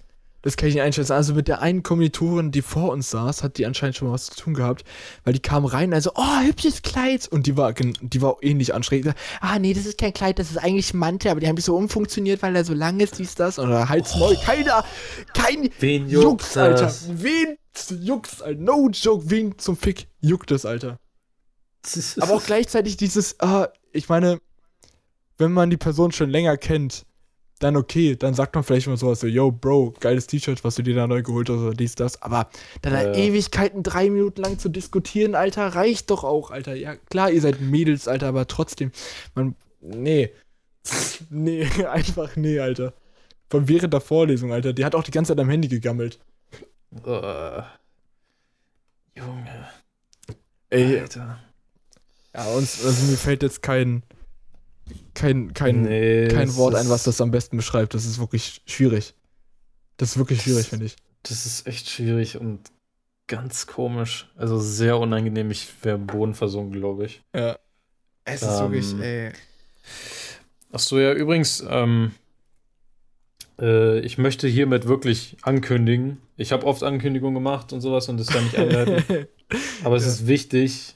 Das 0.44 0.58
kann 0.58 0.68
ich 0.68 0.76
nicht 0.76 0.84
einschätzen. 0.84 1.14
Also 1.14 1.34
mit 1.34 1.48
der 1.48 1.62
einen 1.62 1.84
Kommilitonin, 1.84 2.52
die 2.52 2.62
vor 2.62 2.92
uns 2.92 3.10
saß, 3.10 3.44
hat 3.44 3.58
die 3.58 3.66
anscheinend 3.66 3.96
schon 3.96 4.10
mal 4.10 4.14
was 4.14 4.26
zu 4.26 4.36
tun 4.36 4.54
gehabt, 4.54 4.84
weil 5.24 5.34
die 5.34 5.40
kam 5.40 5.66
rein, 5.66 5.94
also, 5.94 6.12
oh, 6.16 6.40
hübsches 6.42 6.82
Kleid. 6.82 7.28
Und 7.30 7.48
die 7.48 7.56
war, 7.56 7.74
die 7.74 8.22
war 8.22 8.38
ähnlich 8.42 8.74
anstrengend. 8.74 9.16
Ah, 9.40 9.58
nee, 9.58 9.74
das 9.74 9.86
ist 9.86 9.98
kein 9.98 10.14
Kleid, 10.14 10.40
das 10.40 10.52
ist 10.52 10.58
eigentlich 10.58 10.94
Mantel, 10.94 11.32
aber 11.32 11.40
die 11.40 11.48
haben 11.48 11.56
sich 11.56 11.66
so 11.66 11.78
umfunktioniert, 11.78 12.44
weil 12.44 12.56
er 12.56 12.66
so 12.66 12.74
lang 12.74 13.00
ist, 13.00 13.20
dies, 13.20 13.36
das. 13.36 13.58
Oder 13.58 13.88
Hals 13.88 14.16
neu. 14.18 14.36
Keiner, 14.36 14.84
kein 15.34 15.70
Wen 15.80 16.10
Jucks, 16.10 16.58
Alter. 16.58 16.84
das? 16.84 17.08
Wen 17.10 17.58
jucks, 18.02 18.42
Alter. 18.42 18.60
No 18.60 18.90
joke, 18.90 19.30
wen 19.30 19.58
zum 19.58 19.78
Fick 19.78 20.08
juckt 20.20 20.52
es, 20.52 20.66
Alter. 20.66 21.00
Aber 22.20 22.34
auch 22.34 22.44
gleichzeitig 22.44 22.98
dieses, 22.98 23.40
ah, 23.40 23.70
ich 23.94 24.10
meine, 24.10 24.40
wenn 25.38 25.54
man 25.54 25.70
die 25.70 25.78
Person 25.78 26.12
schon 26.12 26.30
länger 26.30 26.58
kennt, 26.58 27.06
dann 27.64 27.78
okay, 27.78 28.16
dann 28.16 28.34
sagt 28.34 28.56
man 28.56 28.64
vielleicht 28.64 28.88
mal 28.88 28.98
sowas 28.98 29.20
so, 29.22 29.28
yo, 29.28 29.52
Bro, 29.52 29.94
geiles 30.00 30.28
T-Shirt, 30.28 30.64
was 30.64 30.76
du 30.76 30.84
dir 30.84 30.96
da 30.96 31.08
neu 31.08 31.24
geholt 31.24 31.50
hast 31.50 31.58
oder 31.58 31.74
dies, 31.74 31.96
das. 31.96 32.22
Aber 32.22 32.50
dann 32.82 32.94
da 32.94 33.02
Ja. 33.04 33.14
Ewigkeiten, 33.14 33.84
drei 33.84 34.10
Minuten 34.10 34.42
lang 34.42 34.60
zu 34.60 34.70
diskutieren, 34.70 35.36
Alter, 35.36 35.68
reicht 35.70 36.10
doch 36.10 36.24
auch, 36.24 36.52
Alter. 36.52 36.76
Ja, 36.76 36.96
klar, 36.96 37.32
ihr 37.32 37.42
seid 37.42 37.62
Mädels, 37.62 38.08
Alter, 38.08 38.28
aber 38.28 38.48
trotzdem, 38.48 38.92
man, 39.36 39.56
nee. 39.82 40.32
nee, 41.30 41.66
einfach 41.90 42.36
nee, 42.36 42.60
Alter. 42.60 42.94
Von 43.50 43.68
während 43.68 43.94
der 43.94 44.02
Vorlesung, 44.02 44.52
Alter. 44.52 44.74
Die 44.74 44.84
hat 44.84 44.96
auch 44.96 45.04
die 45.04 45.12
ganze 45.12 45.30
Zeit 45.34 45.40
am 45.40 45.50
Handy 45.50 45.68
gegammelt. 45.68 46.20
Äh, 47.06 47.62
Junge, 49.16 49.68
Ey, 50.70 51.00
Alter. 51.00 51.40
ja, 52.36 52.46
uns, 52.54 52.84
also 52.84 53.06
mir 53.12 53.18
fällt 53.18 53.44
jetzt 53.44 53.62
kein, 53.62 54.04
kein, 55.14 55.54
kein, 55.54 55.82
Nee, 55.84 56.28
kein 56.28 56.56
Wort 56.56 56.76
ein, 56.76 56.90
was 56.90 57.04
das 57.04 57.22
am 57.22 57.32
besten 57.32 57.58
beschreibt. 57.58 57.94
Das 57.94 58.06
ist 58.06 58.20
wirklich 58.20 58.62
schwierig. 58.66 59.14
Das 59.98 60.12
ist 60.12 60.18
wirklich 60.18 60.42
schwierig, 60.42 60.68
finde 60.68 60.86
ich. 60.86 60.96
Das 61.24 61.46
ist 61.46 61.68
echt 61.68 61.90
schwierig 61.90 62.38
und 62.38 62.60
ganz 63.28 63.68
komisch. 63.68 64.30
Also 64.36 64.60
sehr 64.60 64.98
unangenehm. 64.98 65.52
Ich 65.52 65.68
wäre 65.84 65.96
im 65.96 66.08
Boden 66.08 66.34
versunken, 66.34 66.80
glaube 66.80 67.06
ich. 67.06 67.22
Ja. 67.36 67.58
Es 68.26 68.42
ist 68.42 68.60
wirklich, 68.60 68.94
ey. 69.00 69.32
Ach 70.72 70.80
so, 70.80 71.00
ja, 71.00 71.14
übrigens, 71.14 71.64
ähm, 71.68 72.12
äh, 73.60 74.00
ich 74.00 74.18
möchte 74.18 74.48
hiermit 74.48 74.88
wirklich 74.88 75.38
ankündigen. 75.42 76.18
Ich 76.38 76.52
habe 76.52 76.66
oft 76.66 76.84
Ankündigungen 76.84 77.36
gemacht 77.36 77.74
und 77.74 77.82
sowas 77.82 78.10
und 78.10 78.18
das 78.18 78.28
dann 78.28 78.44
nicht 78.46 78.56
eingehalten. 78.58 79.28
Aber 79.84 79.96
es 79.96 80.04
Ja. 80.04 80.10
ist 80.10 80.28
wichtig. 80.28 80.96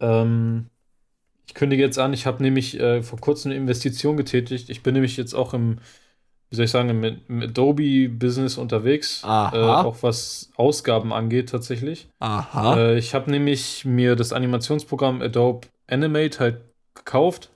Ähm, 0.00 0.66
ich 1.46 1.54
kündige 1.54 1.82
jetzt 1.82 1.98
an, 1.98 2.12
ich 2.12 2.26
habe 2.26 2.42
nämlich 2.42 2.78
äh, 2.78 3.02
vor 3.02 3.20
kurzem 3.20 3.50
eine 3.50 3.60
Investition 3.60 4.16
getätigt. 4.16 4.68
Ich 4.68 4.82
bin 4.82 4.94
nämlich 4.94 5.16
jetzt 5.16 5.34
auch 5.34 5.54
im, 5.54 5.78
wie 6.50 6.56
soll 6.56 6.64
ich 6.64 6.70
sagen, 6.70 6.90
im, 6.90 7.04
im 7.04 7.42
Adobe-Business 7.42 8.58
unterwegs. 8.58 9.22
Aha. 9.24 9.56
Äh, 9.56 9.86
auch 9.86 10.02
was 10.02 10.50
Ausgaben 10.56 11.12
angeht 11.12 11.50
tatsächlich. 11.50 12.08
Aha. 12.18 12.76
Äh, 12.76 12.98
ich 12.98 13.14
habe 13.14 13.30
nämlich 13.30 13.84
mir 13.84 14.16
das 14.16 14.32
Animationsprogramm 14.32 15.22
Adobe 15.22 15.68
Animate 15.86 16.38
halt 16.40 16.60
gekauft. 16.94 17.50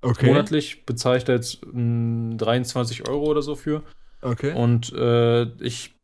okay. 0.00 0.26
Monatlich 0.26 0.86
bezahle 0.86 1.18
ich 1.18 1.24
da 1.24 1.34
jetzt 1.34 1.60
mm, 1.72 2.38
23 2.38 3.06
Euro 3.08 3.26
oder 3.26 3.42
so 3.42 3.54
für. 3.54 3.82
Okay. 4.22 4.54
Und 4.54 4.92
äh, 4.94 5.44
ich 5.62 5.94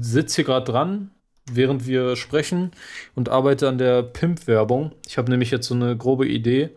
sitze 0.00 0.36
hier 0.36 0.44
gerade 0.44 0.70
dran, 0.70 1.10
während 1.50 1.86
wir 1.86 2.16
sprechen 2.16 2.72
und 3.14 3.28
arbeite 3.28 3.68
an 3.68 3.78
der 3.78 4.02
Pimp-Werbung. 4.02 4.92
Ich 5.06 5.18
habe 5.18 5.30
nämlich 5.30 5.50
jetzt 5.50 5.66
so 5.66 5.74
eine 5.74 5.96
grobe 5.96 6.26
Idee 6.26 6.70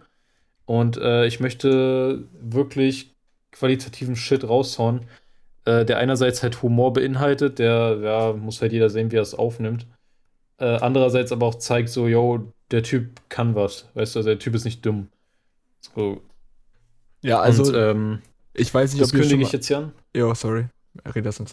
und 0.65 0.97
äh, 0.97 1.25
ich 1.25 1.39
möchte 1.39 2.23
wirklich 2.41 3.15
qualitativen 3.51 4.15
Shit 4.15 4.47
raushauen, 4.47 5.01
äh, 5.65 5.85
der 5.85 5.97
einerseits 5.97 6.43
halt 6.43 6.61
Humor 6.61 6.93
beinhaltet, 6.93 7.59
der 7.59 7.99
ja, 8.01 8.33
muss 8.33 8.61
halt 8.61 8.73
jeder 8.73 8.89
sehen, 8.89 9.11
wie 9.11 9.17
er 9.17 9.21
es 9.21 9.35
aufnimmt. 9.35 9.87
Äh, 10.57 10.77
andererseits 10.77 11.31
aber 11.31 11.45
auch 11.47 11.55
zeigt 11.55 11.89
so, 11.89 12.07
yo, 12.07 12.51
der 12.71 12.83
Typ 12.83 13.21
kann 13.29 13.55
was, 13.55 13.89
weißt 13.93 14.15
du, 14.15 14.19
also 14.19 14.29
der 14.29 14.39
Typ 14.39 14.55
ist 14.55 14.65
nicht 14.65 14.85
dumm. 14.85 15.09
So, 15.79 16.21
ja, 17.21 17.39
also, 17.39 17.63
und 17.63 17.75
ähm, 17.75 18.21
ich 18.53 18.73
weiß 18.73 18.93
nicht, 18.93 19.01
das 19.01 19.13
ob 19.13 19.19
kündige 19.19 19.43
ich 19.43 19.51
jetzt 19.51 19.67
hier 19.67 19.79
an. 19.79 19.93
Jo, 20.15 20.33
sorry. 20.33 20.67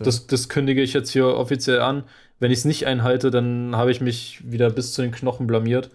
Das 0.04 0.26
Das, 0.26 0.48
kündige 0.48 0.82
ich 0.82 0.92
jetzt 0.92 1.10
hier 1.10 1.26
offiziell 1.26 1.80
an. 1.80 2.04
Wenn 2.38 2.50
ich 2.50 2.58
es 2.58 2.64
nicht 2.64 2.86
einhalte, 2.86 3.30
dann 3.30 3.76
habe 3.76 3.90
ich 3.90 4.00
mich 4.00 4.40
wieder 4.50 4.70
bis 4.70 4.92
zu 4.92 5.02
den 5.02 5.12
Knochen 5.12 5.46
blamiert. 5.46 5.90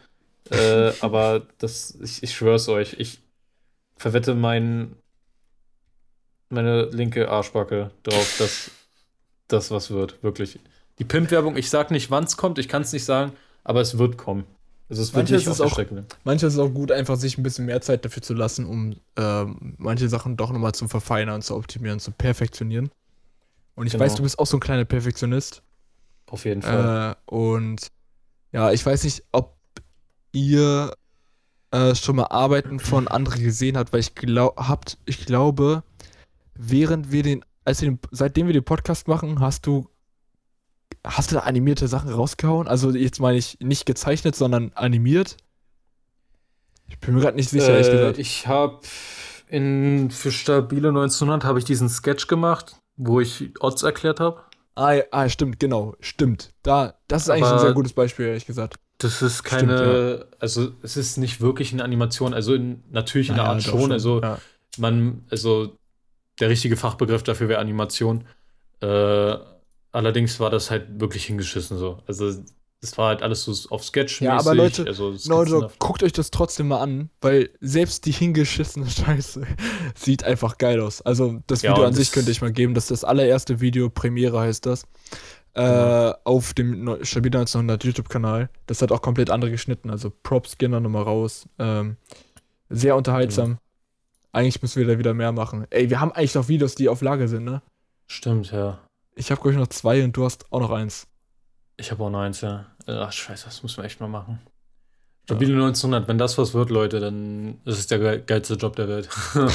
äh, 0.49 0.93
aber 1.01 1.45
das, 1.57 1.97
ich, 2.01 2.23
ich 2.23 2.33
schwör's 2.33 2.69
euch, 2.69 2.95
ich 2.99 3.19
verwette 3.97 4.33
mein, 4.33 4.95
meine 6.49 6.85
linke 6.85 7.29
Arschbacke 7.29 7.91
drauf, 8.03 8.35
dass 8.39 8.71
das 9.47 9.71
was 9.71 9.91
wird, 9.91 10.21
wirklich. 10.23 10.59
Die 10.99 11.03
Pimp-Werbung, 11.03 11.57
ich 11.57 11.69
sag 11.69 11.91
nicht, 11.91 12.11
wann 12.11 12.23
es 12.23 12.37
kommt, 12.37 12.59
ich 12.59 12.69
kann 12.69 12.81
es 12.81 12.93
nicht 12.93 13.05
sagen, 13.05 13.33
aber 13.63 13.81
es 13.81 13.97
wird 13.97 14.17
kommen. 14.17 14.45
Also 14.89 15.01
es 15.01 15.09
wird 15.13 15.29
Manches 15.29 15.45
nicht 15.45 15.53
ist 15.53 15.61
auch-. 15.61 15.77
Manchmal 16.23 16.47
ist 16.47 16.53
es 16.53 16.59
auch 16.59 16.73
gut, 16.73 16.91
einfach 16.91 17.17
sich 17.17 17.37
ein 17.37 17.43
bisschen 17.43 17.65
mehr 17.65 17.81
Zeit 17.81 18.05
dafür 18.05 18.23
zu 18.23 18.33
lassen, 18.33 18.65
um 18.65 18.95
ähm, 19.17 19.75
manche 19.77 20.07
Sachen 20.07 20.37
doch 20.37 20.51
nochmal 20.51 20.73
zu 20.73 20.87
verfeinern, 20.87 21.41
zu 21.41 21.55
optimieren, 21.55 21.99
zu 21.99 22.11
perfektionieren. 22.11 22.89
Und 23.77 23.85
ich 23.87 23.93
Genau. 23.93 24.03
weiß, 24.05 24.15
du 24.15 24.23
bist 24.23 24.39
auch 24.39 24.47
so 24.47 24.57
ein 24.57 24.59
kleiner 24.59 24.85
Perfektionist. 24.85 25.61
Auf 26.25 26.45
jeden 26.45 26.61
Fall. 26.63 27.15
Äh, 27.29 27.31
und 27.33 27.87
ja, 28.51 28.71
ich 28.71 28.83
weiß 28.85 29.03
nicht, 29.03 29.23
ob 29.31 29.55
ihr 30.31 30.93
äh, 31.71 31.93
schon 31.95 32.15
mal 32.15 32.25
Arbeiten 32.25 32.79
von 32.79 33.07
anderen 33.07 33.41
gesehen 33.41 33.77
habt, 33.77 33.93
weil 33.93 33.99
ich 33.99 34.15
glaub, 34.15 34.57
habt, 34.57 34.97
ich 35.05 35.25
glaube, 35.25 35.83
während 36.55 37.11
wir 37.11 37.21
den, 37.23 37.45
als 37.65 37.81
wir 37.81 37.91
den, 37.91 37.99
seitdem 38.11 38.47
wir 38.47 38.53
den 38.53 38.63
Podcast 38.63 39.07
machen, 39.07 39.39
hast 39.41 39.67
du, 39.67 39.87
hast 41.05 41.29
du 41.31 41.35
da 41.35 41.41
animierte 41.41 41.87
Sachen 41.87 42.09
rausgehauen? 42.11 42.67
Also 42.67 42.91
jetzt 42.91 43.19
meine 43.19 43.37
ich 43.37 43.59
nicht 43.61 43.85
gezeichnet, 43.85 44.35
sondern 44.35 44.71
animiert. 44.73 45.37
Ich 46.87 46.97
bin 46.99 47.13
mir 47.13 47.21
gerade 47.21 47.37
nicht 47.37 47.49
sicher, 47.49 47.69
ehrlich 47.73 47.87
Äh, 47.89 47.91
gesagt. 47.91 48.17
ich 48.17 48.47
habe 48.47 48.79
in 49.49 50.09
für 50.09 50.31
stabile 50.31 50.89
1900 50.89 51.43
habe 51.43 51.59
ich 51.59 51.65
diesen 51.65 51.89
Sketch 51.89 52.27
gemacht, 52.27 52.75
wo 52.97 53.19
ich 53.21 53.51
Odds 53.61 53.83
erklärt 53.83 54.19
habe. 54.19 54.41
Ah, 54.75 54.93
ja, 54.93 55.03
ah, 55.11 55.29
stimmt, 55.29 55.59
genau, 55.59 55.95
stimmt. 55.99 56.53
Da, 56.61 56.95
das 57.07 57.23
ist 57.23 57.29
eigentlich 57.29 57.45
ein 57.45 57.51
Aber- 57.53 57.59
sehr 57.61 57.73
gutes 57.73 57.93
Beispiel, 57.93 58.27
ehrlich 58.27 58.45
gesagt. 58.45 58.75
Das 58.99 59.21
ist 59.21 59.47
Stimmt, 59.47 59.69
keine, 59.69 60.25
also 60.39 60.71
es 60.81 60.97
ist 60.97 61.17
nicht 61.17 61.39
wirklich 61.39 61.71
eine 61.71 61.83
Animation, 61.83 62.33
also 62.33 62.55
in, 62.55 62.83
natürlich 62.89 63.29
in 63.29 63.35
der 63.35 63.43
Naja, 63.43 63.55
Art 63.55 63.67
doch 63.67 63.79
schon, 63.79 63.91
also 63.91 64.21
ja. 64.21 64.39
man, 64.79 65.23
also 65.29 65.77
der 66.39 66.49
richtige 66.49 66.75
Fachbegriff 66.77 67.21
dafür 67.23 67.47
wäre 67.47 67.59
Animation. 67.59 68.25
Äh, 68.81 69.35
Allerdings 69.93 70.39
war 70.39 70.51
das 70.51 70.69
halt 70.69 70.99
wirklich 70.99 71.25
hingeschissen 71.25 71.77
so. 71.79 72.03
Also 72.05 72.31
das 72.81 72.97
war 72.97 73.07
halt 73.07 73.23
alles 73.23 73.43
so 73.43 73.69
auf 73.69 73.83
Sketch. 73.83 74.21
Ja, 74.21 74.37
aber 74.37 74.53
Leute, 74.53 74.85
also 74.85 75.15
Leute, 75.25 75.69
guckt 75.79 76.03
euch 76.03 76.13
das 76.13 76.29
trotzdem 76.29 76.67
mal 76.67 76.79
an, 76.79 77.09
weil 77.21 77.49
selbst 77.59 78.05
die 78.05 78.11
hingeschissene 78.11 78.85
Scheiße 78.89 79.47
sieht 79.95 80.23
einfach 80.23 80.57
geil 80.57 80.79
aus. 80.79 81.01
Also 81.01 81.39
das 81.47 81.63
Video 81.63 81.81
ja, 81.81 81.87
an 81.87 81.93
sich 81.93 82.11
könnte 82.11 82.29
ich 82.29 82.41
mal 82.41 82.51
geben. 82.51 82.75
Das 82.75 82.85
ist 82.85 82.91
das 82.91 83.03
allererste 83.03 83.61
Video, 83.61 83.89
Premiere 83.89 84.39
heißt 84.39 84.65
das. 84.65 84.85
Äh, 85.55 86.13
auf 86.23 86.53
dem 86.53 87.03
Stabil 87.03 87.35
1900 87.35 87.83
YouTube-Kanal. 87.83 88.49
Das 88.67 88.83
hat 88.83 88.91
auch 88.91 89.01
komplett 89.01 89.31
andere 89.31 89.49
geschnitten. 89.49 89.89
Also 89.89 90.11
Props 90.21 90.59
gehen 90.59 90.71
da 90.71 90.79
nochmal 90.79 91.01
raus. 91.01 91.49
Ähm, 91.57 91.97
sehr 92.69 92.95
unterhaltsam. 92.95 93.49
Mhm. 93.49 93.57
Eigentlich 94.33 94.61
müssen 94.61 94.79
wir 94.79 94.87
da 94.87 94.99
wieder 94.99 95.15
mehr 95.15 95.31
machen. 95.31 95.65
Ey, 95.71 95.89
wir 95.89 95.99
haben 95.99 96.11
eigentlich 96.11 96.35
noch 96.35 96.47
Videos, 96.47 96.75
die 96.75 96.89
auf 96.89 97.01
Lager 97.01 97.27
sind, 97.27 97.43
ne? 97.43 97.63
Stimmt, 98.05 98.51
ja. 98.51 98.79
Ich 99.15 99.31
habe, 99.31 99.41
glaube 99.41 99.53
ich, 99.53 99.57
noch 99.57 99.67
zwei 99.67 100.03
und 100.03 100.15
du 100.15 100.25
hast 100.25 100.45
auch 100.51 100.59
noch 100.59 100.69
eins. 100.69 101.07
Ich 101.77 101.91
habe 101.91 102.03
auch 102.03 102.09
noch 102.09 102.21
eins, 102.21 102.41
ja. 102.41 102.65
Ach, 102.87 103.11
scheiße, 103.11 103.45
das 103.45 103.61
müssen 103.63 103.77
wir 103.77 103.85
echt 103.85 103.99
mal 103.99 104.07
machen. 104.07 104.39
Stabile 105.25 105.53
ja. 105.53 105.65
1900, 105.65 106.07
wenn 106.07 106.17
das 106.17 106.37
was 106.37 106.53
wird, 106.53 106.69
Leute, 106.69 107.01
dann 107.01 107.59
ist 107.65 107.77
es 107.79 107.87
der 107.87 108.19
geilste 108.19 108.53
Job 108.53 108.75
der 108.75 108.87
Welt. 108.87 109.09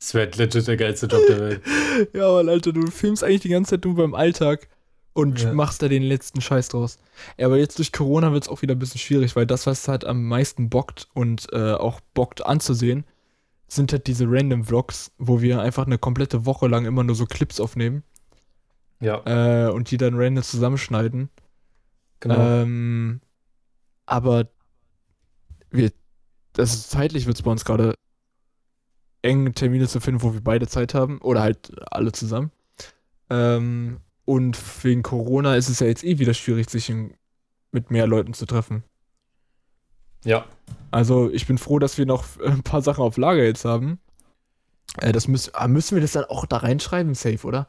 Es 0.00 0.14
wird 0.14 0.36
legit 0.36 0.66
der 0.66 0.76
geilste 0.76 1.06
Job 1.06 1.22
der 1.28 1.40
Welt. 1.40 1.62
Ja, 2.12 2.28
aber 2.28 2.50
Alter, 2.50 2.72
du 2.72 2.90
filmst 2.90 3.22
eigentlich 3.22 3.42
die 3.42 3.50
ganze 3.50 3.72
Zeit 3.72 3.84
nur 3.84 3.94
beim 3.94 4.14
Alltag 4.14 4.68
und 5.12 5.42
ja. 5.42 5.52
machst 5.52 5.82
da 5.82 5.88
den 5.88 6.02
letzten 6.02 6.40
Scheiß 6.40 6.70
draus. 6.70 6.98
Ja, 7.38 7.46
aber 7.46 7.58
jetzt 7.58 7.78
durch 7.78 7.92
Corona 7.92 8.32
wird 8.32 8.44
es 8.44 8.48
auch 8.48 8.62
wieder 8.62 8.74
ein 8.74 8.78
bisschen 8.78 8.98
schwierig, 8.98 9.36
weil 9.36 9.46
das, 9.46 9.66
was 9.66 9.86
halt 9.88 10.04
am 10.04 10.24
meisten 10.24 10.70
bockt 10.70 11.08
und 11.14 11.46
äh, 11.52 11.74
auch 11.74 12.00
bockt 12.14 12.44
anzusehen, 12.44 13.04
sind 13.68 13.92
halt 13.92 14.06
diese 14.06 14.24
random 14.26 14.64
Vlogs, 14.64 15.12
wo 15.18 15.40
wir 15.40 15.60
einfach 15.60 15.86
eine 15.86 15.98
komplette 15.98 16.46
Woche 16.46 16.66
lang 16.66 16.86
immer 16.86 17.04
nur 17.04 17.14
so 17.14 17.26
Clips 17.26 17.60
aufnehmen. 17.60 18.02
Ja. 19.04 19.22
Äh, 19.26 19.70
und 19.70 19.90
die 19.90 19.98
dann 19.98 20.14
random 20.16 20.42
zusammenschneiden. 20.42 21.28
Genau. 22.20 22.38
Ähm, 22.38 23.20
aber 24.06 24.48
wir, 25.70 25.92
das 26.54 26.72
ist, 26.72 26.90
zeitlich 26.90 27.26
wird 27.26 27.36
es 27.36 27.42
bei 27.42 27.50
uns 27.50 27.66
gerade 27.66 27.94
eng, 29.20 29.52
Termine 29.52 29.88
zu 29.88 30.00
finden, 30.00 30.22
wo 30.22 30.32
wir 30.32 30.40
beide 30.40 30.66
Zeit 30.66 30.94
haben. 30.94 31.18
Oder 31.18 31.42
halt 31.42 31.72
alle 31.90 32.12
zusammen. 32.12 32.50
Ähm, 33.28 34.00
und 34.24 34.58
wegen 34.82 35.02
Corona 35.02 35.54
ist 35.56 35.68
es 35.68 35.80
ja 35.80 35.86
jetzt 35.86 36.02
eh 36.02 36.18
wieder 36.18 36.32
schwierig, 36.32 36.70
sich 36.70 36.88
in, 36.88 37.14
mit 37.72 37.90
mehr 37.90 38.06
Leuten 38.06 38.32
zu 38.32 38.46
treffen. 38.46 38.84
Ja. 40.24 40.46
Also 40.90 41.30
ich 41.30 41.46
bin 41.46 41.58
froh, 41.58 41.78
dass 41.78 41.98
wir 41.98 42.06
noch 42.06 42.24
ein 42.44 42.62
paar 42.62 42.80
Sachen 42.80 43.02
auf 43.02 43.18
Lager 43.18 43.44
jetzt 43.44 43.66
haben. 43.66 43.98
Äh, 44.96 45.12
das 45.12 45.28
müssen, 45.28 45.50
ah, 45.54 45.68
müssen 45.68 45.94
wir 45.94 46.00
das 46.00 46.12
dann 46.12 46.24
auch 46.24 46.46
da 46.46 46.58
reinschreiben, 46.58 47.14
safe, 47.14 47.46
oder? 47.46 47.68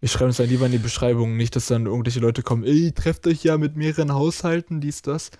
Wir 0.00 0.08
schreiben 0.08 0.30
es 0.30 0.38
dann 0.38 0.48
lieber 0.48 0.66
in 0.66 0.72
die 0.72 0.78
Beschreibung, 0.78 1.36
nicht, 1.36 1.54
dass 1.56 1.66
dann 1.66 1.86
irgendwelche 1.86 2.20
Leute 2.20 2.42
kommen, 2.42 2.64
ey, 2.64 2.92
trefft 2.92 3.26
euch 3.26 3.44
ja 3.44 3.58
mit 3.58 3.76
mehreren 3.76 4.12
Haushalten, 4.12 4.80
dies, 4.80 5.02
das. 5.02 5.30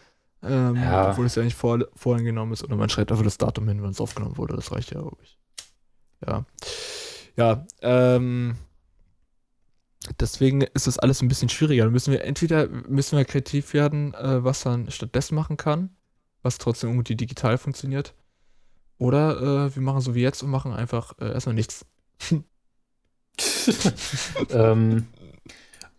Ähm, 0.42 0.76
ja. 0.76 1.10
Obwohl 1.10 1.26
es 1.26 1.34
ja 1.34 1.42
nicht 1.42 1.56
vor, 1.56 1.78
genommen 2.18 2.52
ist. 2.52 2.64
Oder 2.64 2.76
man 2.76 2.88
schreibt 2.88 3.10
einfach 3.10 3.24
das 3.24 3.38
Datum 3.38 3.68
hin, 3.68 3.82
wenn 3.82 3.90
es 3.90 4.00
aufgenommen 4.00 4.36
wurde. 4.36 4.56
Das 4.56 4.72
reicht 4.72 4.90
ja, 4.90 5.00
glaube 5.00 5.22
ich. 5.22 5.38
Ja. 6.26 6.44
Ja, 7.36 7.66
ähm, 7.80 8.56
deswegen 10.18 10.62
ist 10.62 10.86
das 10.86 10.98
alles 10.98 11.22
ein 11.22 11.28
bisschen 11.28 11.48
schwieriger. 11.48 11.84
Da 11.84 11.90
müssen 11.90 12.12
wir 12.12 12.24
entweder 12.24 12.68
müssen 12.68 13.16
wir 13.16 13.24
kreativ 13.24 13.72
werden, 13.72 14.14
äh, 14.14 14.44
was 14.44 14.64
man 14.64 14.90
stattdessen 14.90 15.34
machen 15.34 15.56
kann, 15.56 15.90
was 16.42 16.58
trotzdem 16.58 16.90
irgendwie 16.90 17.16
digital 17.16 17.56
funktioniert. 17.58 18.14
Oder 18.98 19.66
äh, 19.66 19.74
wir 19.74 19.82
machen 19.82 20.02
so 20.02 20.14
wie 20.14 20.22
jetzt 20.22 20.42
und 20.42 20.50
machen 20.50 20.72
einfach 20.72 21.14
äh, 21.18 21.32
erstmal 21.32 21.54
nichts. 21.54 21.86
ähm, 24.50 25.06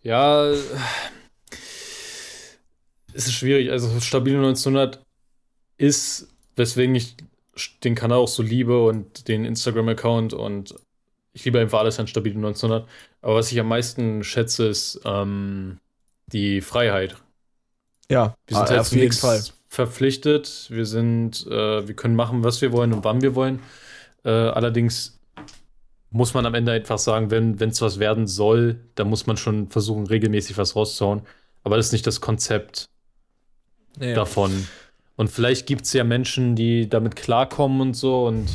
ja, 0.02 0.50
es 3.14 3.26
ist 3.26 3.32
schwierig. 3.32 3.70
Also 3.70 4.00
Stabile 4.00 4.38
1900 4.38 5.04
ist, 5.78 6.28
weswegen 6.56 6.94
ich 6.94 7.16
den 7.84 7.94
Kanal 7.94 8.18
auch 8.18 8.28
so 8.28 8.42
liebe 8.42 8.84
und 8.84 9.28
den 9.28 9.44
Instagram-Account 9.44 10.32
und 10.32 10.74
ich 11.34 11.44
liebe 11.44 11.60
einfach 11.60 11.80
alles 11.80 11.98
an 11.98 12.06
Stabile 12.06 12.36
1900. 12.36 12.88
Aber 13.20 13.34
was 13.34 13.52
ich 13.52 13.60
am 13.60 13.68
meisten 13.68 14.24
schätze, 14.24 14.66
ist 14.66 15.00
ähm, 15.04 15.78
die 16.26 16.60
Freiheit. 16.60 17.16
Ja, 18.10 18.34
wir 18.46 18.56
sind 18.56 18.66
ah, 18.66 18.70
halt 18.70 18.80
auf 18.80 18.92
jeden 18.92 19.12
Fall 19.12 19.42
verpflichtet. 19.68 20.66
Wir 20.68 20.84
sind, 20.84 21.46
äh, 21.46 21.86
wir 21.86 21.94
können 21.94 22.16
machen, 22.16 22.44
was 22.44 22.60
wir 22.60 22.72
wollen 22.72 22.92
und 22.92 23.04
wann 23.04 23.22
wir 23.22 23.34
wollen. 23.34 23.60
Äh, 24.24 24.30
allerdings 24.30 25.18
muss 26.12 26.34
man 26.34 26.46
am 26.46 26.54
Ende 26.54 26.72
einfach 26.72 26.98
sagen, 26.98 27.30
wenn 27.30 27.58
es 27.60 27.80
was 27.80 27.98
werden 27.98 28.26
soll, 28.26 28.80
dann 28.94 29.08
muss 29.08 29.26
man 29.26 29.36
schon 29.36 29.68
versuchen, 29.68 30.06
regelmäßig 30.06 30.58
was 30.58 30.76
rauszuhauen. 30.76 31.22
Aber 31.64 31.76
das 31.76 31.86
ist 31.86 31.92
nicht 31.92 32.06
das 32.06 32.20
Konzept 32.20 32.86
ja. 33.98 34.14
davon. 34.14 34.68
Und 35.16 35.28
vielleicht 35.28 35.66
gibt 35.66 35.86
es 35.86 35.92
ja 35.92 36.04
Menschen, 36.04 36.54
die 36.54 36.88
damit 36.88 37.16
klarkommen 37.16 37.80
und 37.80 37.94
so 37.94 38.26
und 38.26 38.46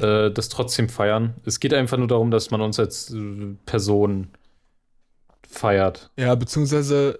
äh, 0.00 0.30
das 0.30 0.48
trotzdem 0.48 0.88
feiern. 0.88 1.34
Es 1.44 1.60
geht 1.60 1.74
einfach 1.74 1.98
nur 1.98 2.08
darum, 2.08 2.30
dass 2.30 2.50
man 2.50 2.60
uns 2.60 2.78
als 2.78 3.12
äh, 3.12 3.54
Person 3.66 4.28
feiert. 5.46 6.10
Ja, 6.16 6.34
beziehungsweise 6.34 7.18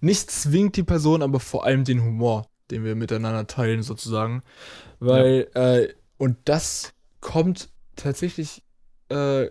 nicht 0.00 0.30
zwingt 0.30 0.76
die 0.76 0.82
Person, 0.82 1.22
aber 1.22 1.40
vor 1.40 1.64
allem 1.64 1.84
den 1.84 2.02
Humor, 2.02 2.46
den 2.70 2.84
wir 2.84 2.94
miteinander 2.94 3.46
teilen, 3.46 3.82
sozusagen. 3.82 4.42
Weil, 5.00 5.48
ja. 5.54 5.76
äh, 5.76 5.94
und 6.18 6.36
das 6.44 6.92
kommt 7.20 7.68
tatsächlich 7.96 8.62
äh, 9.08 9.48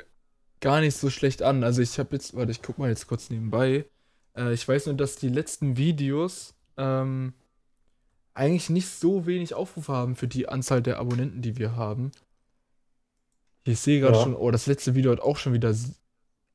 gar 0.59 0.81
nicht 0.81 0.97
so 0.97 1.09
schlecht 1.09 1.41
an. 1.41 1.63
Also 1.63 1.81
ich 1.81 1.97
habe 1.99 2.15
jetzt, 2.15 2.35
warte, 2.35 2.51
ich 2.51 2.61
guck 2.61 2.77
mal 2.77 2.89
jetzt 2.89 3.07
kurz 3.07 3.29
nebenbei. 3.29 3.85
Äh, 4.35 4.53
ich 4.53 4.67
weiß 4.67 4.87
nur, 4.87 4.95
dass 4.95 5.15
die 5.15 5.29
letzten 5.29 5.77
Videos 5.77 6.53
ähm, 6.77 7.33
eigentlich 8.33 8.69
nicht 8.69 8.87
so 8.87 9.25
wenig 9.25 9.53
Aufrufe 9.53 9.91
haben 9.91 10.15
für 10.15 10.27
die 10.27 10.47
Anzahl 10.47 10.81
der 10.81 10.99
Abonnenten, 10.99 11.41
die 11.41 11.57
wir 11.57 11.75
haben. 11.75 12.11
Ich 13.63 13.79
sehe 13.79 13.99
gerade 13.99 14.17
ja. 14.17 14.23
schon, 14.23 14.35
oh, 14.35 14.51
das 14.51 14.67
letzte 14.67 14.95
Video 14.95 15.11
hat 15.11 15.19
auch 15.19 15.37
schon 15.37 15.53
wieder. 15.53 15.75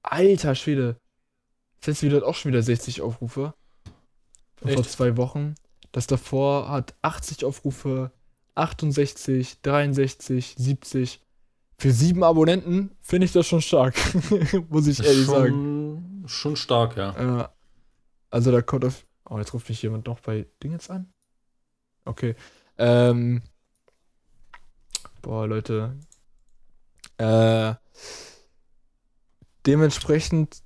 Alter 0.02 0.54
Schwede. 0.54 0.96
Das 1.80 1.88
letzte 1.88 2.06
Video 2.06 2.18
hat 2.18 2.24
auch 2.24 2.34
schon 2.34 2.52
wieder 2.52 2.62
60 2.62 3.02
Aufrufe. 3.02 3.54
Vor 4.56 4.84
zwei 4.84 5.16
Wochen. 5.16 5.54
Das 5.90 6.06
davor 6.06 6.70
hat 6.70 6.94
80 7.02 7.44
Aufrufe, 7.44 8.12
68, 8.54 9.60
63, 9.60 10.54
70. 10.56 11.20
Für 11.78 11.90
sieben 11.90 12.22
Abonnenten 12.22 12.96
finde 13.00 13.24
ich 13.24 13.32
das 13.32 13.46
schon 13.46 13.60
stark. 13.60 13.94
Muss 14.68 14.86
ich 14.86 15.02
ehrlich 15.02 15.26
schon, 15.26 15.34
sagen. 15.34 16.24
Schon 16.26 16.56
stark, 16.56 16.96
ja. 16.96 17.40
Äh, 17.42 17.48
also 18.30 18.52
da 18.52 18.62
kommt 18.62 18.84
auf. 18.84 19.04
Oh, 19.28 19.38
jetzt 19.38 19.54
ruft 19.54 19.68
mich 19.68 19.82
jemand 19.82 20.06
noch 20.06 20.20
bei 20.20 20.46
Dingens 20.62 20.90
an. 20.90 21.12
Okay. 22.04 22.34
Ähm. 22.78 23.42
Boah, 25.22 25.46
Leute. 25.46 25.96
Äh. 27.18 27.74
Dementsprechend, 29.66 30.62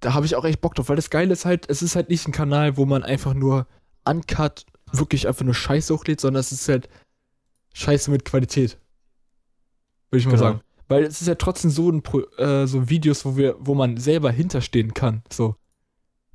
da 0.00 0.14
habe 0.14 0.26
ich 0.26 0.36
auch 0.36 0.44
echt 0.44 0.60
Bock 0.60 0.74
drauf, 0.74 0.88
weil 0.88 0.96
das 0.96 1.10
Geile 1.10 1.32
ist 1.32 1.44
halt, 1.44 1.68
es 1.68 1.82
ist 1.82 1.96
halt 1.96 2.10
nicht 2.10 2.28
ein 2.28 2.32
Kanal, 2.32 2.76
wo 2.76 2.86
man 2.86 3.02
einfach 3.02 3.34
nur 3.34 3.66
uncut 4.04 4.66
wirklich 4.92 5.26
einfach 5.26 5.44
nur 5.44 5.54
Scheiße 5.54 5.92
hochlädt, 5.92 6.20
sondern 6.20 6.40
es 6.40 6.52
ist 6.52 6.68
halt 6.68 6.88
Scheiße 7.74 8.10
mit 8.10 8.24
Qualität. 8.24 8.78
Würde 10.16 10.20
ich 10.20 10.26
mal 10.26 10.32
genau. 10.32 10.50
sagen. 10.52 10.60
Weil 10.88 11.04
es 11.04 11.20
ist 11.20 11.26
ja 11.26 11.34
trotzdem 11.34 11.70
so 11.70 11.90
ein 11.90 12.02
äh, 12.38 12.66
so 12.66 12.88
Videos, 12.88 13.24
wo 13.24 13.36
wir, 13.36 13.56
wo 13.58 13.74
man 13.74 13.96
selber 13.96 14.30
hinterstehen 14.30 14.94
kann. 14.94 15.22
So. 15.30 15.56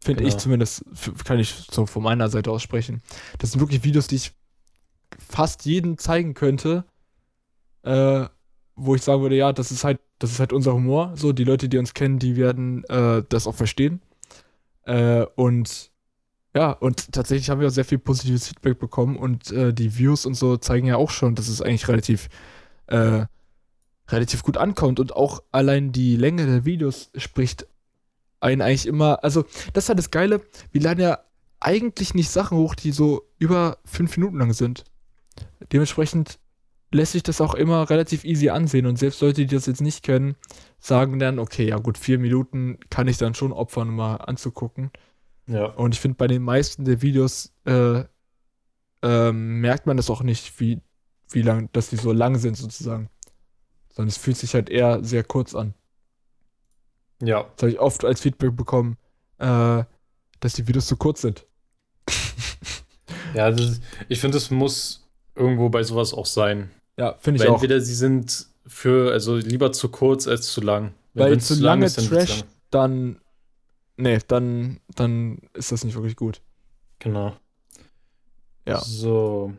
Finde 0.04 0.24
genau. 0.24 0.36
ich 0.36 0.42
zumindest, 0.42 0.84
kann 1.26 1.40
ich 1.40 1.54
so 1.72 1.86
von 1.86 2.04
meiner 2.04 2.28
Seite 2.30 2.52
aus 2.52 2.62
sprechen. 2.62 3.02
Das 3.38 3.52
sind 3.52 3.62
wirklich 3.62 3.84
Videos, 3.84 4.08
die 4.08 4.16
ich 4.16 4.34
fast 5.18 5.66
jedem 5.66 5.98
zeigen 5.98 6.34
könnte, 6.34 6.86
äh, 7.84 8.26
wo 8.76 8.96
ich 8.96 9.04
sagen 9.04 9.22
würde, 9.22 9.36
ja, 9.36 9.54
das 9.54 9.72
ist 9.72 9.84
halt, 9.84 10.00
das 10.20 10.32
ist 10.32 10.40
halt 10.40 10.54
unser 10.54 10.74
Humor. 10.74 11.14
So, 11.16 11.34
die 11.34 11.44
Leute, 11.44 11.70
die 11.70 11.78
uns 11.78 11.94
kennen, 11.94 12.20
die 12.20 12.36
werden 12.36 12.84
äh, 12.86 13.24
das 13.30 13.48
auch 13.48 13.56
verstehen. 13.56 14.02
Äh, 14.84 15.26
und 15.36 15.92
ja, 16.54 16.72
und 16.72 17.14
tatsächlich 17.14 17.50
haben 17.50 17.62
wir 17.62 17.68
auch 17.68 17.72
sehr 17.72 17.86
viel 17.86 18.00
positives 18.00 18.48
Feedback 18.48 18.80
bekommen 18.80 19.16
und 19.16 19.52
äh, 19.52 19.74
die 19.74 19.98
Views 19.98 20.26
und 20.26 20.34
so 20.34 20.58
zeigen 20.58 20.88
ja 20.88 20.98
auch 20.98 21.10
schon, 21.10 21.36
dass 21.36 21.48
es 21.48 21.62
eigentlich 21.62 21.88
relativ 21.88 22.28
äh, 22.88 23.26
relativ 24.12 24.44
gut 24.44 24.58
ankommt 24.58 25.00
und 25.00 25.16
auch 25.16 25.44
allein 25.52 25.92
die 25.92 26.16
Länge 26.16 26.46
der 26.46 26.66
Videos 26.66 27.12
spricht 27.16 27.68
einen 28.40 28.62
eigentlich 28.62 28.88
immer, 28.88 29.24
also 29.24 29.44
das 29.74 29.86
ist 29.86 29.90
halt 29.90 30.00
das 30.00 30.12
Geile, 30.12 30.42
wir 30.72 30.82
laden 30.82 31.02
ja 31.02 31.20
eigentlich 31.60 32.14
nicht 32.14 32.30
Sachen 32.30 32.58
hoch, 32.58 32.76
die 32.76 32.92
so 32.92 33.22
über 33.38 33.78
fünf 33.86 34.18
Minuten 34.18 34.40
lang 34.40 34.54
sind. 34.54 34.84
Dementsprechend 35.72 36.40
lässt 36.92 37.14
sich 37.14 37.24
das 37.24 37.40
auch 37.40 37.54
immer 37.54 37.90
relativ 37.90 38.26
easy 38.26 38.50
ansehen 38.50 38.86
und 38.86 38.98
selbst 38.98 39.22
Leute, 39.22 39.46
die 39.46 39.56
das 39.56 39.66
jetzt 39.66 39.82
nicht 39.82 40.04
können, 40.04 40.36
sagen 40.80 41.20
dann, 41.20 41.40
okay, 41.40 41.70
ja 41.70 41.78
gut, 41.78 41.98
vier 41.98 42.20
Minuten 42.20 42.80
kann 42.90 43.08
ich 43.08 43.18
dann 43.18 43.34
schon 43.34 43.54
opfern, 43.54 43.90
um 43.90 43.96
mal 43.96 44.16
anzugucken. 44.16 44.92
Ja. 45.48 45.66
Und 45.66 45.94
ich 45.94 46.02
finde, 46.02 46.18
bei 46.18 46.28
den 46.28 46.42
meisten 46.42 46.84
der 46.84 47.02
Videos 47.02 47.54
äh, 47.66 48.04
äh, 49.02 49.32
merkt 49.32 49.86
man 49.86 49.98
das 49.98 50.10
auch 50.10 50.24
nicht, 50.24 50.60
wie, 50.60 50.82
wie 51.30 51.42
lang, 51.42 51.70
dass 51.72 51.90
die 51.90 51.96
so 51.96 52.12
lang 52.12 52.38
sind 52.38 52.58
sozusagen. 52.58 53.10
Sondern 53.92 54.10
es 54.10 54.18
fühlt 54.18 54.38
sich 54.38 54.54
halt 54.54 54.70
eher 54.70 55.04
sehr 55.04 55.24
kurz 55.24 55.54
an. 55.56 55.74
Ja. 57.22 57.44
Das 57.56 57.64
habe 57.64 57.72
ich 57.72 57.80
oft 57.80 58.04
als 58.06 58.22
Feedback 58.22 58.56
bekommen, 58.56 58.98
äh, 59.38 59.84
dass 60.40 60.54
die 60.54 60.68
Videos 60.68 60.88
zu 60.88 60.98
kurz 60.98 61.22
sind. 61.22 61.46
Ja, 63.34 63.48
ist, 63.48 63.82
ich 64.10 64.20
finde, 64.20 64.38
es 64.38 64.52
muss 64.52 65.08
irgendwo 65.36 65.70
bei 65.70 65.84
sowas 65.84 66.14
auch 66.14 66.26
sein. 66.26 66.70
Ja, 66.98 67.16
finde 67.20 67.38
ich 67.38 67.44
Weil 67.44 67.52
auch. 67.52 67.56
entweder 67.56 67.80
sie 67.80 67.96
sind 67.96 68.48
für, 68.68 69.12
also 69.14 69.38
lieber 69.38 69.72
zu 69.72 69.88
kurz 69.90 70.28
als 70.28 70.48
zu 70.52 70.60
lang. 70.60 70.94
Weil 71.14 71.40
zu 71.40 71.56
lange 71.56 71.86
ist, 71.86 71.98
dann 71.98 72.10
wird's 72.10 72.26
Trash- 72.26 72.40
lang. 72.42 72.50
Dann, 72.72 73.22
nee, 73.98 74.20
dann, 74.28 74.82
dann 74.96 75.40
ist 75.54 75.72
das 75.72 75.84
nicht 75.86 75.96
wirklich 75.96 76.16
gut. 76.18 76.42
Genau. 77.00 77.34
Ja. 78.68 78.80
So. 78.82 79.54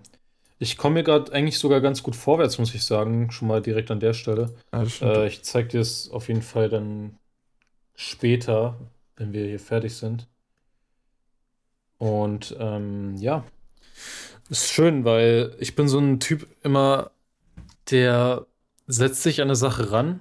Ich 0.63 0.77
komme 0.77 0.95
mir 0.95 1.03
gerade 1.03 1.33
eigentlich 1.33 1.59
sogar 1.59 1.81
ganz 1.81 2.05
gut 2.05 2.15
vorwärts, 2.15 2.57
muss 2.59 2.73
ich 2.73 2.85
sagen. 2.85 3.33
Schon 3.33 3.49
mal 3.49 3.61
direkt 3.61 3.91
an 3.91 3.99
der 3.99 4.13
Stelle. 4.13 4.55
Stimmt. 4.87 5.17
Äh, 5.17 5.27
ich 5.27 5.43
zeige 5.43 5.67
dir 5.67 5.81
es 5.81 6.09
auf 6.09 6.29
jeden 6.29 6.43
Fall 6.43 6.69
dann 6.69 7.19
später, 7.97 8.79
wenn 9.17 9.33
wir 9.33 9.45
hier 9.45 9.59
fertig 9.59 9.97
sind. 9.97 10.29
Und 11.99 12.55
ähm, 12.61 13.17
ja, 13.17 13.45
ist 14.51 14.73
schön, 14.73 15.05
weil 15.05 15.57
ich 15.59 15.75
bin 15.75 15.89
so 15.89 15.99
ein 15.99 16.21
Typ 16.21 16.47
immer, 16.63 17.11
der 17.91 18.47
setzt 18.87 19.25
sich 19.25 19.41
an 19.41 19.49
eine 19.49 19.57
Sache 19.57 19.91
ran. 19.91 20.21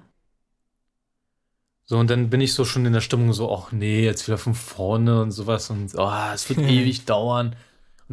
So, 1.84 1.98
und 1.98 2.10
dann 2.10 2.30
bin 2.30 2.40
ich 2.40 2.54
so 2.54 2.64
schon 2.64 2.84
in 2.84 2.92
der 2.92 3.00
Stimmung 3.00 3.32
so, 3.32 3.54
ach 3.54 3.70
nee, 3.70 4.04
jetzt 4.04 4.26
wieder 4.26 4.38
von 4.38 4.54
vorne 4.54 5.22
und 5.22 5.30
sowas 5.30 5.70
und 5.70 5.92
oh, 5.96 6.32
es 6.34 6.48
wird 6.48 6.58
ewig 6.68 7.04
dauern. 7.04 7.54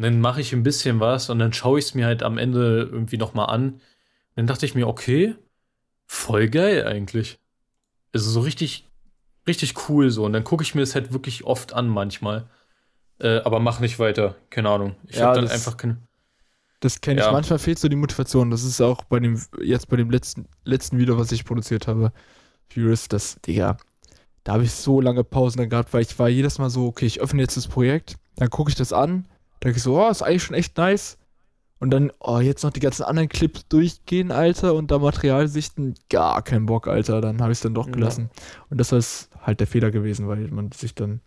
Und 0.00 0.04
dann 0.04 0.20
mache 0.22 0.40
ich 0.40 0.54
ein 0.54 0.62
bisschen 0.62 0.98
was 0.98 1.28
und 1.28 1.38
dann 1.40 1.52
schaue 1.52 1.78
ich 1.78 1.84
es 1.84 1.94
mir 1.94 2.06
halt 2.06 2.22
am 2.22 2.38
Ende 2.38 2.88
irgendwie 2.90 3.18
nochmal 3.18 3.50
an. 3.54 3.74
Und 3.74 3.80
dann 4.36 4.46
dachte 4.46 4.64
ich 4.64 4.74
mir, 4.74 4.88
okay, 4.88 5.34
voll 6.06 6.48
geil 6.48 6.86
eigentlich. 6.86 7.38
Also 8.14 8.30
so 8.30 8.40
richtig, 8.40 8.88
richtig 9.46 9.74
cool 9.90 10.08
so. 10.08 10.24
Und 10.24 10.32
dann 10.32 10.42
gucke 10.42 10.62
ich 10.62 10.74
mir 10.74 10.80
das 10.80 10.94
halt 10.94 11.12
wirklich 11.12 11.44
oft 11.44 11.74
an 11.74 11.86
manchmal. 11.86 12.48
Äh, 13.18 13.40
aber 13.40 13.60
mach 13.60 13.80
nicht 13.80 13.98
weiter. 13.98 14.36
Keine 14.48 14.70
Ahnung. 14.70 14.96
Ich 15.06 15.16
Ja, 15.16 15.26
habe 15.26 15.34
dann 15.34 15.44
das- 15.44 15.52
einfach 15.52 15.76
keine. 15.76 15.98
Das 16.80 17.02
kenne 17.02 17.20
ich. 17.20 17.26
Ja. 17.26 17.32
Manchmal 17.32 17.58
fehlt 17.58 17.78
so 17.78 17.90
die 17.90 17.96
Motivation. 17.96 18.50
Das 18.50 18.64
ist 18.64 18.80
auch 18.80 19.04
bei 19.04 19.20
dem, 19.20 19.38
jetzt 19.62 19.86
bei 19.90 19.96
dem 19.98 20.08
letzten, 20.10 20.46
letzten 20.64 20.96
Video, 20.96 21.18
was 21.18 21.30
ich 21.30 21.44
produziert 21.44 21.86
habe. 21.86 22.10
Furious, 22.72 23.06
das, 23.08 23.36
Digga, 23.46 23.76
da 24.44 24.54
habe 24.54 24.64
ich 24.64 24.72
so 24.72 25.02
lange 25.02 25.24
Pausen 25.24 25.58
dann 25.58 25.68
gehabt, 25.68 25.92
weil 25.92 26.00
ich 26.00 26.18
war 26.18 26.30
jedes 26.30 26.58
Mal 26.58 26.70
so, 26.70 26.86
okay, 26.86 27.04
ich 27.04 27.20
öffne 27.20 27.42
jetzt 27.42 27.58
das 27.58 27.68
Projekt, 27.68 28.16
dann 28.36 28.48
gucke 28.48 28.70
ich 28.70 28.76
das 28.76 28.94
an, 28.94 29.28
denke 29.62 29.76
ich 29.76 29.82
so, 29.82 30.00
oh, 30.00 30.08
ist 30.10 30.22
eigentlich 30.22 30.42
schon 30.42 30.56
echt 30.56 30.76
nice. 30.76 31.18
Und 31.78 31.90
dann, 31.90 32.12
oh, 32.20 32.38
jetzt 32.40 32.62
noch 32.62 32.72
die 32.72 32.80
ganzen 32.80 33.04
anderen 33.04 33.30
Clips 33.30 33.66
durchgehen, 33.68 34.32
Alter, 34.32 34.74
und 34.74 34.90
da 34.90 34.98
Material 34.98 35.48
sichten, 35.48 35.94
gar 36.10 36.42
keinen 36.42 36.66
Bock, 36.66 36.86
Alter. 36.86 37.22
Dann 37.22 37.40
habe 37.40 37.52
ich 37.52 37.58
es 37.58 37.62
dann 37.62 37.72
doch 37.74 37.86
Ja. 37.86 37.92
gelassen. 37.92 38.28
Und 38.68 38.78
das 38.78 38.92
ist 38.92 39.30
halt 39.40 39.60
der 39.60 39.66
Fehler 39.66 39.90
gewesen, 39.90 40.28
weil 40.28 40.48
man 40.48 40.72
sich 40.72 40.94
dann, 40.94 41.20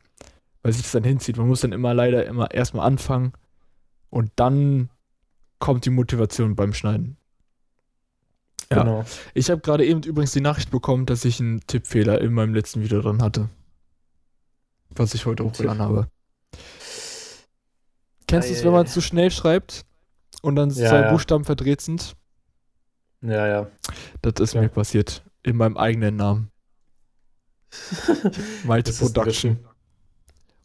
weil 0.62 0.74
sich 0.74 0.84
das 0.84 0.92
dann 0.92 1.04
hinzieht. 1.04 1.38
Man 1.38 1.48
muss 1.48 1.62
dann 1.62 1.72
immer 1.72 1.96
leider 1.96 2.26
immer 2.28 2.52
erstmal 2.52 2.86
anfangen 2.86 3.34
und 4.12 4.32
dann 4.36 4.90
kommt 5.58 5.86
die 5.86 5.90
Motivation 5.90 6.56
beim 6.56 6.74
Schneiden. 6.74 7.18
Ja. 8.72 8.84
Genau. 8.84 9.06
Ich 9.34 9.50
habe 9.50 9.62
gerade 9.62 9.86
eben 9.86 10.04
übrigens 10.04 10.34
die 10.34 10.42
Nachricht 10.42 10.70
bekommen, 10.70 11.06
dass 11.08 11.26
ich 11.26 11.40
einen 11.40 11.62
Tippfehler 11.66 12.22
in 12.22 12.32
meinem 12.32 12.54
letzten 12.54 12.82
Video 12.82 13.02
drin 13.02 13.24
hatte. 13.24 13.50
Was 14.92 15.16
ich 15.16 15.26
heute 15.26 15.44
hochgeladen 15.44 15.82
habe. 15.82 16.08
Kennst 18.34 18.50
du 18.50 18.54
es, 18.54 18.64
wenn 18.64 18.72
man 18.72 18.88
zu 18.88 19.00
schnell 19.00 19.30
schreibt 19.30 19.86
und 20.42 20.56
dann 20.56 20.72
Ja, 20.72 20.90
zwei 20.90 21.02
ja. 21.02 21.12
Buchstaben 21.12 21.46
verdreht 21.46 21.82
sind? 21.82 22.16
Ja, 23.22 23.48
ja. 23.48 23.68
Das 24.24 24.34
ist 24.40 24.54
Ja. 24.56 24.62
mir 24.62 24.70
passiert. 24.70 25.24
In 25.44 25.56
meinem 25.56 25.78
eigenen 25.78 26.16
Namen. 26.16 26.50
Malte 28.66 28.92
Production. 28.92 29.60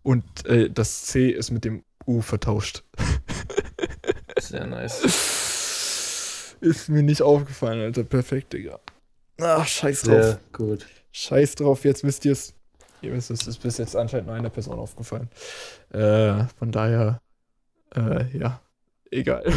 Und 0.03 0.47
äh, 0.47 0.71
das 0.71 1.03
C 1.03 1.29
ist 1.29 1.51
mit 1.51 1.65
dem 1.67 1.85
U 2.07 2.23
vertauscht. 2.23 2.85
Sehr 4.41 4.67
nice. 4.67 6.55
Ist 6.61 6.89
mir 6.89 7.03
nicht 7.03 7.21
aufgefallen, 7.21 7.81
Alter. 7.83 8.05
Perfekt, 8.05 8.55
Digga. 8.55 8.81
Ach, 9.41 9.67
scheiß 9.67 10.03
drauf. 10.03 10.25
Sehr 10.25 10.41
gut. 10.53 10.87
Scheiß 11.13 11.55
drauf, 11.57 11.85
jetzt 11.85 12.03
wisst 12.03 12.25
ihr 12.25 12.33
es. 12.33 12.55
Ihr 13.03 13.13
wisst 13.13 13.31
es, 13.31 13.47
ist 13.47 13.59
bis 13.63 13.77
jetzt 13.79 13.95
anscheinend 13.95 14.27
nur 14.29 14.37
einer 14.37 14.51
Person 14.51 14.79
aufgefallen. 14.79 15.29
Äh, 15.91 16.45
von 16.59 16.73
daher, 16.73 17.21
äh, 17.95 18.37
ja, 18.37 18.61
egal. 19.11 19.45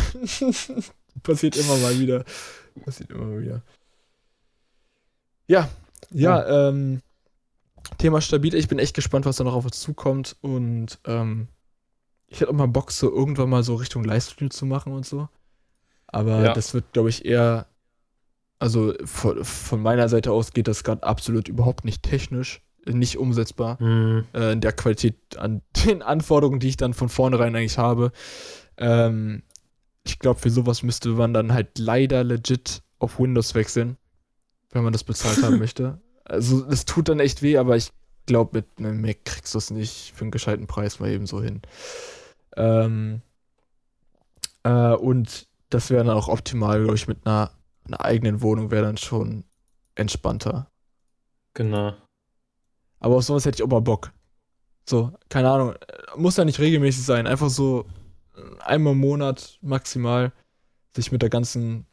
Passiert 1.24 1.58
immer 1.58 1.78
mal 1.78 2.00
wieder. 2.00 2.24
Passiert 2.86 3.10
immer 3.12 3.26
mal 3.26 3.42
wieder. 3.42 3.62
Ja, 5.48 5.70
ja, 6.12 6.70
ähm, 6.70 7.02
Thema 7.98 8.22
stabil. 8.22 8.54
Ich 8.56 8.68
bin 8.68 8.80
echt 8.80 8.96
gespannt, 8.96 9.26
was 9.26 9.38
da 9.38 9.44
noch 9.44 9.54
auf 9.54 9.66
uns 9.66 9.80
zukommt. 9.80 10.38
Und 10.42 11.00
ähm, 11.06 11.48
ich 12.28 12.40
hätte 12.40 12.50
auch 12.50 12.56
mal 12.56 12.68
Bock, 12.68 12.92
so 12.92 13.12
irgendwann 13.12 13.50
mal 13.50 13.64
so 13.64 13.76
Richtung 13.76 14.04
Livestream 14.04 14.52
zu 14.52 14.66
machen 14.66 14.94
und 14.94 15.06
so. 15.06 15.28
Aber 16.08 16.44
Ja. 16.44 16.54
das 16.54 16.74
wird, 16.74 16.94
glaube 16.94 17.10
ich, 17.10 17.26
eher 17.26 17.68
also 18.60 18.94
von, 19.06 19.44
von 19.44 19.82
meiner 19.82 20.08
Seite 20.08 20.32
aus 20.32 20.54
geht 20.54 20.68
das 20.68 20.84
gerade 20.84 21.02
absolut 21.02 21.48
überhaupt 21.48 21.84
nicht 21.84 22.04
technisch, 22.04 22.62
nicht 22.86 23.18
umsetzbar. 23.18 23.80
Hm, 23.80 24.26
Äh, 24.34 24.54
in 24.54 24.62
der 24.62 24.74
Qualität 24.74 25.16
an 25.38 25.62
den 25.86 26.02
Anforderungen, 26.02 26.60
die 26.60 26.70
ich 26.70 26.78
dann 26.78 26.94
von 26.94 27.10
vornherein 27.10 27.56
eigentlich 27.56 27.78
habe. 27.78 28.12
Ähm, 28.78 29.44
ich 30.04 30.20
glaube, 30.20 30.40
für 30.40 30.50
sowas 30.50 30.82
müsste 30.84 31.10
man 31.10 31.34
dann 31.34 31.54
halt 31.54 31.78
leider 31.78 32.24
legit 32.24 32.82
auf 33.00 33.20
Windows 33.20 33.54
wechseln, 33.56 33.98
wenn 34.72 34.84
man 34.84 34.94
das 34.94 35.04
bezahlt 35.04 35.44
haben 35.44 35.60
möchte. 35.60 36.00
Also 36.26 36.66
es 36.70 36.86
tut 36.86 37.10
dann 37.10 37.20
echt 37.20 37.42
weh, 37.42 37.58
aber 37.58 37.76
ich 37.78 37.92
glaube, 38.26 38.58
mit 38.60 38.66
einem 38.80 39.02
Mac 39.02 39.26
kriegst 39.26 39.54
du 39.54 39.58
es 39.58 39.70
nicht 39.72 40.14
für 40.16 40.22
einen 40.24 40.32
gescheiten 40.32 40.68
Preis 40.68 41.00
mal 41.00 41.10
eben 41.10 41.28
so 41.28 41.42
hin. 41.42 41.62
Ähm, 42.56 43.22
äh, 44.64 44.94
und 44.94 45.48
das 45.70 45.90
wäre 45.90 46.04
dann 46.04 46.16
auch 46.16 46.28
optimal, 46.28 46.80
glaube 46.82 46.96
ich, 46.96 47.08
mit 47.08 47.26
einer, 47.26 47.52
einer 47.86 48.02
eigenen 48.04 48.42
Wohnung 48.42 48.72
wäre 48.72 48.84
dann 48.86 48.98
schon 48.98 49.44
entspannter. 49.96 50.68
genau. 51.54 51.96
Aber 53.02 53.18
auf 53.18 53.24
sowas 53.24 53.44
hätte 53.46 53.58
ich 53.58 53.64
auch 53.64 53.68
mal 53.72 53.82
Bock. 53.82 54.14
So, 54.90 55.12
keine 55.28 55.50
Ahnung. 55.50 55.74
Muss 56.16 56.38
ja 56.38 56.46
nicht 56.46 56.60
regelmäßig 56.60 57.04
sein. 57.04 57.28
Einfach 57.28 57.50
so 57.50 57.86
äh, 58.38 58.62
einmal 58.64 58.94
im 58.94 59.00
Monat 59.00 59.60
maximal 59.62 60.32
sich 60.96 61.12
mit 61.12 61.22
der 61.22 61.30
ganzen 61.30 61.86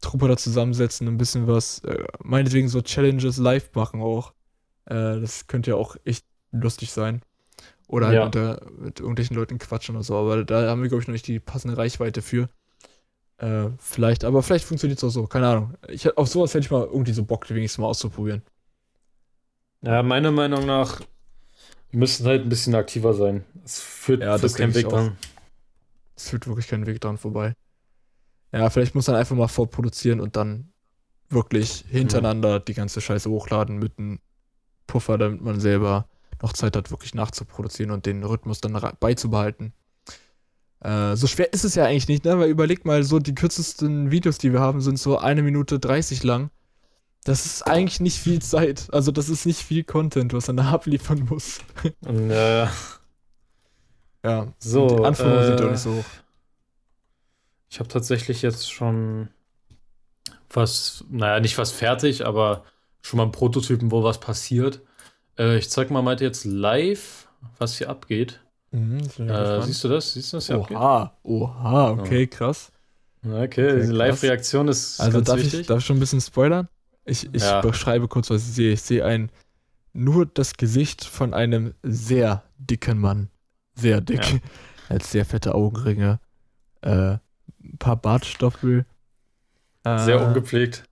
Truppe 0.00 0.28
da 0.28 0.36
zusammensetzen, 0.36 1.08
ein 1.08 1.18
bisschen 1.18 1.46
was, 1.46 1.80
äh, 1.80 2.04
meinetwegen 2.22 2.68
so 2.68 2.80
Challenges 2.80 3.36
live 3.38 3.70
machen 3.74 4.00
auch. 4.00 4.32
Äh, 4.86 5.20
das 5.20 5.46
könnte 5.46 5.72
ja 5.72 5.76
auch 5.76 5.96
echt 6.04 6.24
lustig 6.52 6.92
sein. 6.92 7.22
Oder 7.86 8.06
halt 8.06 8.16
Ja. 8.16 8.24
mit, 8.26 8.34
der, 8.34 8.62
mit 8.78 9.00
irgendwelchen 9.00 9.36
Leuten 9.36 9.58
quatschen 9.58 9.96
oder 9.96 10.04
so. 10.04 10.16
Aber 10.16 10.44
da 10.44 10.68
haben 10.68 10.82
wir, 10.82 10.88
glaube 10.88 11.02
ich, 11.02 11.08
noch 11.08 11.12
nicht 11.12 11.26
die 11.26 11.40
passende 11.40 11.76
Reichweite 11.76 12.22
für. 12.22 12.48
Äh, 13.38 13.68
vielleicht, 13.78 14.24
aber 14.24 14.42
vielleicht 14.42 14.64
funktioniert 14.64 14.98
es 14.98 15.04
auch 15.04 15.10
so. 15.10 15.26
Keine 15.26 15.48
Ahnung. 15.48 15.74
Ich, 15.88 16.16
auf 16.16 16.28
sowas 16.28 16.54
hätte 16.54 16.64
ich 16.64 16.70
mal 16.70 16.84
irgendwie 16.84 17.12
so 17.12 17.24
Bock, 17.24 17.48
wenigstens 17.50 17.78
mal 17.78 17.86
auszuprobieren. 17.88 18.42
Ja, 19.82 20.02
meiner 20.02 20.30
Meinung 20.30 20.66
nach 20.66 21.00
wir 21.90 21.98
müssen 21.98 22.26
halt 22.26 22.42
ein 22.42 22.48
bisschen 22.48 22.74
aktiver 22.74 23.14
sein. 23.14 23.44
Es 23.64 23.80
führt 23.80 24.22
Ja, 24.22 24.38
das 24.38 24.54
kein 24.54 24.74
Weg 24.74 24.88
dran. 24.88 25.16
Es 26.16 26.30
führt 26.30 26.46
wirklich 26.46 26.68
keinen 26.68 26.86
Weg 26.86 27.00
dran 27.00 27.18
vorbei. 27.18 27.54
Ja, 28.52 28.70
vielleicht 28.70 28.94
muss 28.94 29.06
man 29.06 29.16
einfach 29.16 29.36
mal 29.36 29.48
vorproduzieren 29.48 30.20
und 30.20 30.36
dann 30.36 30.72
wirklich 31.28 31.84
hintereinander 31.88 32.60
die 32.60 32.74
ganze 32.74 33.00
Scheiße 33.00 33.30
hochladen 33.30 33.78
mit 33.78 33.98
einem 33.98 34.20
Puffer, 34.86 35.18
damit 35.18 35.40
man 35.40 35.60
selber 35.60 36.08
noch 36.42 36.52
Zeit 36.52 36.76
hat, 36.76 36.90
wirklich 36.90 37.14
nachzuproduzieren 37.14 37.92
und 37.92 38.06
den 38.06 38.24
Rhythmus 38.24 38.60
dann 38.60 38.80
beizubehalten. 38.98 39.72
Äh, 40.80 41.14
so 41.16 41.26
schwer 41.26 41.52
ist 41.52 41.64
es 41.64 41.74
ja 41.74 41.84
eigentlich 41.84 42.08
nicht, 42.08 42.24
ne? 42.24 42.38
Weil 42.38 42.50
überleg 42.50 42.84
mal, 42.84 43.02
so 43.02 43.18
die 43.18 43.34
kürzesten 43.34 44.10
Videos, 44.10 44.38
die 44.38 44.52
wir 44.52 44.60
haben, 44.60 44.80
sind 44.80 44.98
so 44.98 45.18
eine 45.18 45.42
Minute 45.42 45.78
30 45.78 46.22
lang. 46.22 46.50
Das 47.24 47.44
ist 47.46 47.62
eigentlich 47.66 48.00
nicht 48.00 48.18
viel 48.18 48.40
Zeit. 48.40 48.88
Also, 48.92 49.12
das 49.12 49.28
ist 49.28 49.44
nicht 49.46 49.60
viel 49.62 49.84
Content, 49.84 50.32
was 50.32 50.46
man 50.46 50.56
da 50.56 50.70
abliefern 50.72 51.26
muss. 51.28 51.58
Äh, 52.06 52.66
Ja. 54.24 54.52
So, 54.58 54.86
die 54.98 55.04
Anforderungen 55.04 55.44
sind 55.46 55.54
äh, 55.60 55.62
doch 55.62 55.70
nicht 55.70 55.80
so 55.80 55.94
hoch. 55.94 56.04
ich 57.70 57.78
habe 57.78 57.88
tatsächlich 57.88 58.42
jetzt 58.42 58.70
schon 58.72 59.28
was, 60.52 61.04
naja, 61.10 61.40
nicht 61.40 61.58
was 61.58 61.70
fertig, 61.70 62.26
aber 62.26 62.64
schon 63.02 63.18
mal 63.18 63.22
einen 63.24 63.32
Prototypen, 63.32 63.90
wo 63.90 64.02
was 64.02 64.18
passiert. 64.20 64.80
Äh, 65.38 65.58
ich 65.58 65.70
zeig 65.70 65.90
mal 65.90 66.02
mal 66.02 66.20
jetzt 66.20 66.44
live, 66.44 67.28
was 67.58 67.78
hier 67.78 67.88
abgeht. 67.88 68.40
Mhm, 68.72 68.98
Äh, 69.28 69.62
siehst 69.62 69.84
du 69.84 69.88
das? 69.88 70.12
Siehst 70.14 70.32
du, 70.32 70.36
was 70.38 70.46
hier 70.46 70.56
abgeht? 70.56 70.76
Oha, 70.76 71.16
oha, 71.22 71.90
okay, 71.92 72.26
krass. 72.26 72.72
Okay, 73.24 73.44
Okay, 73.44 73.76
diese. 73.80 73.92
Live-Reaktion 73.92 74.68
ist 74.68 75.00
Also 75.00 75.18
ganz 75.18 75.26
darf 75.28 75.38
wichtig. 75.38 75.60
ich, 75.60 75.66
darf 75.66 75.78
ich 75.78 75.86
schon 75.86 75.96
ein 75.96 76.00
bisschen 76.00 76.20
spoilern? 76.20 76.68
Ich, 77.04 77.32
ich 77.34 77.42
Ja. 77.42 77.60
beschreibe 77.60 78.08
kurz, 78.08 78.30
was 78.30 78.46
ich 78.48 78.54
sehe. 78.54 78.72
Ich 78.72 78.82
sehe 78.82 79.04
ein 79.04 79.30
nur 79.92 80.26
das 80.26 80.54
Gesicht 80.56 81.04
von 81.04 81.34
einem 81.34 81.74
sehr 81.82 82.44
dicken 82.58 82.98
Mann. 82.98 83.28
Sehr 83.74 84.00
dick. 84.00 84.24
Ja. 84.32 84.38
Als 84.88 85.10
sehr 85.10 85.24
fette 85.24 85.54
Augenringe. 85.54 86.20
Äh, 86.82 87.18
ein 87.62 87.78
paar 87.78 87.96
Bartstoffel. 87.96 88.86
Äh, 89.84 89.98
Sehr 89.98 90.24
ungepflegt. 90.26 90.84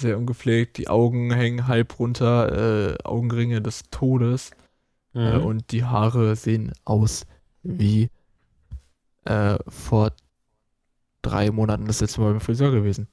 Sehr 0.00 0.16
ungepflegt. 0.18 0.78
Die 0.78 0.88
Augen 0.88 1.32
hängen 1.32 1.66
halb 1.68 1.98
runter, 1.98 2.92
äh, 2.92 2.98
Augenringe 3.04 3.60
des 3.60 3.82
Todes. 3.90 4.50
Äh, 5.14 5.38
Mhm. 5.38 5.44
und 5.44 5.72
die 5.72 5.84
Haare 5.84 6.36
sehen 6.36 6.72
aus 6.84 7.26
wie 7.62 8.08
äh, 9.24 9.58
vor 9.68 10.12
drei 11.20 11.50
Monaten 11.50 11.84
das 11.86 12.00
letzte 12.00 12.20
Mal 12.20 12.30
beim 12.32 12.40
Friseur 12.40 12.70
gewesen. 12.72 13.08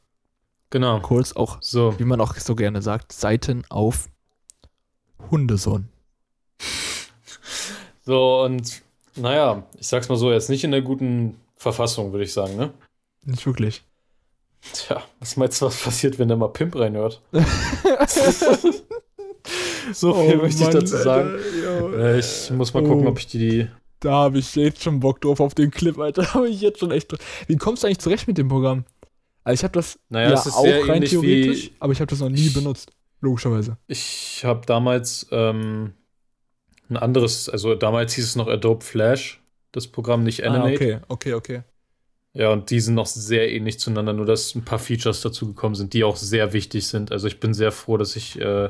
Genau. 0.72 1.00
Kurz 1.00 1.34
auch, 1.34 1.58
So. 1.62 1.98
wie 2.00 2.04
man 2.06 2.22
auch 2.22 2.36
so 2.36 2.56
gerne 2.56 2.82
sagt, 2.82 3.12
Seiten 3.12 3.64
auf 3.70 4.10
Hundesohn. 5.32 5.90
So, 8.06 8.42
und 8.44 8.82
naja, 9.18 9.68
ich 9.78 9.88
sag's 9.88 10.10
mal 10.10 10.16
so, 10.16 10.32
jetzt 10.32 10.50
nicht 10.50 10.64
in 10.64 10.72
der 10.72 10.82
guten 10.82 11.36
Verfassung, 11.56 12.12
würde 12.12 12.24
ich 12.24 12.34
sagen, 12.34 12.56
ne? 12.56 12.72
Nicht 13.24 13.46
wirklich. 13.46 13.84
Tja, 14.74 15.04
was 15.20 15.38
meinst 15.38 15.62
du, 15.62 15.68
was 15.68 15.80
passiert, 15.80 16.18
wenn 16.18 16.28
der 16.28 16.36
mal 16.38 16.48
Pimp 16.48 16.76
reinhört? 16.76 17.22
so 19.94 20.14
viel 20.16 20.38
möchte 20.38 20.64
ich 20.64 20.70
dazu 20.70 20.98
sagen. 20.98 21.36
Äh, 21.94 22.20
ich 22.20 22.50
muss 22.52 22.74
mal 22.74 22.84
gucken, 22.84 23.06
Oh. 23.06 23.10
ob 23.12 23.20
ich 23.20 23.28
die. 23.28 23.68
Da 24.00 24.12
habe 24.12 24.40
ich 24.40 24.56
jetzt 24.56 24.82
schon 24.82 25.00
Bock 25.00 25.22
drauf 25.22 25.40
auf 25.40 25.54
den 25.54 25.70
Clip, 25.72 25.98
Alter. 26.00 26.22
Da 26.24 26.34
habe 26.34 26.50
ich 26.50 26.62
jetzt 26.62 26.80
schon 26.80 26.92
echt. 26.92 27.14
Wie 27.48 27.58
kommst 27.58 27.84
du 27.84 27.88
eigentlich 27.88 28.00
zurecht 28.00 28.28
mit 28.28 28.38
dem 28.38 28.48
Programm? 28.48 28.86
Also 29.50 29.62
ich 29.62 29.64
habe 29.64 29.74
das 29.74 30.00
Naja, 30.10 30.30
ja 30.30 30.34
ist 30.36 30.48
auch 30.48 30.64
rein 30.88 31.04
theoretisch, 31.04 31.72
aber 31.80 31.92
ich 31.94 32.00
habe 32.02 32.10
das 32.10 32.20
noch 32.20 32.30
nie 32.30 32.50
benutzt. 32.50 32.92
Logischerweise. 33.20 33.78
Ich 33.88 34.46
habe 34.46 34.64
damals 34.66 35.28
ähm, 35.32 35.94
ein 36.90 36.98
anderes, 36.98 37.50
also 37.50 37.74
damals 37.76 38.14
hieß 38.14 38.26
es 38.26 38.36
noch 38.36 38.48
Adobe 38.48 38.86
Flash, 38.86 39.42
das 39.72 39.88
Programm, 39.88 40.24
nicht 40.24 40.44
Ah, 40.44 40.48
Animate. 40.54 40.76
okay, 40.76 41.00
okay, 41.08 41.34
okay. 41.34 41.64
Ja, 42.34 42.52
und 42.52 42.70
die 42.70 42.80
sind 42.80 42.94
noch 42.94 43.08
sehr 43.08 43.52
ähnlich 43.52 43.80
zueinander, 43.80 44.14
nur 44.14 44.26
dass 44.28 44.54
ein 44.54 44.64
paar 44.64 44.78
Features 44.80 45.22
dazu 45.22 45.48
gekommen 45.48 45.74
sind, 45.76 45.94
die 45.94 46.04
auch 46.04 46.16
sehr 46.16 46.54
wichtig 46.54 46.88
sind. 46.88 47.12
Also 47.12 47.28
ich 47.28 47.40
bin 47.40 47.54
sehr 47.56 47.72
froh, 47.72 47.98
dass 47.98 48.16
ich 48.16 48.40
äh, 48.40 48.70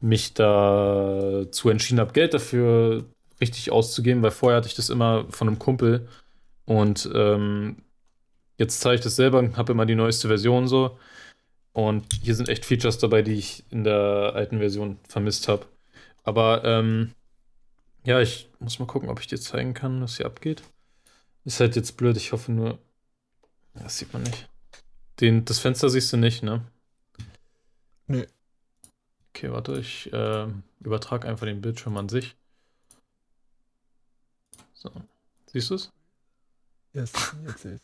mich 0.00 0.34
dazu 0.34 1.68
entschieden 1.70 2.00
habe, 2.00 2.12
Geld 2.14 2.34
dafür 2.34 3.04
richtig 3.40 3.70
auszugeben, 3.70 4.22
weil 4.22 4.30
vorher 4.30 4.56
hatte 4.58 4.68
ich 4.68 4.74
das 4.74 4.88
immer 4.88 5.26
von 5.30 5.48
einem 5.48 5.58
Kumpel 5.58 6.08
und 6.64 7.08
ähm, 7.14 7.82
jetzt 8.58 8.80
zeige 8.80 8.96
ich 8.96 9.00
das 9.02 9.16
selber 9.16 9.38
und 9.38 9.56
habe 9.56 9.72
immer 9.72 9.86
die 9.86 9.94
neueste 9.94 10.28
Version 10.28 10.68
so. 10.68 10.98
Und 11.72 12.06
hier 12.22 12.34
sind 12.34 12.48
echt 12.48 12.64
Features 12.64 12.98
dabei, 12.98 13.22
die 13.22 13.34
ich 13.34 13.64
in 13.70 13.84
der 13.84 14.32
alten 14.34 14.58
Version 14.58 14.98
vermisst 15.08 15.48
habe. 15.48 15.66
Aber 16.24 16.64
ähm, 16.64 17.12
ja, 18.04 18.20
ich 18.20 18.48
muss 18.60 18.78
mal 18.78 18.86
gucken, 18.86 19.10
ob 19.10 19.20
ich 19.20 19.26
dir 19.26 19.38
zeigen 19.38 19.74
kann, 19.74 20.00
was 20.00 20.16
hier 20.16 20.26
abgeht. 20.26 20.62
Ist 21.44 21.60
halt 21.60 21.76
jetzt 21.76 21.96
blöd, 21.96 22.16
ich 22.16 22.32
hoffe 22.32 22.50
nur. 22.50 22.78
Das 23.74 23.98
sieht 23.98 24.12
man 24.12 24.22
nicht. 24.22 24.48
Den, 25.20 25.44
das 25.44 25.58
Fenster 25.58 25.90
siehst 25.90 26.12
du 26.12 26.16
nicht, 26.16 26.42
ne? 26.42 26.64
Nee. 28.06 28.26
Okay, 29.30 29.52
warte, 29.52 29.78
ich 29.78 30.12
äh, 30.12 30.46
übertrage 30.80 31.28
einfach 31.28 31.46
den 31.46 31.60
Bildschirm 31.60 31.96
an 31.96 32.08
sich. 32.08 32.36
So. 34.72 34.90
Siehst 35.46 35.70
du 35.70 35.74
es? 35.74 35.92
Yes, 36.94 37.12
jetzt 37.46 37.58
sehe 37.60 37.80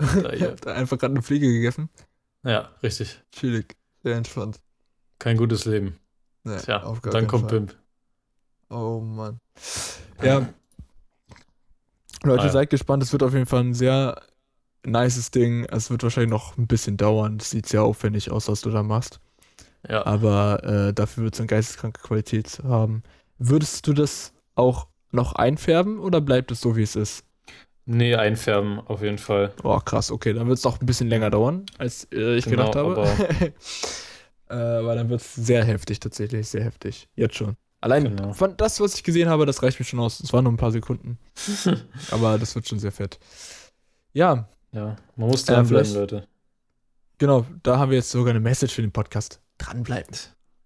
Da, 0.00 0.32
ich. 0.32 0.38
hier. 0.38 0.50
hab 0.50 0.60
da 0.60 0.72
einfach 0.74 0.98
gerade 0.98 1.12
eine 1.14 1.22
Fliege 1.22 1.48
gegessen. 1.48 1.88
Ja, 2.42 2.70
richtig. 2.82 3.22
Chillig. 3.32 3.76
Sehr 4.02 4.16
entspannt. 4.16 4.60
Kein 5.18 5.36
gutes 5.36 5.64
Leben. 5.66 5.98
Nee, 6.44 6.56
Tja, 6.58 6.78
dann 7.10 7.26
kommt 7.26 7.50
Fall. 7.50 7.60
Pimp. 7.60 7.76
Oh 8.70 9.00
Mann. 9.00 9.40
Ja. 10.22 10.48
Leute, 12.22 12.42
Ah, 12.42 12.46
ja. 12.46 12.52
seid 12.52 12.70
gespannt. 12.70 13.02
Es 13.02 13.12
wird 13.12 13.22
auf 13.22 13.32
jeden 13.34 13.46
Fall 13.46 13.60
ein 13.60 13.74
sehr 13.74 14.20
nices 14.86 15.30
Ding. 15.30 15.64
Es 15.66 15.90
wird 15.90 16.02
wahrscheinlich 16.02 16.30
noch 16.30 16.56
ein 16.56 16.66
bisschen 16.66 16.96
dauern. 16.96 17.38
Es 17.40 17.50
sieht 17.50 17.66
sehr 17.66 17.82
aufwendig 17.82 18.30
aus, 18.30 18.48
was 18.48 18.62
du 18.62 18.70
da 18.70 18.82
machst. 18.82 19.20
Ja. 19.88 20.06
Aber 20.06 20.62
äh, 20.64 20.92
dafür 20.94 21.24
wird 21.24 21.34
es 21.34 21.40
eine 21.40 21.46
geisteskranke 21.46 22.00
Qualität 22.02 22.60
haben. 22.64 23.02
Würdest 23.38 23.86
du 23.86 23.92
das 23.92 24.32
auch 24.54 24.86
noch 25.10 25.34
einfärben 25.34 25.98
oder 25.98 26.20
bleibt 26.20 26.50
es 26.50 26.60
so, 26.60 26.76
wie 26.76 26.82
es 26.82 26.96
ist? 26.96 27.24
Nee, 27.86 28.14
einfärben 28.14 28.78
auf 28.80 29.02
jeden 29.02 29.18
Fall. 29.18 29.52
Oh, 29.64 29.78
krass, 29.80 30.10
okay. 30.10 30.32
Dann 30.32 30.46
wird 30.46 30.58
es 30.58 30.64
noch 30.64 30.80
ein 30.80 30.86
bisschen 30.86 31.08
länger 31.08 31.30
dauern, 31.30 31.66
als 31.78 32.06
äh, 32.12 32.36
ich 32.36 32.44
Genau, 32.44 32.70
gedacht 32.70 32.76
habe. 32.76 33.52
äh, 34.50 34.54
aber 34.54 34.94
dann 34.94 35.08
wird 35.08 35.20
es 35.20 35.34
sehr 35.34 35.64
heftig, 35.64 35.98
tatsächlich. 36.00 36.48
Sehr 36.48 36.62
heftig. 36.64 37.08
Jetzt 37.16 37.36
schon. 37.36 37.56
Allein 37.80 38.04
Genau. 38.04 38.32
von 38.34 38.56
das, 38.58 38.78
was 38.80 38.94
ich 38.94 39.02
gesehen 39.02 39.28
habe, 39.28 39.46
das 39.46 39.62
reicht 39.62 39.78
mir 39.80 39.86
schon 39.86 40.00
aus. 40.00 40.20
Es 40.20 40.32
waren 40.32 40.44
nur 40.44 40.52
ein 40.52 40.58
paar 40.58 40.70
Sekunden. 40.70 41.18
Aber 42.10 42.38
das 42.38 42.54
wird 42.54 42.68
schon 42.68 42.78
sehr 42.78 42.92
fett. 42.92 43.18
Ja, 44.12 44.48
Ja, 44.72 44.96
man 45.16 45.28
muss 45.30 45.42
Äh, 45.44 45.46
dranbleiben, 45.54 45.84
vielleicht- 45.86 45.94
Leute. 46.12 46.28
genau. 47.18 47.46
Da 47.62 47.78
haben 47.78 47.90
wir 47.90 47.96
jetzt 47.98 48.10
sogar 48.10 48.30
eine 48.30 48.40
Message 48.40 48.74
für 48.74 48.82
den 48.82 48.92
Podcast. 48.92 49.40
Dranbleiben. 49.58 50.14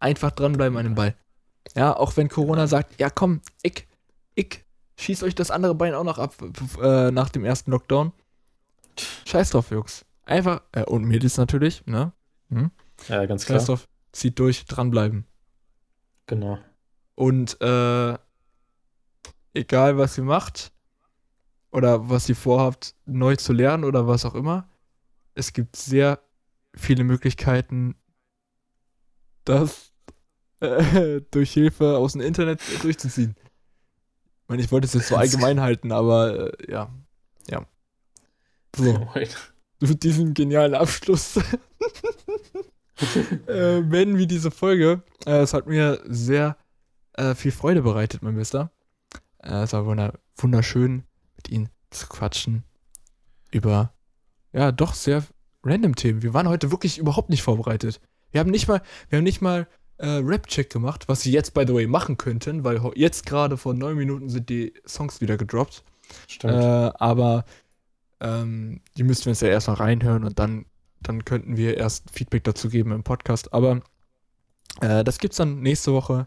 Einfach 0.01 0.31
dranbleiben 0.33 0.77
an 0.77 0.85
dem 0.85 0.95
Ball. 0.95 1.15
Ja, 1.77 1.97
auch 1.97 2.17
wenn 2.17 2.29
Corona 2.29 2.67
sagt, 2.67 3.01
ja 3.01 3.09
komm, 3.11 3.41
ich, 3.63 3.87
ich, 4.35 4.64
schieß 4.97 5.23
euch 5.23 5.35
das 5.35 5.51
andere 5.51 5.75
Bein 5.75 5.95
auch 5.95 6.05
noch 6.05 6.19
ab 6.19 6.35
äh, 6.81 7.11
nach 7.11 7.29
dem 7.31 7.45
ersten 7.45 7.71
Lockdown. 7.71 8.13
Scheiß 9.27 9.51
drauf, 9.51 9.71
Jungs. 9.71 10.05
Einfach, 10.25 10.63
äh, 10.73 10.85
und 10.85 11.05
Mädels 11.05 11.37
natürlich, 11.37 11.85
ne? 11.87 12.13
Ja, 13.09 13.27
ganz 13.27 13.45
klar. 13.45 13.59
Scheiß 13.59 13.67
drauf. 13.67 13.89
Zieht 14.13 14.39
durch, 14.39 14.65
dranbleiben. 14.67 15.27
Genau. 16.27 16.59
Und 17.15 17.61
äh, 17.61 18.19
egal, 19.53 19.99
was 19.99 20.17
ihr 20.19 20.25
macht 20.25 20.73
oder 21.71 22.09
was 22.09 22.29
ihr 22.29 22.37
vorhabt, 22.37 22.95
neu 23.05 23.37
zu 23.37 23.53
lernen 23.53 23.85
oder 23.85 24.07
was 24.07 24.25
auch 24.25 24.35
immer, 24.35 24.69
es 25.35 25.53
gibt 25.53 25.77
sehr 25.77 26.21
viele 26.75 27.05
Möglichkeiten, 27.05 27.97
das 29.45 29.93
äh, 30.61 31.21
durch 31.31 31.53
Hilfe 31.53 31.97
aus 31.97 32.13
dem 32.13 32.21
Internet 32.21 32.61
durchzuziehen. 32.83 33.37
Ich 34.45 34.49
meine, 34.51 34.63
ich 34.63 34.71
wollte 34.71 34.87
es 34.87 34.93
jetzt 34.93 35.09
so 35.09 35.17
allgemein 35.17 35.63
halten, 35.63 35.91
aber 35.91 36.53
äh, 36.61 36.71
ja. 36.71 36.93
Ja. 37.49 37.65
So, 38.77 39.09
mit 39.81 40.03
diesem 40.03 40.35
genialen 40.35 40.75
Abschluss 40.75 41.37
äh, 43.47 43.81
beenden 43.81 44.19
wir 44.19 44.27
diese 44.27 44.51
Folge. 44.51 45.03
Äh, 45.25 45.39
es 45.39 45.55
hat 45.55 45.67
mir 45.67 45.99
sehr 46.05 46.59
äh, 47.15 47.35
viel 47.35 47.53
Freude 47.53 47.81
bereitet, 47.81 48.23
mein 48.23 48.37
Bester. 48.37 48.71
Äh, 49.39 49.63
es 49.63 49.73
war 49.73 49.87
wunder 49.87 50.13
wunderschön, 50.37 51.05
mit 51.37 51.49
Ihnen 51.49 51.71
zu 51.89 52.07
quatschen 52.07 52.65
über, 53.51 53.95
ja, 54.53 54.73
doch 54.73 54.93
sehr 54.93 55.25
random 55.63 55.95
Themen. 55.95 56.23
Wir 56.23 56.35
waren 56.35 56.51
heute 56.51 56.71
wirklich 56.71 56.99
überhaupt 56.99 57.31
nicht 57.31 57.43
vorbereitet. 57.43 57.99
Wir 58.31 58.41
haben 58.41 58.51
nicht 58.51 58.69
mal, 58.69 58.83
wir 59.09 59.17
haben 59.17 59.25
nicht 59.25 59.41
mal 59.41 59.67
äh, 59.99 60.07
Rap-Check 60.09 60.71
gemacht, 60.71 61.09
was 61.09 61.23
Sie 61.23 61.33
jetzt, 61.33 61.55
by 61.55 61.65
the 61.67 61.75
way, 61.75 61.87
machen 61.87 62.17
könnten, 62.17 62.65
weil 62.65 62.81
jetzt 62.97 63.27
gerade 63.27 63.57
vor 63.57 63.75
neun 63.75 63.97
Minuten 63.97 64.29
sind 64.29 64.49
die 64.49 64.75
Songs 64.87 65.21
wieder 65.21 65.37
gedroppt. 65.37 65.85
Stimmt. 66.29 66.55
Äh, 66.55 66.93
aber 66.99 67.45
ähm, 68.21 68.81
die 68.97 69.03
müssten 69.05 69.27
wir 69.27 69.31
uns 69.31 69.41
ja 69.41 69.49
erstmal 69.49 69.77
reinhören 69.77 70.25
und 70.25 70.39
dann, 70.39 70.67
dann 71.01 71.25
könnten 71.25 71.57
wir 71.57 71.77
erst 71.77 72.11
Feedback 72.11 72.45
dazu 72.45 72.69
geben 72.69 72.93
im 72.93 73.03
Podcast. 73.03 73.53
Aber 73.53 73.81
äh, 74.81 75.05
das 75.05 75.19
gibt's 75.19 75.37
dann 75.37 75.61
nächste 75.61 75.93
Woche. 75.93 76.27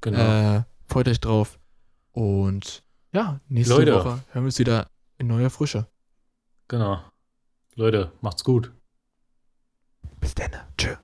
genau. 0.00 0.56
Äh, 0.58 0.62
freut 0.86 1.08
euch 1.08 1.20
drauf. 1.20 1.58
Und 2.12 2.82
ja, 3.12 3.40
nächste 3.48 3.74
Leute. 3.74 3.94
Woche 3.94 4.08
hören 4.10 4.24
wir 4.32 4.44
uns 4.44 4.58
wieder 4.58 4.88
in 5.18 5.26
neuer 5.26 5.50
Frische. 5.50 5.86
genau. 6.68 7.00
Leute, 7.76 8.12
macht's 8.20 8.44
gut. 8.44 8.72
Bis 10.20 10.32
dann. 10.34 10.50
Tschö. 10.78 10.94